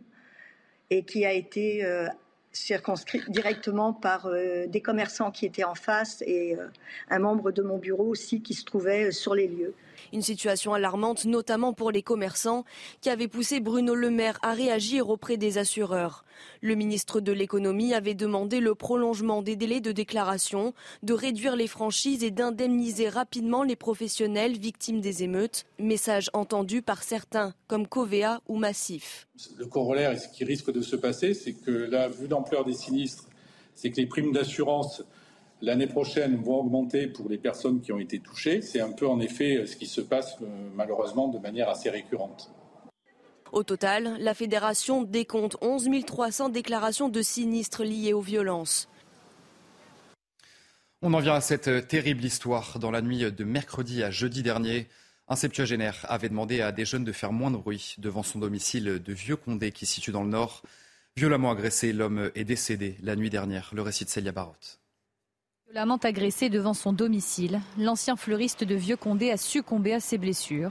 et 0.90 1.04
qui 1.04 1.24
a 1.24 1.32
été 1.32 1.84
euh, 1.84 2.08
circonscrit 2.56 3.22
directement 3.28 3.92
par 3.92 4.26
euh, 4.26 4.66
des 4.66 4.80
commerçants 4.80 5.30
qui 5.30 5.46
étaient 5.46 5.64
en 5.64 5.74
face 5.74 6.22
et 6.26 6.56
euh, 6.56 6.66
un 7.10 7.18
membre 7.18 7.52
de 7.52 7.62
mon 7.62 7.78
bureau 7.78 8.04
aussi 8.04 8.42
qui 8.42 8.54
se 8.54 8.64
trouvait 8.64 9.08
euh, 9.08 9.10
sur 9.10 9.34
les 9.34 9.46
lieux. 9.46 9.74
Une 10.12 10.22
situation 10.22 10.74
alarmante, 10.74 11.24
notamment 11.24 11.72
pour 11.72 11.90
les 11.90 12.02
commerçants, 12.02 12.64
qui 13.00 13.10
avait 13.10 13.28
poussé 13.28 13.60
Bruno 13.60 13.94
Le 13.94 14.10
Maire 14.10 14.38
à 14.42 14.52
réagir 14.52 15.08
auprès 15.08 15.36
des 15.36 15.58
assureurs. 15.58 16.24
Le 16.60 16.74
ministre 16.74 17.20
de 17.20 17.32
l'économie 17.32 17.94
avait 17.94 18.14
demandé 18.14 18.60
le 18.60 18.74
prolongement 18.74 19.42
des 19.42 19.56
délais 19.56 19.80
de 19.80 19.92
déclaration, 19.92 20.74
de 21.02 21.14
réduire 21.14 21.56
les 21.56 21.66
franchises 21.66 22.22
et 22.24 22.30
d'indemniser 22.30 23.08
rapidement 23.08 23.62
les 23.62 23.76
professionnels 23.76 24.58
victimes 24.58 25.00
des 25.00 25.22
émeutes. 25.22 25.64
Message 25.78 26.30
entendu 26.32 26.82
par 26.82 27.02
certains, 27.02 27.54
comme 27.68 27.86
Covea 27.86 28.40
ou 28.48 28.56
Massif. 28.56 29.26
Le 29.58 29.66
corollaire 29.66 30.12
et 30.12 30.18
ce 30.18 30.28
qui 30.28 30.44
risque 30.44 30.72
de 30.72 30.82
se 30.82 30.96
passer, 30.96 31.34
c'est 31.34 31.54
que 31.54 31.70
la 31.70 32.08
vue 32.08 32.28
d'ampleur 32.28 32.64
des 32.64 32.74
sinistres, 32.74 33.26
c'est 33.74 33.90
que 33.90 33.96
les 33.96 34.06
primes 34.06 34.32
d'assurance 34.32 35.02
l'année 35.62 35.86
prochaine 35.86 36.36
vont 36.36 36.60
augmenter 36.60 37.06
pour 37.06 37.28
les 37.28 37.38
personnes 37.38 37.80
qui 37.80 37.92
ont 37.92 37.98
été 37.98 38.18
touchées. 38.18 38.62
C'est 38.62 38.80
un 38.80 38.92
peu 38.92 39.06
en 39.06 39.20
effet 39.20 39.66
ce 39.66 39.76
qui 39.76 39.86
se 39.86 40.00
passe 40.00 40.36
euh, 40.42 40.46
malheureusement 40.74 41.28
de 41.28 41.38
manière 41.38 41.68
assez 41.68 41.90
récurrente. 41.90 42.50
Au 43.52 43.62
total, 43.62 44.16
la 44.18 44.34
fédération 44.34 45.02
décompte 45.02 45.56
11 45.60 45.88
300 46.04 46.48
déclarations 46.48 47.08
de 47.08 47.22
sinistres 47.22 47.84
liées 47.84 48.12
aux 48.12 48.20
violences. 48.20 48.88
On 51.02 51.14
en 51.14 51.20
vient 51.20 51.34
à 51.34 51.40
cette 51.40 51.88
terrible 51.88 52.24
histoire. 52.24 52.78
Dans 52.78 52.90
la 52.90 53.02
nuit 53.02 53.30
de 53.30 53.44
mercredi 53.44 54.02
à 54.02 54.10
jeudi 54.10 54.42
dernier, 54.42 54.88
un 55.28 55.36
septuagénaire 55.36 56.04
avait 56.08 56.28
demandé 56.28 56.60
à 56.60 56.72
des 56.72 56.84
jeunes 56.84 57.04
de 57.04 57.12
faire 57.12 57.32
moins 57.32 57.50
de 57.50 57.56
bruit 57.56 57.94
devant 57.98 58.22
son 58.22 58.38
domicile 58.38 59.00
de 59.04 59.12
Vieux-Condé 59.12 59.72
qui 59.72 59.86
se 59.86 59.94
situe 59.94 60.12
dans 60.12 60.22
le 60.22 60.30
nord. 60.30 60.62
Violemment 61.16 61.50
agressé, 61.50 61.92
l'homme 61.92 62.30
est 62.34 62.44
décédé 62.44 62.96
la 63.02 63.16
nuit 63.16 63.30
dernière. 63.30 63.70
Le 63.72 63.82
récit 63.82 64.04
de 64.04 64.10
Célia 64.10 64.32
Barotte. 64.32 64.80
Violemment 65.68 65.96
agressé 65.96 66.48
devant 66.48 66.74
son 66.74 66.92
domicile, 66.92 67.60
l'ancien 67.76 68.14
fleuriste 68.14 68.62
de 68.62 68.76
Vieux-Condé 68.76 69.32
a 69.32 69.36
succombé 69.36 69.92
à 69.94 69.98
ses 69.98 70.16
blessures. 70.16 70.70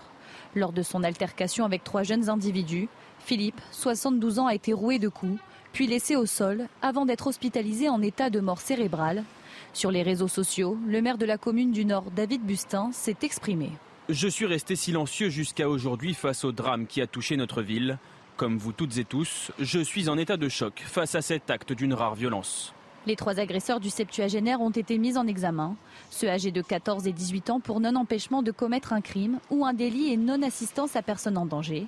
Lors 0.56 0.72
de 0.72 0.84
son 0.84 1.04
altercation 1.04 1.66
avec 1.66 1.84
trois 1.84 2.04
jeunes 2.04 2.30
individus, 2.30 2.88
Philippe, 3.20 3.60
72 3.72 4.40
ans, 4.40 4.48
a 4.48 4.56
été 4.56 4.72
roué 4.72 4.98
de 4.98 5.10
coups, 5.10 5.38
puis 5.74 5.86
laissé 5.86 6.16
au 6.16 6.26
sol 6.26 6.70
avant 6.82 7.06
d'être 7.06 7.28
hospitalisé 7.28 7.90
en 7.90 8.02
état 8.02 8.30
de 8.30 8.40
mort 8.40 8.62
cérébrale. 8.62 9.26
Sur 9.74 9.92
les 9.92 10.02
réseaux 10.02 10.30
sociaux, 10.30 10.78
le 10.88 11.02
maire 11.02 11.18
de 11.18 11.26
la 11.26 11.38
commune 11.38 11.74
du 11.74 11.84
Nord, 11.84 12.10
David 12.16 12.44
Bustin, 12.44 12.92
s'est 12.94 13.18
exprimé. 13.22 13.72
Je 14.08 14.30
suis 14.30 14.46
resté 14.46 14.78
silencieux 14.78 15.30
jusqu'à 15.30 15.68
aujourd'hui 15.68 16.14
face 16.14 16.46
au 16.46 16.54
drame 16.54 16.88
qui 16.88 17.02
a 17.02 17.08
touché 17.08 17.36
notre 17.36 17.62
ville. 17.62 18.00
Comme 18.38 18.58
vous 18.58 18.72
toutes 18.72 18.98
et 18.98 19.04
tous, 19.04 19.52
je 19.60 19.80
suis 19.80 20.08
en 20.08 20.18
état 20.18 20.38
de 20.38 20.48
choc 20.48 20.82
face 20.86 21.16
à 21.16 21.22
cet 21.22 21.50
acte 21.50 21.74
d'une 21.74 21.94
rare 21.94 22.16
violence. 22.16 22.74
Les 23.08 23.16
trois 23.16 23.40
agresseurs 23.40 23.80
du 23.80 23.92
septuagénaire 23.92 24.62
ont 24.62 24.72
été 24.72 24.98
mis 24.98 25.16
en 25.16 25.28
examen, 25.28 25.76
ceux 26.10 26.28
âgés 26.28 26.52
de 26.52 26.64
14 26.64 27.06
et 27.06 27.12
18 27.12 27.52
ans 27.52 27.60
pour 27.60 27.80
non-empêchement 27.80 28.42
de 28.42 28.52
commettre 28.52 28.94
un 28.94 29.02
crime 29.02 29.40
ou 29.52 29.64
un 29.64 29.74
délit 29.74 30.12
et 30.12 30.18
non-assistance 30.18 30.96
à 30.96 31.04
personne 31.04 31.38
en 31.38 31.46
danger. 31.46 31.86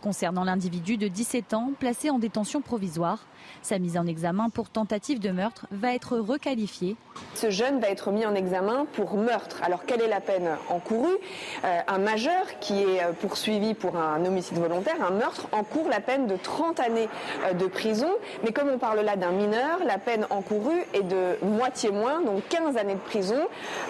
Concernant 0.00 0.44
l'individu 0.44 0.96
de 0.96 1.08
17 1.08 1.54
ans 1.54 1.70
placé 1.78 2.10
en 2.10 2.18
détention 2.18 2.60
provisoire, 2.60 3.26
sa 3.62 3.78
mise 3.78 3.96
en 3.96 4.06
examen 4.06 4.50
pour 4.50 4.70
tentative 4.70 5.18
de 5.20 5.30
meurtre 5.30 5.66
va 5.70 5.94
être 5.94 6.18
requalifiée. 6.18 6.96
Ce 7.34 7.50
jeune 7.50 7.80
va 7.80 7.88
être 7.88 8.10
mis 8.10 8.24
en 8.24 8.34
examen 8.34 8.86
pour 8.94 9.16
meurtre. 9.16 9.60
Alors 9.62 9.84
quelle 9.84 10.00
est 10.00 10.08
la 10.08 10.20
peine 10.20 10.48
encourue? 10.68 11.16
Euh, 11.64 11.80
Un 11.88 11.98
majeur 11.98 12.44
qui 12.60 12.82
est 12.82 13.02
euh, 13.02 13.12
poursuivi 13.12 13.74
pour 13.74 13.96
un 13.96 14.24
homicide 14.24 14.58
volontaire, 14.58 14.96
un 15.06 15.10
meurtre, 15.10 15.48
encourt 15.52 15.88
la 15.88 16.00
peine 16.00 16.26
de 16.26 16.36
30 16.36 16.80
années 16.80 17.08
euh, 17.44 17.52
de 17.52 17.66
prison. 17.66 18.10
Mais 18.44 18.52
comme 18.52 18.68
on 18.68 18.78
parle 18.78 19.00
là 19.00 19.16
d'un 19.16 19.32
mineur, 19.32 19.80
la 19.86 19.98
peine 19.98 20.26
encourue 20.30 20.82
est 20.94 21.02
de 21.02 21.44
moitié 21.44 21.90
moins, 21.90 22.20
donc 22.22 22.42
15 22.48 22.76
années 22.76 22.94
de 22.94 22.98
prison. 23.00 23.40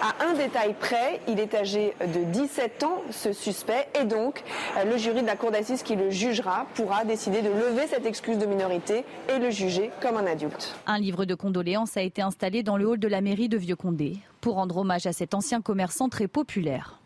À 0.01 0.25
un 0.25 0.33
détail 0.33 0.73
près, 0.79 1.21
il 1.27 1.39
est 1.39 1.53
âgé 1.53 1.95
de 2.01 2.23
17 2.23 2.83
ans, 2.83 3.01
ce 3.11 3.33
suspect, 3.33 3.87
et 3.99 4.05
donc 4.05 4.43
le 4.85 4.97
jury 4.97 5.21
de 5.21 5.27
la 5.27 5.35
cour 5.35 5.51
d'assises 5.51 5.82
qui 5.83 5.95
le 5.95 6.09
jugera 6.09 6.67
pourra 6.73 7.05
décider 7.05 7.41
de 7.41 7.49
lever 7.49 7.87
cette 7.87 8.05
excuse 8.05 8.37
de 8.37 8.45
minorité 8.45 9.03
et 9.29 9.39
le 9.39 9.49
juger 9.49 9.91
comme 10.01 10.17
un 10.17 10.25
adulte. 10.25 10.75
Un 10.87 10.99
livre 10.99 11.25
de 11.25 11.35
condoléances 11.35 11.97
a 11.97 12.01
été 12.01 12.21
installé 12.21 12.63
dans 12.63 12.77
le 12.77 12.87
hall 12.87 12.99
de 12.99 13.07
la 13.07 13.21
mairie 13.21 13.49
de 13.49 13.57
Vieux-Condé 13.57 14.17
pour 14.41 14.55
rendre 14.55 14.77
hommage 14.77 15.05
à 15.05 15.13
cet 15.13 15.33
ancien 15.33 15.61
commerçant 15.61 16.09
très 16.09 16.27
populaire. 16.27 16.99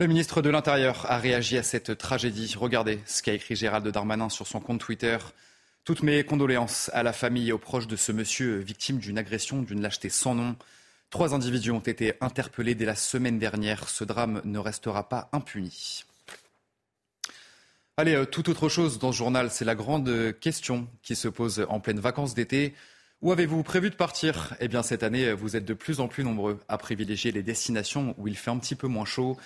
Le 0.00 0.06
ministre 0.06 0.42
de 0.42 0.50
l'Intérieur 0.50 1.06
a 1.08 1.18
réagi 1.18 1.58
à 1.58 1.64
cette 1.64 1.98
tragédie. 1.98 2.54
Regardez 2.56 3.00
ce 3.04 3.20
qu'a 3.20 3.32
écrit 3.32 3.56
Gérald 3.56 3.86
Darmanin 3.88 4.28
sur 4.28 4.46
son 4.46 4.60
compte 4.60 4.78
Twitter. 4.78 5.18
Toutes 5.84 6.04
mes 6.04 6.22
condoléances 6.22 6.88
à 6.94 7.02
la 7.02 7.12
famille 7.12 7.48
et 7.48 7.52
aux 7.52 7.58
proches 7.58 7.88
de 7.88 7.96
ce 7.96 8.12
monsieur 8.12 8.58
victime 8.58 8.98
d'une 8.98 9.18
agression 9.18 9.60
d'une 9.60 9.80
lâcheté 9.80 10.08
sans 10.08 10.36
nom. 10.36 10.54
Trois 11.10 11.34
individus 11.34 11.72
ont 11.72 11.80
été 11.80 12.14
interpellés 12.20 12.74
dès 12.74 12.84
la 12.84 12.94
semaine 12.94 13.38
dernière. 13.38 13.88
Ce 13.88 14.04
drame 14.04 14.40
ne 14.44 14.58
restera 14.58 15.08
pas 15.08 15.30
impuni. 15.32 16.04
Allez, 17.98 18.14
euh, 18.14 18.24
tout 18.24 18.48
autre 18.48 18.68
chose 18.68 19.00
dans 19.00 19.10
ce 19.10 19.16
journal, 19.16 19.50
c'est 19.50 19.64
la 19.64 19.74
grande 19.74 20.32
question 20.38 20.86
qui 21.02 21.16
se 21.16 21.26
pose 21.26 21.66
en 21.68 21.80
pleine 21.80 21.98
vacances 21.98 22.32
d'été. 22.32 22.74
Où 23.22 23.32
avez-vous 23.32 23.64
prévu 23.64 23.90
de 23.90 23.96
partir? 23.96 24.54
Eh 24.60 24.68
bien, 24.68 24.84
cette 24.84 25.02
année, 25.02 25.32
vous 25.32 25.56
êtes 25.56 25.64
de 25.64 25.74
plus 25.74 25.98
en 25.98 26.06
plus 26.06 26.22
nombreux 26.22 26.60
à 26.68 26.78
privilégier 26.78 27.32
les 27.32 27.42
destinations 27.42 28.14
où 28.16 28.28
il 28.28 28.36
fait 28.36 28.52
un 28.52 28.58
petit 28.58 28.76
peu 28.76 28.86
moins 28.86 29.04
chaud. 29.04 29.36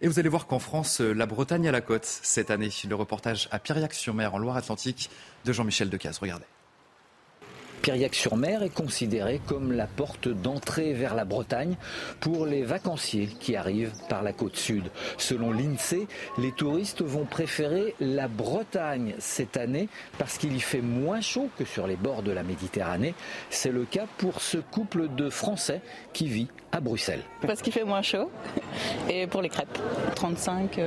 Et 0.00 0.08
vous 0.08 0.18
allez 0.18 0.30
voir 0.30 0.46
qu'en 0.46 0.58
France, 0.58 1.00
la 1.00 1.26
Bretagne 1.26 1.68
à 1.68 1.72
la 1.72 1.82
côte 1.82 2.06
cette 2.06 2.50
année. 2.50 2.70
Le 2.88 2.94
reportage 2.94 3.46
à 3.50 3.58
Piriac-sur-Mer 3.58 4.34
en 4.34 4.38
Loire-Atlantique 4.38 5.10
de 5.44 5.52
Jean-Michel 5.52 5.90
Decaze. 5.90 6.16
Regardez. 6.16 6.46
Piriac-sur-Mer 7.88 8.62
est 8.62 8.74
considéré 8.74 9.40
comme 9.46 9.72
la 9.72 9.86
porte 9.86 10.28
d'entrée 10.28 10.92
vers 10.92 11.14
la 11.14 11.24
Bretagne 11.24 11.74
pour 12.20 12.44
les 12.44 12.62
vacanciers 12.62 13.28
qui 13.40 13.56
arrivent 13.56 13.94
par 14.10 14.22
la 14.22 14.34
côte 14.34 14.56
sud. 14.56 14.90
Selon 15.16 15.52
l'INSEE, 15.52 16.06
les 16.36 16.52
touristes 16.52 17.00
vont 17.00 17.24
préférer 17.24 17.94
la 17.98 18.28
Bretagne 18.28 19.14
cette 19.18 19.56
année 19.56 19.88
parce 20.18 20.36
qu'il 20.36 20.54
y 20.54 20.60
fait 20.60 20.82
moins 20.82 21.22
chaud 21.22 21.48
que 21.56 21.64
sur 21.64 21.86
les 21.86 21.96
bords 21.96 22.22
de 22.22 22.30
la 22.30 22.42
Méditerranée. 22.42 23.14
C'est 23.48 23.72
le 23.72 23.86
cas 23.86 24.04
pour 24.18 24.42
ce 24.42 24.58
couple 24.58 25.08
de 25.16 25.30
Français 25.30 25.80
qui 26.12 26.28
vit 26.28 26.48
à 26.72 26.80
Bruxelles. 26.80 27.22
Parce 27.46 27.62
qu'il 27.62 27.72
fait 27.72 27.84
moins 27.84 28.02
chaud 28.02 28.30
et 29.08 29.26
pour 29.26 29.42
les 29.42 29.48
crêpes. 29.48 29.78
35, 30.14 30.80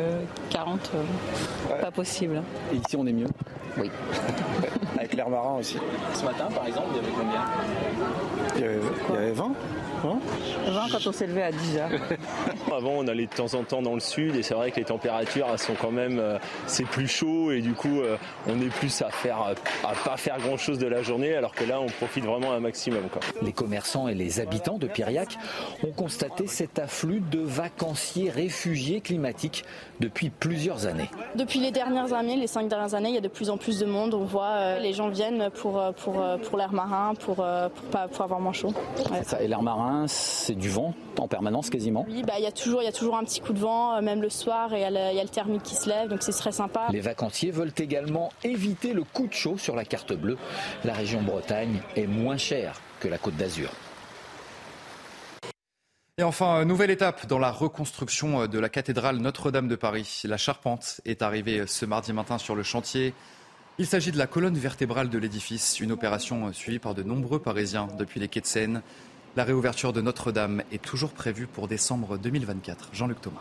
40, 0.49 0.91
euh, 0.93 1.03
euh, 1.71 1.81
pas 1.81 1.91
possible. 1.91 2.41
Et 2.71 2.77
ici 2.77 2.95
on 2.97 3.05
est 3.07 3.13
mieux 3.13 3.27
Oui. 3.77 3.89
Avec 4.97 5.13
l'air 5.13 5.29
marin 5.29 5.57
aussi. 5.59 5.77
Ce 6.13 6.23
matin 6.23 6.47
par 6.53 6.65
exemple, 6.67 6.87
il 6.91 6.97
y 6.97 6.99
avait 6.99 7.11
combien? 7.17 7.41
Il 8.55 8.61
y 8.61 8.63
avait, 8.65 8.79
il 9.09 9.15
y 9.15 9.17
avait 9.17 9.31
20 9.31 9.53
20 10.07 10.87
quand 10.91 11.07
on 11.07 11.11
s'est 11.11 11.27
levé 11.27 11.43
à 11.43 11.51
10 11.51 11.77
heures. 11.77 11.89
Avant, 12.75 12.93
on 12.97 13.07
allait 13.07 13.25
de 13.25 13.31
temps 13.31 13.53
en 13.53 13.63
temps 13.63 13.81
dans 13.81 13.93
le 13.93 13.99
sud 13.99 14.35
et 14.35 14.43
c'est 14.43 14.53
vrai 14.53 14.71
que 14.71 14.77
les 14.77 14.85
températures 14.85 15.47
elles 15.51 15.59
sont 15.59 15.75
quand 15.79 15.91
même 15.91 16.19
euh, 16.19 16.37
c'est 16.67 16.85
plus 16.85 17.07
chaud 17.07 17.51
et 17.51 17.61
du 17.61 17.73
coup 17.73 17.99
euh, 17.99 18.17
on 18.47 18.59
est 18.61 18.69
plus 18.69 19.01
à 19.01 19.09
faire 19.09 19.53
à 19.83 19.93
pas 20.05 20.17
faire 20.17 20.37
grand 20.39 20.57
chose 20.57 20.79
de 20.79 20.87
la 20.87 21.01
journée 21.01 21.35
alors 21.35 21.53
que 21.53 21.63
là 21.63 21.79
on 21.81 21.87
profite 21.87 22.25
vraiment 22.25 22.53
un 22.53 22.59
maximum. 22.59 23.03
Quoi. 23.11 23.21
Les 23.41 23.51
commerçants 23.51 24.07
et 24.07 24.15
les 24.15 24.39
habitants 24.39 24.77
de 24.77 24.87
Piriac 24.87 25.37
ont 25.83 25.91
constaté 25.91 26.47
cet 26.47 26.79
afflux 26.79 27.19
de 27.19 27.39
vacanciers 27.39 28.29
réfugiés 28.29 29.01
climatiques 29.01 29.65
depuis 29.99 30.29
plusieurs 30.29 30.87
années. 30.87 31.09
Depuis 31.35 31.59
les 31.59 31.71
dernières 31.71 32.13
années, 32.13 32.35
les 32.35 32.47
cinq 32.47 32.67
dernières 32.67 32.95
années, 32.95 33.09
il 33.09 33.15
y 33.15 33.19
a 33.19 33.21
de 33.21 33.27
plus 33.27 33.49
en 33.49 33.57
plus 33.57 33.79
de 33.79 33.85
monde. 33.85 34.13
On 34.13 34.23
voit 34.23 34.51
euh, 34.51 34.79
les 34.79 34.93
gens 34.93 35.09
viennent 35.09 35.49
pour 35.51 35.81
pour 36.03 36.23
pour 36.43 36.57
l'air 36.57 36.73
marin, 36.73 37.13
pour 37.15 37.35
pour 37.35 37.89
pas 37.91 38.07
pour 38.07 38.23
avoir 38.23 38.39
moins 38.39 38.53
chaud. 38.53 38.73
Ouais. 39.11 39.23
Ça, 39.23 39.41
et 39.41 39.47
l'air 39.47 39.61
marin, 39.61 39.90
c'est 40.07 40.55
du 40.55 40.69
vent 40.69 40.93
en 41.17 41.27
permanence 41.27 41.69
quasiment. 41.69 42.05
Oui, 42.09 42.23
bah 42.23 42.33
il 42.37 42.43
y 42.43 42.47
a 42.47 42.51
toujours 42.51 42.81
il 42.81 42.85
y 42.85 42.89
a 42.89 42.91
toujours 42.91 43.17
un 43.17 43.23
petit 43.23 43.41
coup 43.41 43.53
de 43.53 43.59
vent, 43.59 43.95
euh, 43.95 44.01
même 44.01 44.21
le 44.21 44.29
soir, 44.29 44.73
et 44.73 44.81
il 44.81 44.89
y, 44.89 45.15
y, 45.15 45.19
a 45.19 45.23
le 45.23 45.29
thermique 45.29 45.63
qui 45.63 45.75
se 45.75 45.89
lève, 45.89 46.09
donc 46.09 46.23
c'est 46.23 46.31
très 46.31 46.51
sympa. 46.51 46.87
Les 46.91 47.01
vacanciers 47.01 47.51
veulent 47.51 47.73
également 47.77 48.31
éviter 48.43 48.93
le 48.93 49.03
coup 49.03 49.27
de 49.27 49.33
chaud 49.33 49.57
sur 49.57 49.75
la 49.75 49.85
carte 49.85 50.13
bleue. 50.13 50.37
La 50.83 50.93
région 50.93 51.21
Bretagne 51.21 51.81
est 51.95 52.07
moins 52.07 52.37
chère 52.37 52.81
que 52.99 53.07
la 53.07 53.17
Côte 53.17 53.35
d'Azur. 53.35 53.69
Et 56.17 56.23
enfin, 56.23 56.65
nouvelle 56.65 56.91
étape 56.91 57.25
dans 57.25 57.39
la 57.39 57.51
reconstruction 57.51 58.45
de 58.45 58.59
la 58.59 58.69
cathédrale 58.69 59.17
Notre-Dame 59.17 59.67
de 59.67 59.75
Paris. 59.75 60.21
La 60.25 60.37
charpente 60.37 61.01
est 61.05 61.21
arrivée 61.21 61.65
ce 61.65 61.85
mardi 61.85 62.13
matin 62.13 62.37
sur 62.37 62.55
le 62.55 62.63
chantier. 62.63 63.13
Il 63.79 63.87
s'agit 63.87 64.11
de 64.11 64.17
la 64.19 64.27
colonne 64.27 64.57
vertébrale 64.57 65.09
de 65.09 65.17
l'édifice, 65.17 65.79
une 65.79 65.91
opération 65.91 66.53
suivie 66.53 66.77
par 66.77 66.93
de 66.93 67.01
nombreux 67.01 67.39
Parisiens 67.39 67.87
depuis 67.97 68.19
les 68.19 68.27
quais 68.27 68.41
de 68.41 68.45
Seine. 68.45 68.83
La 69.37 69.45
réouverture 69.45 69.93
de 69.93 70.01
Notre-Dame 70.01 70.61
est 70.73 70.81
toujours 70.81 71.11
prévue 71.11 71.47
pour 71.47 71.69
décembre 71.69 72.17
2024. 72.17 72.89
Jean-Luc 72.91 73.21
Thomas. 73.21 73.39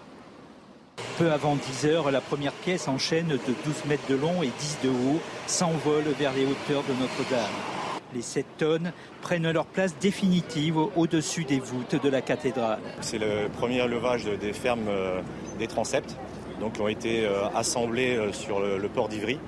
Peu 1.18 1.32
avant 1.32 1.56
10 1.56 1.86
heures, 1.86 2.12
la 2.12 2.20
première 2.20 2.52
pièce 2.52 2.86
en 2.86 2.96
chaîne 2.96 3.26
de 3.26 3.38
12 3.64 3.86
mètres 3.86 4.06
de 4.08 4.14
long 4.14 4.40
et 4.44 4.52
10 4.56 4.78
de 4.84 4.88
haut 4.88 5.20
s'envole 5.48 6.04
vers 6.16 6.32
les 6.32 6.46
hauteurs 6.46 6.84
de 6.84 6.92
Notre-Dame. 6.92 7.50
Les 8.14 8.22
7 8.22 8.46
tonnes 8.56 8.92
prennent 9.20 9.50
leur 9.50 9.66
place 9.66 9.96
définitive 9.98 10.78
au-dessus 10.78 11.42
des 11.42 11.58
voûtes 11.58 12.00
de 12.00 12.08
la 12.08 12.22
cathédrale. 12.22 12.78
C'est 13.00 13.18
le 13.18 13.48
premier 13.48 13.84
levage 13.88 14.26
des 14.26 14.52
fermes 14.52 14.90
des 15.58 15.66
transepts, 15.66 16.16
donc 16.60 16.74
qui 16.74 16.82
ont 16.82 16.88
été 16.88 17.28
assemblés 17.56 18.30
sur 18.32 18.60
le 18.60 18.88
port 18.88 19.08
d'Ivry 19.08 19.40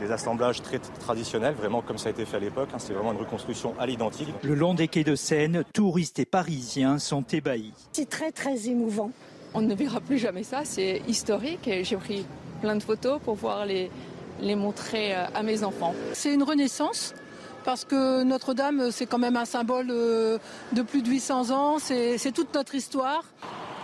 des 0.00 0.12
assemblages 0.12 0.62
très 0.62 0.78
traditionnels, 0.78 1.54
vraiment 1.54 1.82
comme 1.82 1.98
ça 1.98 2.08
a 2.08 2.12
été 2.12 2.24
fait 2.24 2.36
à 2.36 2.40
l'époque. 2.40 2.68
Hein, 2.72 2.78
c'est 2.78 2.92
vraiment 2.92 3.12
une 3.12 3.18
reconstruction 3.18 3.74
à 3.78 3.86
l'identique. 3.86 4.28
Le 4.42 4.54
long 4.54 4.74
des 4.74 4.88
quais 4.88 5.04
de 5.04 5.14
Seine, 5.14 5.64
touristes 5.72 6.18
et 6.18 6.24
Parisiens 6.24 6.98
sont 6.98 7.22
ébahis. 7.22 7.72
C'est 7.92 8.08
très 8.08 8.32
très 8.32 8.68
émouvant. 8.68 9.10
On 9.54 9.60
ne 9.60 9.74
verra 9.74 10.00
plus 10.00 10.18
jamais 10.18 10.42
ça, 10.42 10.60
c'est 10.64 11.02
historique 11.08 11.66
et 11.68 11.84
j'ai 11.84 11.96
pris 11.96 12.26
plein 12.60 12.76
de 12.76 12.82
photos 12.82 13.20
pour 13.24 13.34
pouvoir 13.34 13.66
les, 13.66 13.90
les 14.40 14.56
montrer 14.56 15.14
à 15.14 15.42
mes 15.42 15.64
enfants. 15.64 15.94
C'est 16.12 16.34
une 16.34 16.42
renaissance 16.42 17.14
parce 17.64 17.84
que 17.84 18.22
Notre-Dame, 18.24 18.90
c'est 18.90 19.06
quand 19.06 19.18
même 19.18 19.36
un 19.36 19.44
symbole 19.44 19.88
de 19.88 20.82
plus 20.82 21.02
de 21.02 21.08
800 21.08 21.50
ans, 21.50 21.78
c'est 21.78 22.32
toute 22.32 22.54
notre 22.54 22.74
histoire. 22.74 23.24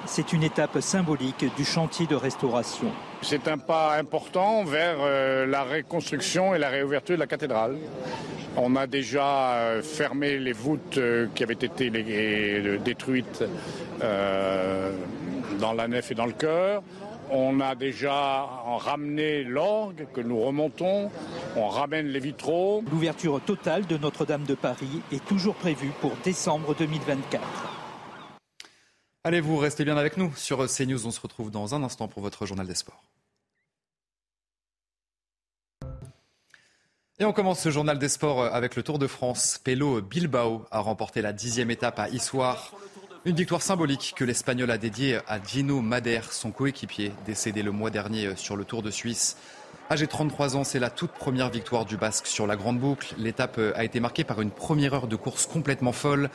C'est 0.06 0.32
une 0.32 0.42
étape 0.42 0.80
symbolique 0.80 1.46
du 1.56 1.64
chantier 1.64 2.06
de 2.06 2.14
restauration. 2.14 2.88
C'est 3.22 3.48
un 3.48 3.58
pas 3.58 3.96
important 3.96 4.64
vers 4.64 4.96
euh, 5.00 5.46
la 5.46 5.64
reconstruction 5.64 6.54
et 6.54 6.58
la 6.58 6.68
réouverture 6.68 7.16
de 7.16 7.20
la 7.20 7.26
cathédrale. 7.26 7.76
On 8.56 8.76
a 8.76 8.86
déjà 8.86 9.54
euh, 9.54 9.82
fermé 9.82 10.38
les 10.38 10.52
voûtes 10.52 10.98
euh, 10.98 11.26
qui 11.34 11.42
avaient 11.42 11.54
été 11.54 11.90
détruites 11.90 13.44
dans 15.60 15.72
la 15.72 15.88
nef 15.88 16.10
et 16.10 16.14
dans 16.14 16.26
le 16.26 16.32
chœur. 16.32 16.82
On 17.30 17.58
a 17.60 17.74
déjà 17.74 18.46
ramené 18.78 19.44
l'orgue 19.44 20.06
que 20.12 20.20
nous 20.20 20.38
remontons. 20.40 21.10
On 21.56 21.68
ramène 21.68 22.08
les 22.08 22.20
vitraux. 22.20 22.84
L'ouverture 22.92 23.40
totale 23.40 23.86
de 23.86 23.96
Notre-Dame 23.96 24.44
de 24.44 24.54
Paris 24.54 25.00
est 25.10 25.24
toujours 25.24 25.54
prévue 25.54 25.92
pour 26.00 26.12
décembre 26.22 26.74
2024. 26.74 27.73
Allez, 29.26 29.40
vous 29.40 29.56
restez 29.56 29.86
bien 29.86 29.96
avec 29.96 30.18
nous 30.18 30.34
sur 30.36 30.66
CNews. 30.66 31.06
On 31.06 31.10
se 31.10 31.18
retrouve 31.18 31.50
dans 31.50 31.74
un 31.74 31.82
instant 31.82 32.08
pour 32.08 32.20
votre 32.22 32.44
journal 32.44 32.66
des 32.66 32.74
sports. 32.74 33.02
Et 37.18 37.24
on 37.24 37.32
commence 37.32 37.60
ce 37.60 37.70
journal 37.70 37.98
des 37.98 38.10
sports 38.10 38.44
avec 38.44 38.76
le 38.76 38.82
Tour 38.82 38.98
de 38.98 39.06
France. 39.06 39.58
Pelo 39.64 40.02
Bilbao 40.02 40.66
a 40.70 40.80
remporté 40.80 41.22
la 41.22 41.32
dixième 41.32 41.70
étape 41.70 41.98
à 41.98 42.10
Issoire. 42.10 42.72
Une 43.24 43.34
victoire 43.34 43.62
symbolique 43.62 44.12
que 44.14 44.24
l'Espagnol 44.24 44.70
a 44.70 44.76
dédiée 44.76 45.20
à 45.26 45.42
Gino 45.42 45.80
Mader, 45.80 46.20
son 46.30 46.50
coéquipier, 46.50 47.10
décédé 47.24 47.62
le 47.62 47.70
mois 47.70 47.88
dernier 47.88 48.36
sur 48.36 48.56
le 48.56 48.66
Tour 48.66 48.82
de 48.82 48.90
Suisse. 48.90 49.38
Âgé 49.90 50.04
de 50.04 50.10
33 50.10 50.56
ans, 50.56 50.64
c'est 50.64 50.78
la 50.78 50.90
toute 50.90 51.12
première 51.12 51.48
victoire 51.48 51.86
du 51.86 51.96
Basque 51.96 52.26
sur 52.26 52.46
la 52.46 52.56
Grande 52.56 52.78
Boucle. 52.78 53.14
L'étape 53.16 53.58
a 53.74 53.84
été 53.84 54.00
marquée 54.00 54.24
par 54.24 54.42
une 54.42 54.50
première 54.50 54.92
heure 54.92 55.06
de 55.06 55.16
course 55.16 55.46
complètement 55.46 55.92
folle, 55.92 56.28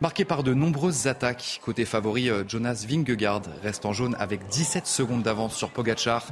marquée 0.00 0.24
par 0.24 0.42
de 0.42 0.54
nombreuses 0.54 1.06
attaques. 1.06 1.60
Côté 1.64 1.84
favori, 1.84 2.30
Jonas 2.46 2.84
Vingegaard 2.88 3.42
reste 3.62 3.86
en 3.86 3.92
jaune 3.92 4.16
avec 4.18 4.46
17 4.48 4.86
secondes 4.86 5.22
d'avance 5.22 5.56
sur 5.56 5.70
Pogachar. 5.70 6.26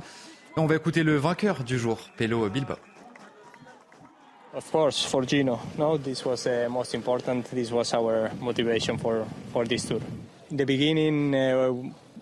On 0.57 0.67
va 0.67 0.77
écouter 0.77 1.03
le 1.03 1.17
vainqueur 1.17 1.65
du 1.65 1.79
jour, 1.79 1.99
Pelo 2.17 2.49
Bilbao. 2.49 2.77
Of 4.57 4.71
course, 4.71 5.05
for 5.05 5.23
Gino. 5.23 5.59
No, 5.77 5.99
this 5.99 6.25
was 6.25 6.47
uh, 6.47 6.67
most 6.71 6.95
important. 6.95 7.43
This 7.53 7.71
was 7.71 7.93
our 7.93 8.31
motivation 8.41 8.97
for, 8.97 9.27
for 9.53 9.67
this 9.67 9.85
tour. 9.85 10.01
In 10.51 10.57
the 10.57 10.65
beginning, 10.65 11.35
uh, 11.35 11.69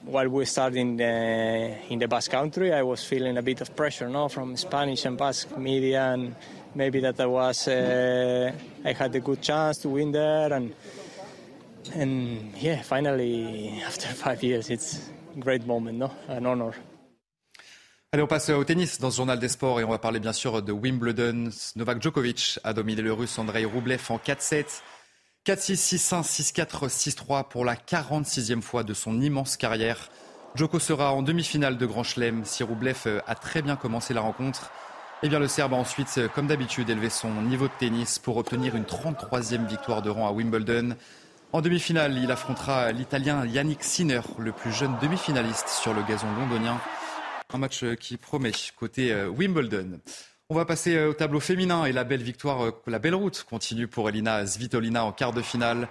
while 0.05 0.29
we 0.29 0.45
started 0.45 0.79
in 0.79 0.97
the, 0.97 1.77
in 1.91 2.01
the 2.01 2.09
Basque 2.09 2.33
Country, 2.33 2.73
I 2.73 2.83
was 2.83 3.05
feeling 3.05 3.37
a 3.39 3.43
bit 3.43 3.61
of 3.61 3.77
pressure, 3.77 4.09
no, 4.09 4.29
from 4.29 4.57
Spanish 4.57 5.05
and 5.05 5.17
Basque 5.17 5.57
media, 5.57 6.13
and 6.13 6.35
maybe 6.75 6.99
that 7.03 7.21
I 7.21 7.27
was, 7.27 7.69
uh, 7.69 8.51
I 8.85 8.93
had 8.93 9.15
a 9.15 9.21
good 9.21 9.41
chance 9.41 9.79
to 9.79 9.91
win 9.91 10.11
there, 10.11 10.53
and 10.53 10.75
and 11.95 12.53
yeah, 12.61 12.83
finally, 12.83 13.83
after 13.87 14.09
five 14.15 14.43
years, 14.43 14.71
it's 14.71 15.11
a 15.37 15.41
great 15.41 15.67
moment, 15.67 15.99
no, 15.99 16.11
an 16.29 16.47
honor. 16.47 16.75
Allez, 18.13 18.23
on 18.23 18.29
passe 18.29 18.51
au 18.51 18.63
tennis 18.63 19.01
dans 19.01 19.11
ce 19.11 19.17
journal 19.17 19.41
des 19.41 19.49
sports 19.49 19.81
et 19.81 19.85
on 19.85 19.91
va 19.91 19.99
parler 19.99 20.21
bien 20.21 20.33
sûr 20.33 20.63
de 20.63 20.71
Wimbledon. 20.71 21.51
Novak 21.75 22.01
Djokovic 22.01 22.61
a 22.63 22.73
dominé 22.73 23.03
le 23.03 23.13
russe 23.13 23.39
Andrei 23.41 23.65
Rublev 23.65 24.03
en 24.09 24.19
4-7. 24.19 24.83
4-6, 25.45 25.97
6-1, 25.97 26.23
6-4, 26.23 26.89
6-3 26.89 27.49
pour 27.49 27.65
la 27.65 27.75
46e 27.75 28.63
fois 28.63 28.85
de 28.85 28.95
son 28.95 29.21
immense 29.21 29.57
carrière. 29.57 30.11
Djoko 30.55 30.79
sera 30.79 31.13
en 31.13 31.23
demi-finale 31.23 31.77
de 31.77 31.87
Grand 31.87 32.05
Chelem 32.05 32.45
si 32.45 32.63
Rublev 32.63 33.21
a 33.27 33.35
très 33.35 33.63
bien 33.63 33.75
commencé 33.75 34.15
la 34.15 34.21
rencontre. 34.21 34.71
Eh 35.25 35.29
bien, 35.29 35.41
le 35.41 35.49
Serbe 35.49 35.75
a 35.75 35.77
ensuite, 35.77 36.21
comme 36.35 36.47
d'habitude, 36.47 36.89
élevé 36.91 37.11
son 37.11 37.43
niveau 37.43 37.67
de 37.67 37.73
tennis 37.81 38.21
pour 38.21 38.37
obtenir 38.37 38.77
une 38.77 38.85
33e 38.85 39.67
victoire 39.67 40.03
de 40.03 40.11
rang 40.11 40.29
à 40.29 40.33
Wimbledon. 40.33 40.95
En 41.55 41.61
demi-finale, 41.61 42.19
il 42.19 42.33
affrontera 42.33 42.91
l'Italien 42.91 43.47
Yannick 43.47 43.85
Sinner, 43.85 44.23
le 44.41 44.51
plus 44.51 44.73
jeune 44.73 44.97
demi-finaliste 45.01 45.69
sur 45.69 45.95
le 45.95 46.03
gazon 46.03 46.27
londonien. 46.37 46.81
Un 47.53 47.59
match 47.59 47.85
euh, 47.85 47.95
qui 47.95 48.17
promet 48.17 48.51
côté 48.77 49.13
euh, 49.13 49.29
Wimbledon. 49.29 50.01
On 50.51 50.57
va 50.57 50.65
passer 50.65 50.97
euh, 50.97 51.11
au 51.11 51.13
tableau 51.13 51.39
féminin 51.39 51.85
et 51.85 51.93
la 51.93 52.03
belle 52.03 52.25
victoire, 52.25 52.73
la 52.89 52.99
belle 52.99 53.15
route 53.15 53.47
continue 53.49 53.87
pour 53.87 54.09
Elina 54.09 54.45
Svitolina 54.45 55.05
en 55.05 55.13
quart 55.13 55.33
de 55.33 55.43
finale. 55.43 55.87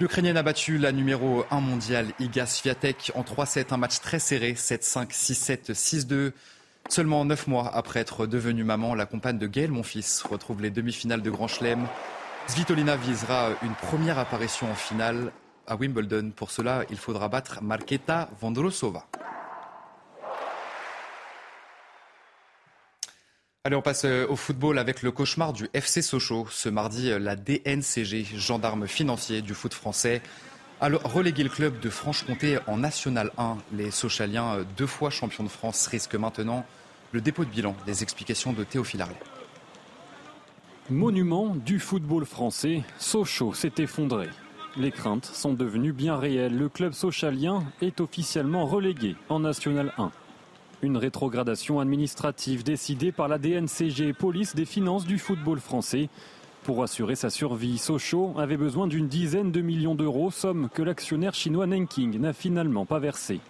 L'Ukrainienne 0.00 0.36
a 0.36 0.42
battu 0.42 0.76
la 0.76 0.92
numéro 0.92 1.46
1 1.50 1.60
mondiale 1.60 2.08
Iga 2.18 2.44
Swiatek 2.44 3.12
en 3.14 3.22
3-7, 3.22 3.72
un 3.72 3.78
match 3.78 4.00
très 4.00 4.18
serré, 4.18 4.52
7-5, 4.52 5.12
6-7, 5.12 5.72
6-2. 5.72 6.32
Seulement 6.90 7.24
neuf 7.24 7.46
mois 7.46 7.74
après 7.74 8.00
être 8.00 8.26
devenue 8.26 8.64
maman, 8.64 8.94
la 8.94 9.06
compagne 9.06 9.38
de 9.38 9.46
Gaël 9.46 9.70
Monfils 9.70 10.22
retrouve 10.28 10.60
les 10.60 10.70
demi-finales 10.70 11.22
de 11.22 11.30
Grand 11.30 11.48
Chelem. 11.48 11.88
Svitolina 12.50 12.96
visera 12.96 13.50
une 13.62 13.74
première 13.74 14.18
apparition 14.18 14.68
en 14.68 14.74
finale 14.74 15.30
à 15.68 15.76
Wimbledon. 15.76 16.32
Pour 16.34 16.50
cela, 16.50 16.82
il 16.90 16.96
faudra 16.96 17.28
battre 17.28 17.62
Marketa 17.62 18.28
Vondrosova. 18.40 19.06
Allez, 23.62 23.76
on 23.76 23.82
passe 23.82 24.04
euh, 24.04 24.26
au 24.28 24.34
football 24.34 24.80
avec 24.80 25.02
le 25.02 25.12
cauchemar 25.12 25.52
du 25.52 25.68
FC 25.74 26.02
Sochaux. 26.02 26.48
Ce 26.50 26.68
mardi, 26.68 27.12
euh, 27.12 27.20
la 27.20 27.36
DNCG, 27.36 28.24
gendarme 28.34 28.88
financier 28.88 29.42
du 29.42 29.54
foot 29.54 29.72
français, 29.72 30.20
a 30.80 30.88
relégué 30.88 31.44
le 31.44 31.50
club 31.50 31.78
de 31.78 31.88
Franche-Comté 31.88 32.58
en 32.66 32.78
National 32.78 33.30
1. 33.38 33.58
Les 33.74 33.92
Sochaliens, 33.92 34.56
euh, 34.56 34.64
deux 34.76 34.88
fois 34.88 35.10
champions 35.10 35.44
de 35.44 35.48
France, 35.48 35.86
risquent 35.86 36.16
maintenant 36.16 36.66
le 37.12 37.20
dépôt 37.20 37.44
de 37.44 37.50
bilan. 37.50 37.76
Des 37.86 38.02
explications 38.02 38.52
de 38.52 38.64
Théophile 38.64 39.02
Arlet. 39.02 39.39
Monument 40.88 41.54
du 41.54 41.78
football 41.78 42.24
français, 42.24 42.82
Sochaux 42.98 43.52
s'est 43.52 43.74
effondré. 43.78 44.28
Les 44.76 44.90
craintes 44.90 45.26
sont 45.26 45.52
devenues 45.52 45.92
bien 45.92 46.16
réelles. 46.16 46.56
Le 46.56 46.68
club 46.68 46.94
sochalien 46.94 47.62
est 47.80 48.00
officiellement 48.00 48.66
relégué 48.66 49.14
en 49.28 49.40
National 49.40 49.92
1. 49.98 50.10
Une 50.82 50.96
rétrogradation 50.96 51.78
administrative 51.78 52.64
décidée 52.64 53.12
par 53.12 53.28
la 53.28 53.38
DNCG, 53.38 54.14
police 54.14 54.56
des 54.56 54.64
finances 54.64 55.06
du 55.06 55.18
football 55.18 55.60
français. 55.60 56.08
Pour 56.64 56.82
assurer 56.82 57.14
sa 57.14 57.30
survie, 57.30 57.78
Sochaux 57.78 58.34
avait 58.36 58.56
besoin 58.56 58.88
d'une 58.88 59.06
dizaine 59.06 59.52
de 59.52 59.60
millions 59.60 59.94
d'euros, 59.94 60.32
somme 60.32 60.68
que 60.74 60.82
l'actionnaire 60.82 61.34
chinois 61.34 61.66
Nanking 61.66 62.18
n'a 62.18 62.32
finalement 62.32 62.86
pas 62.86 62.98
versée. 62.98 63.40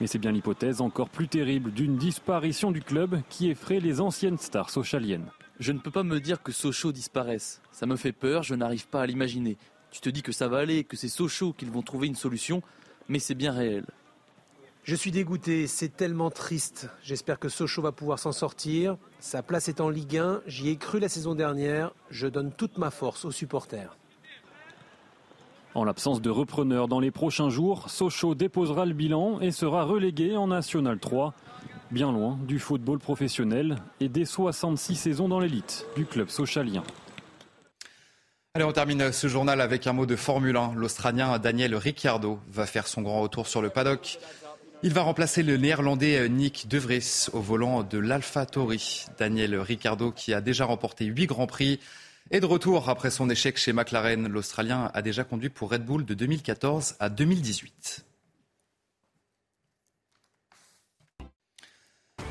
Mais 0.00 0.06
c'est 0.06 0.18
bien 0.18 0.30
l'hypothèse 0.30 0.80
encore 0.80 1.08
plus 1.08 1.26
terrible 1.26 1.72
d'une 1.72 1.96
disparition 1.96 2.70
du 2.70 2.82
club 2.82 3.20
qui 3.28 3.50
effraie 3.50 3.80
les 3.80 4.00
anciennes 4.00 4.38
stars 4.38 4.70
sochaliennes. 4.70 5.30
Je 5.60 5.72
ne 5.72 5.80
peux 5.80 5.90
pas 5.90 6.04
me 6.04 6.20
dire 6.20 6.42
que 6.42 6.52
Sochaux 6.52 6.92
disparaisse. 6.92 7.60
Ça 7.72 7.86
me 7.86 7.96
fait 7.96 8.12
peur, 8.12 8.44
je 8.44 8.54
n'arrive 8.54 8.86
pas 8.86 9.02
à 9.02 9.06
l'imaginer. 9.06 9.56
Tu 9.90 10.00
te 10.00 10.08
dis 10.08 10.22
que 10.22 10.30
ça 10.30 10.46
va 10.46 10.58
aller, 10.58 10.84
que 10.84 10.96
c'est 10.96 11.08
Sochaux 11.08 11.52
qu'ils 11.52 11.70
vont 11.70 11.82
trouver 11.82 12.06
une 12.06 12.14
solution, 12.14 12.62
mais 13.08 13.18
c'est 13.18 13.34
bien 13.34 13.52
réel. 13.52 13.84
Je 14.84 14.94
suis 14.94 15.10
dégoûté, 15.10 15.66
c'est 15.66 15.96
tellement 15.96 16.30
triste. 16.30 16.88
J'espère 17.02 17.40
que 17.40 17.48
Sochaux 17.48 17.82
va 17.82 17.90
pouvoir 17.90 18.20
s'en 18.20 18.30
sortir. 18.32 18.96
Sa 19.18 19.42
place 19.42 19.68
est 19.68 19.80
en 19.80 19.90
Ligue 19.90 20.16
1, 20.16 20.42
j'y 20.46 20.68
ai 20.68 20.76
cru 20.76 21.00
la 21.00 21.08
saison 21.08 21.34
dernière. 21.34 21.92
Je 22.10 22.28
donne 22.28 22.52
toute 22.52 22.78
ma 22.78 22.90
force 22.90 23.24
aux 23.24 23.32
supporters. 23.32 23.96
En 25.74 25.84
l'absence 25.84 26.22
de 26.22 26.30
repreneur 26.30 26.88
dans 26.88 27.00
les 27.00 27.10
prochains 27.10 27.50
jours, 27.50 27.90
Sochaux 27.90 28.34
déposera 28.34 28.86
le 28.86 28.94
bilan 28.94 29.40
et 29.40 29.50
sera 29.50 29.84
relégué 29.84 30.36
en 30.36 30.46
National 30.46 30.98
3, 30.98 31.34
bien 31.90 32.12
loin 32.12 32.38
du 32.46 32.58
football 32.58 32.98
professionnel 32.98 33.76
et 34.00 34.08
des 34.08 34.24
66 34.24 34.96
saisons 34.96 35.28
dans 35.28 35.40
l'élite 35.40 35.86
du 35.96 36.04
club 36.04 36.28
sochalien. 36.28 36.82
Allez, 38.54 38.64
on 38.64 38.72
termine 38.72 39.12
ce 39.12 39.28
journal 39.28 39.60
avec 39.60 39.86
un 39.86 39.92
mot 39.92 40.06
de 40.06 40.16
Formule 40.16 40.56
1. 40.56 40.74
L'Australien 40.74 41.38
Daniel 41.38 41.74
Ricciardo 41.76 42.40
va 42.50 42.66
faire 42.66 42.86
son 42.86 43.02
grand 43.02 43.20
retour 43.20 43.46
sur 43.46 43.62
le 43.62 43.70
paddock. 43.70 44.18
Il 44.82 44.92
va 44.92 45.02
remplacer 45.02 45.42
le 45.42 45.56
néerlandais 45.56 46.28
Nick 46.28 46.68
De 46.68 46.78
Vries 46.78 47.26
au 47.32 47.40
volant 47.40 47.82
de 47.82 47.98
l'Alpha 47.98 48.46
Tauri. 48.46 49.06
Daniel 49.18 49.56
Ricciardo, 49.56 50.12
qui 50.12 50.32
a 50.32 50.40
déjà 50.40 50.64
remporté 50.64 51.04
huit 51.04 51.26
grands 51.26 51.46
prix, 51.46 51.80
est 52.30 52.40
de 52.40 52.46
retour 52.46 52.88
après 52.88 53.10
son 53.10 53.28
échec 53.30 53.58
chez 53.58 53.72
McLaren. 53.72 54.28
L'Australien 54.28 54.90
a 54.94 55.02
déjà 55.02 55.24
conduit 55.24 55.48
pour 55.48 55.70
Red 55.70 55.84
Bull 55.84 56.04
de 56.04 56.14
2014 56.14 56.96
à 57.00 57.08
2018. 57.08 58.04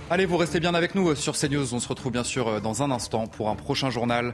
Allez, 0.09 0.25
vous 0.25 0.37
restez 0.37 0.59
bien 0.59 0.73
avec 0.73 0.95
nous 0.95 1.09
euh, 1.09 1.15
sur 1.15 1.37
CNews. 1.37 1.73
On 1.73 1.79
se 1.79 1.87
retrouve 1.87 2.11
bien 2.11 2.23
sûr 2.23 2.47
euh, 2.47 2.59
dans 2.59 2.83
un 2.83 2.91
instant 2.91 3.27
pour 3.27 3.49
un 3.49 3.55
prochain 3.55 3.89
journal. 3.89 4.33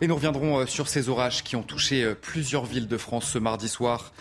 Et 0.00 0.06
nous 0.06 0.14
reviendrons 0.14 0.66
sur 0.66 0.88
ces 0.88 1.10
orages 1.10 1.44
qui 1.44 1.56
ont 1.56 1.62
touché 1.62 2.14
plusieurs 2.22 2.64
villes 2.64 2.88
de 2.88 2.96
France 2.96 3.26
ce 3.26 3.38
mardi 3.38 3.68
soir. 3.68 4.12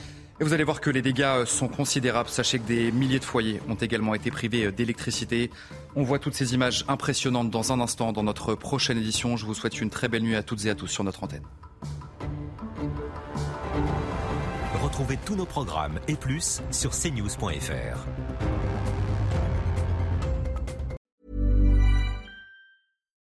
Et 0.42 0.46
vous 0.46 0.54
allez 0.54 0.64
voir 0.64 0.80
que 0.80 0.90
les 0.90 1.02
dégâts 1.02 1.22
euh, 1.24 1.46
sont 1.46 1.68
considérables. 1.68 2.30
Sachez 2.30 2.60
que 2.60 2.68
des 2.68 2.94
milliers 2.94 3.20
de 3.20 3.26
foyers 3.26 3.60
ont 3.68 3.76
également 3.76 4.16
été 4.16 4.32
privés 4.32 4.68
euh, 4.68 4.72
d'électricité. 4.72 5.52
On 5.98 6.04
voit 6.04 6.18
toutes 6.18 6.34
ces 6.34 6.54
images 6.54 6.86
impressionnantes 6.88 7.50
dans 7.50 7.74
un 7.74 7.82
instant 7.82 8.14
dans 8.14 8.24
notre 8.24 8.56
prochaine 8.56 8.98
édition. 8.98 9.36
Je 9.36 9.46
vous 9.46 9.54
souhaite 9.54 9.82
une 9.82 9.90
très 9.90 10.08
belle 10.08 10.24
nuit 10.24 10.38
à 10.38 10.44
toutes 10.44 10.66
et 10.66 10.70
à 10.70 10.76
tous 10.76 10.88
sur 10.88 11.04
notre 11.04 11.26
antenne. 11.26 11.44
Retrouvez 14.82 15.18
tous 15.26 15.36
nos 15.36 15.46
programmes 15.46 16.00
et 16.08 16.16
plus 16.16 16.62
sur 16.72 16.92
cnews.fr. 16.92 18.08